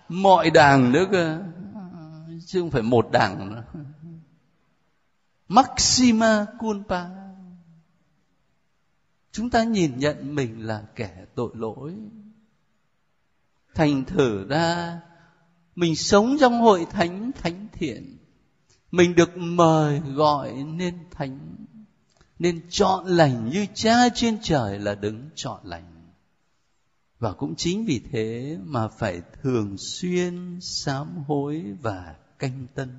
mọi 0.09 0.51
đàng 0.51 0.93
nữa 0.93 1.05
cơ 1.13 1.39
chứ 2.47 2.61
không 2.61 2.71
phải 2.71 2.83
một 2.83 3.09
đảng 3.13 3.51
nữa. 3.51 3.65
Maxima 5.49 6.47
culpa. 6.59 7.05
Chúng 9.33 9.51
ta 9.51 9.65
nhìn 9.65 9.99
nhận 9.99 10.35
mình 10.35 10.67
là 10.67 10.85
kẻ 10.97 11.25
tội 11.35 11.51
lỗi. 11.55 11.95
Thành 13.75 14.05
thử 14.05 14.49
ra, 14.49 15.01
mình 15.75 15.97
sống 15.97 16.37
trong 16.41 16.61
hội 16.61 16.87
thánh 16.91 17.33
thánh 17.33 17.69
thiện. 17.73 18.19
Mình 18.91 19.15
được 19.15 19.37
mời 19.37 20.01
gọi 20.01 20.53
nên 20.53 20.99
thánh. 21.11 21.57
Nên 22.39 22.61
chọn 22.69 23.07
lành 23.07 23.51
như 23.51 23.67
cha 23.75 24.09
trên 24.15 24.39
trời 24.43 24.79
là 24.79 24.95
đứng 24.95 25.29
chọn 25.35 25.61
lành. 25.65 26.13
Và 27.19 27.33
cũng 27.33 27.55
chính 27.57 27.85
vì 27.85 28.03
thế 28.13 28.59
mà 28.65 28.89
phải 28.89 29.23
thường 29.43 29.77
xuyên 29.79 30.59
sám 30.61 31.25
hối 31.27 31.65
và 31.83 32.15
canh 32.45 32.67
tân. 32.75 32.91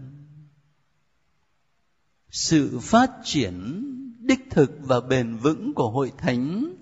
Sự 2.30 2.80
phát 2.82 3.12
triển 3.24 3.84
đích 4.20 4.39
thực 4.50 4.72
và 4.80 5.02
bền 5.02 5.38
vững 5.38 5.74
của 5.74 5.91
hội 5.91 6.12
thánh, 6.18 6.76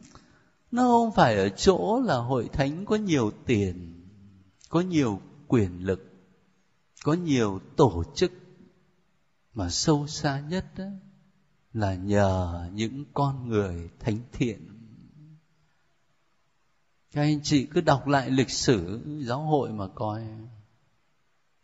nó 0.71 0.83
không 0.83 1.11
phải 1.11 1.35
ở 1.35 1.49
chỗ 1.49 2.01
là 2.05 2.17
hội 2.17 2.49
thánh 2.53 2.85
có 2.85 2.95
nhiều 2.95 3.31
tiền, 3.45 4.05
có 4.69 4.81
nhiều 4.81 5.21
quyền 5.47 5.85
lực, 5.85 6.13
có 7.03 7.13
nhiều 7.13 7.59
tổ 7.75 8.03
chức, 8.15 8.31
mà 9.53 9.69
sâu 9.69 10.07
xa 10.07 10.39
nhất 10.39 10.65
đó 10.77 10.85
là 11.73 11.95
nhờ 11.95 12.69
những 12.73 13.05
con 13.13 13.49
người 13.49 13.89
thánh 13.99 14.19
thiện. 14.31 14.69
Các 17.11 17.21
anh 17.21 17.39
chị 17.43 17.65
cứ 17.65 17.81
đọc 17.81 18.07
lại 18.07 18.29
lịch 18.29 18.49
sử 18.49 19.01
giáo 19.19 19.41
hội 19.41 19.69
mà 19.71 19.87
coi 19.87 20.23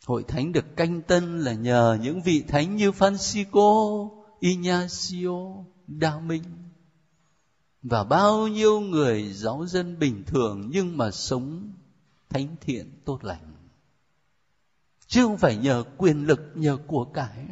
hội 0.09 0.23
thánh 0.23 0.51
được 0.51 0.75
canh 0.75 1.01
tân 1.01 1.39
là 1.39 1.53
nhờ 1.53 1.97
những 2.01 2.21
vị 2.21 2.43
thánh 2.47 2.75
như 2.75 2.91
Francisco, 2.91 4.09
Ignacio, 4.39 5.63
Đa 5.87 6.19
Minh. 6.19 6.43
Và 7.81 8.03
bao 8.03 8.47
nhiêu 8.47 8.79
người 8.79 9.33
giáo 9.33 9.65
dân 9.65 9.99
bình 9.99 10.23
thường 10.25 10.69
nhưng 10.71 10.97
mà 10.97 11.11
sống 11.11 11.73
thánh 12.29 12.55
thiện 12.61 12.91
tốt 13.05 13.23
lành. 13.23 13.53
Chứ 15.07 15.23
không 15.23 15.37
phải 15.37 15.57
nhờ 15.57 15.83
quyền 15.97 16.27
lực 16.27 16.39
nhờ 16.55 16.77
của 16.87 17.05
cải. 17.05 17.47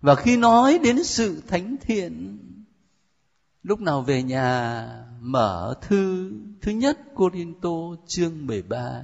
Và 0.00 0.14
khi 0.14 0.36
nói 0.36 0.78
đến 0.78 1.04
sự 1.04 1.42
thánh 1.46 1.76
thiện 1.80 2.38
lúc 3.62 3.80
nào 3.80 4.02
về 4.02 4.22
nhà 4.22 4.88
mở 5.20 5.74
thư 5.82 6.32
thứ 6.60 6.72
nhất 6.72 6.98
Corinto 7.14 7.96
chương 8.06 8.46
13 8.46 9.02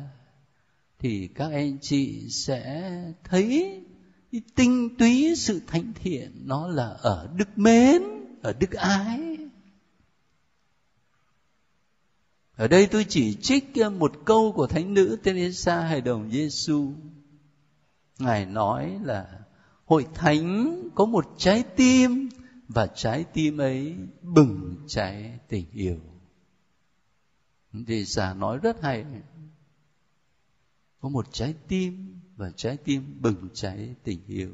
thì 1.02 1.28
các 1.34 1.50
anh 1.52 1.78
chị 1.80 2.28
sẽ 2.30 2.92
thấy 3.24 3.80
tinh 4.54 4.96
túy 4.98 5.34
sự 5.36 5.60
thánh 5.66 5.92
thiện 5.94 6.42
nó 6.44 6.68
là 6.68 6.88
ở 6.88 7.28
đức 7.36 7.58
mến, 7.58 8.02
ở 8.42 8.52
đức 8.52 8.70
ái. 8.70 9.36
Ở 12.56 12.68
đây 12.68 12.86
tôi 12.86 13.06
chỉ 13.08 13.34
trích 13.34 13.74
ờ, 13.74 13.90
một 13.90 14.12
câu 14.24 14.52
của 14.52 14.66
thánh 14.66 14.94
nữ 14.94 15.18
Teresa 15.22 15.80
hài 15.80 16.00
đồng 16.00 16.30
Giêsu 16.30 16.92
ngài 18.18 18.46
nói 18.46 18.98
là, 19.02 19.40
hội 19.84 20.06
thánh 20.14 20.78
có 20.94 21.04
một 21.04 21.34
trái 21.38 21.62
tim 21.76 22.28
và 22.68 22.86
trái 22.86 23.24
tim 23.24 23.58
ấy 23.58 23.96
bừng 24.22 24.76
cháy 24.86 25.38
tình 25.48 25.66
yêu. 25.72 26.00
Thì 27.86 28.04
già 28.04 28.34
nói 28.34 28.58
rất 28.58 28.82
hay 28.82 29.04
có 31.02 31.08
một 31.08 31.26
trái 31.32 31.54
tim 31.68 32.20
và 32.36 32.50
trái 32.56 32.76
tim 32.76 33.16
bừng 33.20 33.48
cháy 33.54 33.94
tình 34.04 34.20
yêu. 34.26 34.50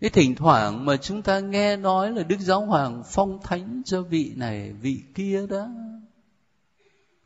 Cái 0.00 0.10
thỉnh 0.10 0.34
thoảng 0.34 0.84
mà 0.84 0.96
chúng 0.96 1.22
ta 1.22 1.40
nghe 1.40 1.76
nói 1.76 2.12
là 2.12 2.22
đức 2.22 2.40
giáo 2.40 2.66
hoàng 2.66 3.02
phong 3.06 3.42
thánh 3.42 3.82
cho 3.84 4.02
vị 4.02 4.32
này, 4.36 4.72
vị 4.72 5.02
kia 5.14 5.46
đó, 5.46 5.68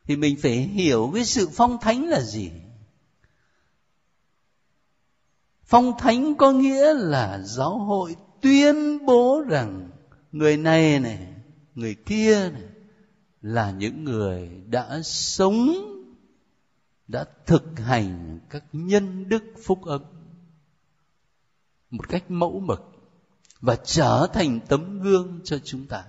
thì 0.05 0.17
mình 0.17 0.37
phải 0.43 0.57
hiểu 0.57 1.11
cái 1.15 1.25
sự 1.25 1.49
phong 1.53 1.79
thánh 1.81 2.05
là 2.05 2.21
gì. 2.21 2.51
Phong 5.65 5.99
thánh 5.99 6.35
có 6.35 6.53
nghĩa 6.53 6.95
là 6.95 7.39
giáo 7.39 7.79
hội 7.79 8.17
tuyên 8.41 9.07
bố 9.07 9.43
rằng 9.49 9.91
người 10.33 10.57
này 10.57 11.01
này, 11.01 11.35
người 11.75 11.95
kia 11.95 12.51
này 12.51 12.76
là 13.43 13.71
những 13.71 14.05
người 14.05 14.51
đã 14.67 15.01
sống, 15.03 15.69
đã 17.09 17.25
thực 17.47 17.79
hành 17.79 18.41
các 18.51 18.65
nhân 18.73 19.29
đức 19.29 19.45
phúc 19.65 19.85
âm 19.85 20.03
một 21.91 22.09
cách 22.09 22.31
mẫu 22.31 22.61
mực 22.61 22.81
và 23.61 23.77
trở 23.77 24.27
thành 24.33 24.61
tấm 24.69 25.01
gương 25.03 25.41
cho 25.45 25.59
chúng 25.65 25.87
ta. 25.87 26.05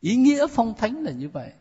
Ý 0.00 0.16
nghĩa 0.16 0.46
phong 0.46 0.74
thánh 0.74 1.02
là 1.02 1.12
như 1.12 1.28
vậy. 1.28 1.52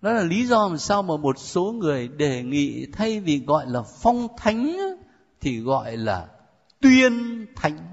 Đó 0.00 0.12
là 0.12 0.22
lý 0.22 0.46
do 0.46 0.68
mà 0.68 0.76
sao 0.76 1.02
mà 1.02 1.16
một 1.16 1.38
số 1.38 1.72
người 1.72 2.08
đề 2.08 2.42
nghị 2.42 2.86
thay 2.92 3.20
vì 3.20 3.38
gọi 3.38 3.66
là 3.66 3.82
phong 3.82 4.28
thánh 4.36 4.76
thì 5.40 5.60
gọi 5.60 5.96
là 5.96 6.28
tuyên 6.80 7.46
thánh. 7.56 7.91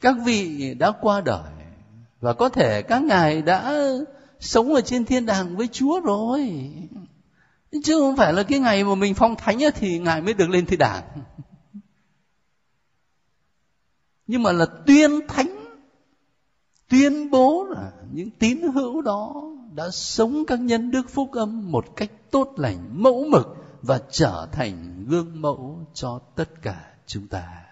Các 0.00 0.16
vị 0.24 0.74
đã 0.74 0.90
qua 1.00 1.20
đời 1.20 1.52
và 2.20 2.32
có 2.32 2.48
thể 2.48 2.82
các 2.82 3.02
ngài 3.02 3.42
đã 3.42 3.74
sống 4.40 4.74
ở 4.74 4.80
trên 4.80 5.04
thiên 5.04 5.26
đàng 5.26 5.56
với 5.56 5.68
chúa 5.68 6.00
rồi. 6.00 6.70
Chứ 7.84 7.98
không 8.00 8.16
phải 8.16 8.32
là 8.32 8.42
cái 8.42 8.58
ngày 8.58 8.84
mà 8.84 8.94
mình 8.94 9.14
phong 9.14 9.36
thánh 9.36 9.58
thì 9.74 9.98
ngài 9.98 10.22
mới 10.22 10.34
được 10.34 10.50
lên 10.50 10.66
thiên 10.66 10.78
đàng. 10.78 11.02
Nhưng 14.26 14.42
mà 14.42 14.52
là 14.52 14.66
tuyên 14.86 15.10
thánh, 15.28 15.56
tuyên 16.88 17.30
bố 17.30 17.64
là 17.64 17.92
những 18.12 18.30
tín 18.30 18.62
hữu 18.74 19.02
đó 19.02 19.42
đã 19.74 19.90
sống 19.90 20.44
các 20.46 20.60
nhân 20.60 20.90
đức 20.90 21.10
phúc 21.10 21.32
âm 21.32 21.72
một 21.72 21.96
cách 21.96 22.10
tốt 22.30 22.52
lành, 22.56 23.02
mẫu 23.02 23.24
mực 23.28 23.46
và 23.82 24.00
trở 24.10 24.48
thành 24.52 25.04
gương 25.08 25.40
mẫu 25.40 25.86
cho 25.94 26.20
tất 26.36 26.62
cả 26.62 26.94
chúng 27.06 27.28
ta. 27.28 27.69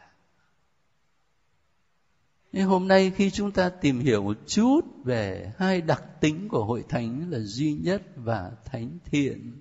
Thế 2.52 2.62
hôm 2.62 2.88
nay 2.88 3.12
khi 3.16 3.30
chúng 3.30 3.52
ta 3.52 3.68
tìm 3.68 4.00
hiểu 4.00 4.22
một 4.22 4.36
chút 4.46 4.80
về 5.04 5.52
hai 5.58 5.80
đặc 5.80 6.20
tính 6.20 6.48
của 6.48 6.64
hội 6.64 6.84
thánh 6.88 7.30
là 7.30 7.38
duy 7.38 7.72
nhất 7.72 8.02
và 8.16 8.52
thánh 8.64 8.98
thiện 9.04 9.52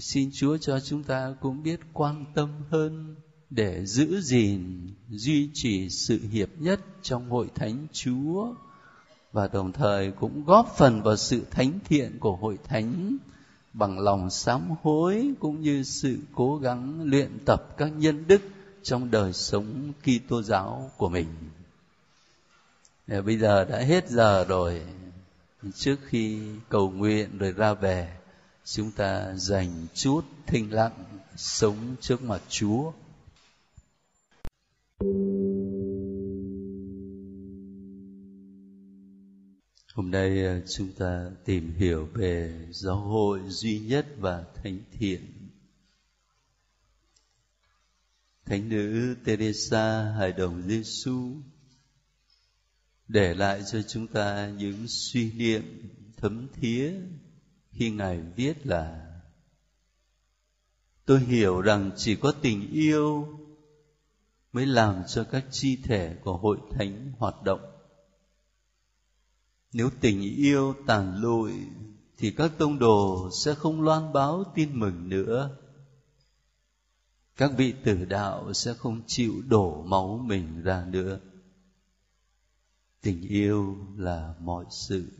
xin 0.00 0.30
chúa 0.32 0.56
cho 0.56 0.80
chúng 0.80 1.02
ta 1.02 1.34
cũng 1.40 1.62
biết 1.62 1.80
quan 1.92 2.24
tâm 2.34 2.48
hơn 2.70 3.16
để 3.50 3.86
giữ 3.86 4.20
gìn, 4.20 4.90
duy 5.08 5.50
trì 5.54 5.88
sự 5.90 6.20
hiệp 6.30 6.48
nhất 6.58 6.80
trong 7.02 7.30
hội 7.30 7.50
thánh 7.54 7.86
chúa 7.92 8.54
và 9.32 9.48
đồng 9.48 9.72
thời 9.72 10.10
cũng 10.10 10.44
góp 10.44 10.74
phần 10.76 11.02
vào 11.02 11.16
sự 11.16 11.44
thánh 11.50 11.78
thiện 11.84 12.18
của 12.20 12.36
hội 12.36 12.58
thánh 12.64 13.16
bằng 13.72 13.98
lòng 13.98 14.30
sám 14.30 14.62
hối 14.82 15.32
cũng 15.40 15.60
như 15.60 15.82
sự 15.82 16.18
cố 16.34 16.56
gắng 16.56 17.02
luyện 17.02 17.38
tập 17.44 17.74
các 17.76 17.86
nhân 17.86 18.24
đức 18.26 18.42
trong 18.82 19.10
đời 19.10 19.32
sống 19.32 19.92
Kitô 20.02 20.42
giáo 20.42 20.90
của 20.96 21.08
mình. 21.08 21.28
Bây 23.06 23.38
giờ 23.38 23.64
đã 23.64 23.78
hết 23.78 24.08
giờ 24.08 24.44
rồi. 24.44 24.82
Trước 25.74 25.96
khi 26.06 26.40
cầu 26.68 26.90
nguyện 26.90 27.38
rồi 27.38 27.52
ra 27.52 27.74
về, 27.74 28.16
chúng 28.64 28.90
ta 28.90 29.34
dành 29.34 29.86
chút 29.94 30.24
thinh 30.46 30.72
lặng 30.72 31.04
sống 31.36 31.96
trước 32.00 32.22
mặt 32.22 32.42
Chúa. 32.48 32.92
Hôm 39.94 40.10
nay 40.10 40.44
ờ, 40.44 40.60
chúng 40.76 40.88
ta 40.98 41.30
tìm 41.44 41.72
hiểu 41.76 42.08
về 42.14 42.66
giáo 42.70 42.96
hội 42.96 43.40
duy 43.48 43.78
nhất 43.78 44.06
và 44.18 44.44
thánh 44.54 44.78
thiện. 44.92 45.41
Thánh 48.46 48.68
nữ 48.68 49.16
Teresa 49.24 50.02
hài 50.02 50.32
đồng 50.32 50.62
Giêsu, 50.62 51.36
để 53.08 53.34
lại 53.34 53.62
cho 53.72 53.82
chúng 53.82 54.06
ta 54.06 54.48
những 54.48 54.88
suy 54.88 55.32
niệm 55.32 55.88
thấm 56.16 56.48
thía 56.52 56.92
khi 57.70 57.90
ngài 57.90 58.20
viết 58.36 58.66
là, 58.66 59.12
tôi 61.04 61.20
hiểu 61.20 61.60
rằng 61.60 61.90
chỉ 61.96 62.16
có 62.16 62.32
tình 62.42 62.70
yêu 62.70 63.38
mới 64.52 64.66
làm 64.66 65.02
cho 65.06 65.24
các 65.24 65.44
chi 65.50 65.76
thể 65.76 66.16
của 66.24 66.36
hội 66.36 66.58
thánh 66.70 67.12
hoạt 67.18 67.42
động. 67.42 67.60
Nếu 69.72 69.90
tình 70.00 70.22
yêu 70.36 70.74
tàn 70.86 71.16
lụi 71.16 71.52
thì 72.18 72.30
các 72.30 72.52
tông 72.58 72.78
đồ 72.78 73.30
sẽ 73.44 73.54
không 73.54 73.82
loan 73.82 74.12
báo 74.12 74.44
tin 74.54 74.80
mừng 74.80 75.08
nữa 75.08 75.56
các 77.42 77.52
vị 77.56 77.74
tử 77.84 78.04
đạo 78.04 78.52
sẽ 78.52 78.74
không 78.74 79.02
chịu 79.06 79.42
đổ 79.48 79.82
máu 79.82 80.24
mình 80.26 80.62
ra 80.62 80.84
nữa 80.84 81.20
tình 83.00 83.20
yêu 83.20 83.76
là 83.96 84.34
mọi 84.40 84.64
sự 84.70 85.12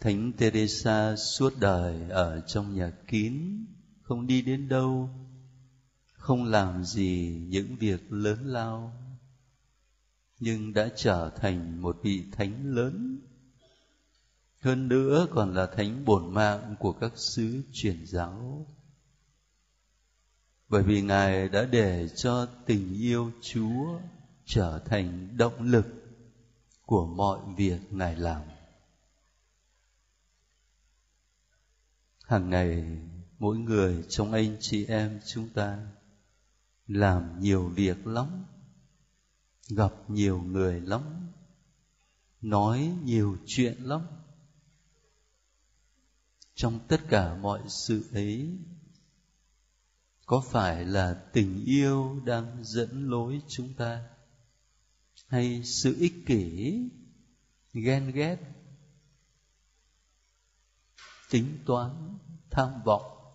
Thánh 0.00 0.32
Teresa 0.32 1.16
suốt 1.16 1.52
đời 1.60 2.10
ở 2.10 2.40
trong 2.40 2.74
nhà 2.74 2.92
kín, 3.06 3.66
không 4.02 4.26
đi 4.26 4.42
đến 4.42 4.68
đâu, 4.68 5.10
không 6.12 6.44
làm 6.44 6.84
gì 6.84 7.44
những 7.48 7.76
việc 7.76 8.12
lớn 8.12 8.38
lao, 8.46 8.92
nhưng 10.40 10.72
đã 10.72 10.88
trở 10.96 11.30
thành 11.36 11.82
một 11.82 11.96
vị 12.02 12.24
thánh 12.32 12.74
lớn. 12.74 13.20
Hơn 14.64 14.88
nữa 14.88 15.26
còn 15.30 15.54
là 15.54 15.66
thánh 15.66 16.04
bổn 16.04 16.34
mạng 16.34 16.76
của 16.78 16.92
các 16.92 17.12
sứ 17.16 17.62
truyền 17.72 18.06
giáo. 18.06 18.66
Bởi 20.68 20.82
vì 20.82 21.02
Ngài 21.02 21.48
đã 21.48 21.64
để 21.64 22.08
cho 22.08 22.46
tình 22.66 22.94
yêu 22.94 23.32
Chúa 23.42 23.98
trở 24.44 24.78
thành 24.84 25.36
động 25.36 25.62
lực 25.62 25.86
của 26.86 27.06
mọi 27.06 27.40
việc 27.56 27.78
Ngài 27.90 28.16
làm. 28.16 28.42
hàng 32.24 32.50
ngày, 32.50 32.98
mỗi 33.38 33.58
người 33.58 34.04
trong 34.08 34.32
anh 34.32 34.56
chị 34.60 34.86
em 34.86 35.20
chúng 35.26 35.48
ta 35.48 35.86
làm 36.86 37.40
nhiều 37.40 37.68
việc 37.68 38.06
lắm, 38.06 38.44
gặp 39.68 39.92
nhiều 40.08 40.42
người 40.42 40.80
lắm, 40.80 41.02
nói 42.40 42.92
nhiều 43.02 43.36
chuyện 43.46 43.82
lắm 43.82 44.00
trong 46.54 46.80
tất 46.88 47.00
cả 47.08 47.34
mọi 47.34 47.62
sự 47.68 48.08
ấy. 48.12 48.58
Có 50.26 50.42
phải 50.50 50.84
là 50.84 51.14
tình 51.32 51.64
yêu 51.64 52.20
đang 52.24 52.64
dẫn 52.64 53.10
lối 53.10 53.42
chúng 53.48 53.74
ta? 53.74 54.08
Hay 55.26 55.62
sự 55.64 55.96
ích 55.98 56.14
kỷ, 56.26 56.78
ghen 57.72 58.12
ghét, 58.14 58.38
tính 61.30 61.58
toán, 61.66 62.18
tham 62.50 62.82
vọng? 62.84 63.34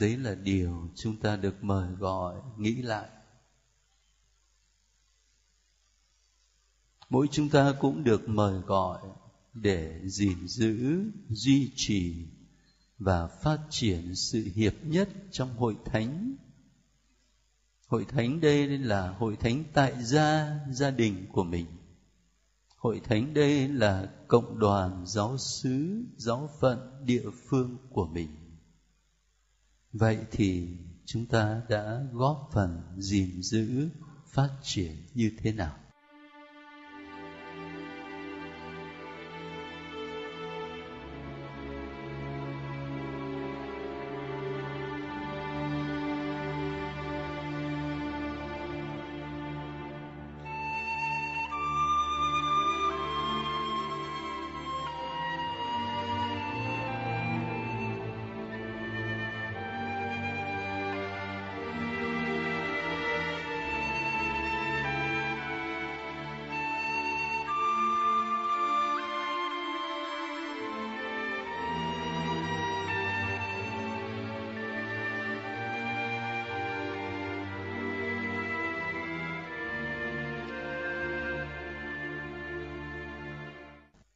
Đấy 0.00 0.16
là 0.16 0.34
điều 0.34 0.90
chúng 0.96 1.16
ta 1.16 1.36
được 1.36 1.64
mời 1.64 1.92
gọi, 1.92 2.42
nghĩ 2.56 2.82
lại. 2.82 3.08
Mỗi 7.08 7.28
chúng 7.32 7.48
ta 7.48 7.74
cũng 7.80 8.04
được 8.04 8.28
mời 8.28 8.60
gọi 8.60 9.02
để 9.54 10.00
gìn 10.04 10.48
giữ, 10.48 11.02
duy 11.28 11.72
trì 11.76 12.26
và 12.98 13.26
phát 13.26 13.58
triển 13.70 14.14
sự 14.14 14.48
hiệp 14.54 14.74
nhất 14.82 15.08
trong 15.30 15.56
hội 15.56 15.76
thánh. 15.84 16.36
Hội 17.86 18.04
thánh 18.04 18.40
đây 18.40 18.78
là 18.78 19.10
hội 19.10 19.36
thánh 19.36 19.64
tại 19.72 20.04
gia 20.04 20.58
gia 20.70 20.90
đình 20.90 21.26
của 21.32 21.44
mình. 21.44 21.66
Hội 22.76 23.00
thánh 23.04 23.34
đây 23.34 23.68
là 23.68 24.12
cộng 24.28 24.58
đoàn 24.58 25.06
giáo 25.06 25.38
xứ 25.38 26.04
giáo 26.16 26.50
phận 26.60 27.06
địa 27.06 27.30
phương 27.48 27.76
của 27.90 28.06
mình. 28.06 28.42
Vậy 29.92 30.18
thì 30.30 30.68
chúng 31.04 31.26
ta 31.26 31.62
đã 31.68 32.00
góp 32.12 32.50
phần 32.52 32.82
gìn 32.98 33.42
giữ, 33.42 33.88
phát 34.26 34.50
triển 34.62 34.96
như 35.14 35.32
thế 35.38 35.52
nào? 35.52 35.81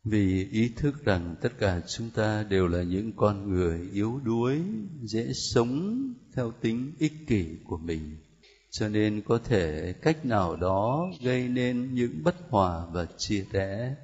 Vì 0.07 0.49
ý 0.51 0.69
thức 0.77 1.05
rằng 1.05 1.37
tất 1.43 1.59
cả 1.59 1.81
chúng 1.89 2.11
ta 2.11 2.43
đều 2.51 2.69
là 2.69 2.83
những 2.83 3.13
con 3.17 3.51
người 3.51 3.81
yếu 3.93 4.21
đuối, 4.25 4.61
dễ 5.03 5.33
sống 5.33 6.03
theo 6.35 6.53
tính 6.61 6.93
ích 6.99 7.13
kỷ 7.27 7.47
của 7.65 7.79
mình. 7.79 8.17
Cho 8.71 8.89
nên 8.89 9.23
có 9.27 9.39
thể 9.39 9.95
cách 10.03 10.27
nào 10.27 10.57
đó 10.57 11.11
gây 11.23 11.49
nên 11.49 11.95
những 11.95 12.23
bất 12.25 12.35
hòa 12.49 12.87
và 12.93 13.07
chia 13.19 13.45
rẽ. 13.53 13.95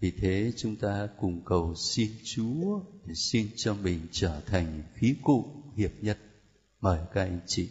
Vì 0.00 0.10
thế 0.10 0.52
chúng 0.56 0.76
ta 0.76 1.08
cùng 1.20 1.44
cầu 1.44 1.74
xin 1.74 2.10
chúa 2.24 2.80
để 3.04 3.14
xin 3.14 3.48
cho 3.56 3.74
mình 3.74 4.00
trở 4.10 4.40
thành 4.46 4.82
khí 4.94 5.14
cụ 5.22 5.62
hiệp 5.76 5.92
nhất. 6.00 6.18
Mời 6.80 6.98
các 7.14 7.20
anh 7.20 7.40
chị 7.46 7.68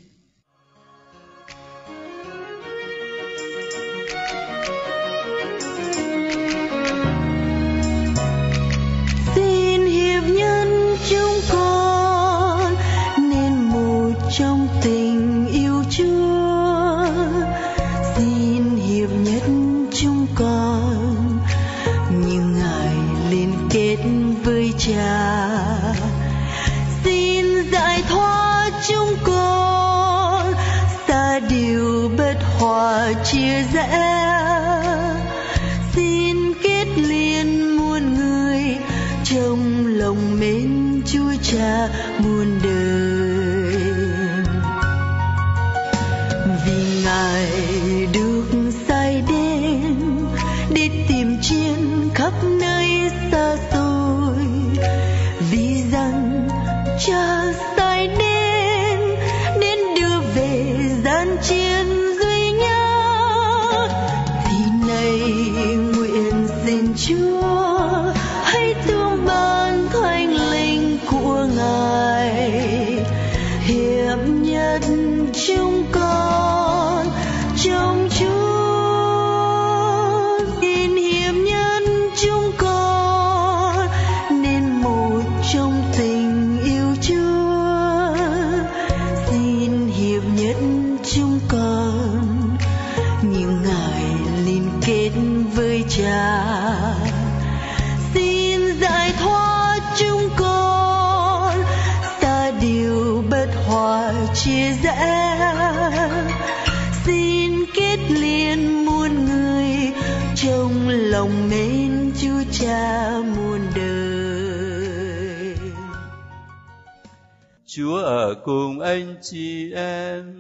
cùng 118.46 118.80
anh 118.80 119.16
chị 119.22 119.74
em 119.74 120.36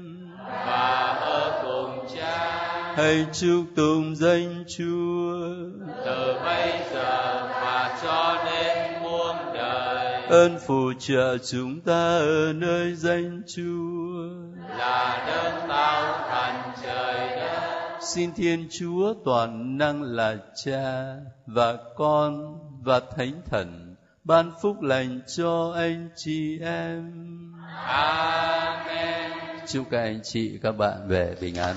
và 0.47 1.17
ở 1.21 1.63
cùng 1.63 2.07
cha 2.15 2.93
hãy 2.95 3.25
chúc 3.33 3.65
tụng 3.75 4.15
danh 4.15 4.63
Chúa. 4.77 5.39
từ 6.05 6.35
bây 6.43 6.71
giờ 6.93 7.47
và 7.53 7.99
cho 8.03 8.43
đến 8.45 9.03
muôn 9.03 9.35
đời 9.53 10.23
Ơn 10.29 10.59
phù 10.67 10.93
trợ 10.99 11.37
chúng 11.37 11.81
ta 11.81 12.17
ở 12.17 12.53
nơi 12.53 12.95
danh 12.95 13.41
Chúa. 13.55 14.27
là 14.77 15.25
đấng 15.27 15.69
tạo 15.69 16.29
thành 16.29 16.71
trời 16.83 17.29
đất 17.35 17.97
Xin 18.01 18.33
Thiên 18.33 18.67
Chúa 18.79 19.13
toàn 19.25 19.77
năng 19.77 20.01
là 20.03 20.37
Cha 20.65 21.15
và 21.45 21.77
Con 21.95 22.59
và 22.83 23.01
Thánh 23.17 23.41
Thần 23.45 23.95
ban 24.25 24.51
phúc 24.61 24.81
lành 24.81 25.19
cho 25.37 25.73
anh 25.75 26.09
chị 26.15 26.59
em 26.59 27.11
amen. 27.83 29.31
Chúc 29.67 29.87
các 29.91 29.99
anh 29.99 30.19
chị 30.23 30.59
các 30.63 30.71
bạn 30.71 31.07
về 31.07 31.35
bình 31.41 31.55
an. 31.55 31.75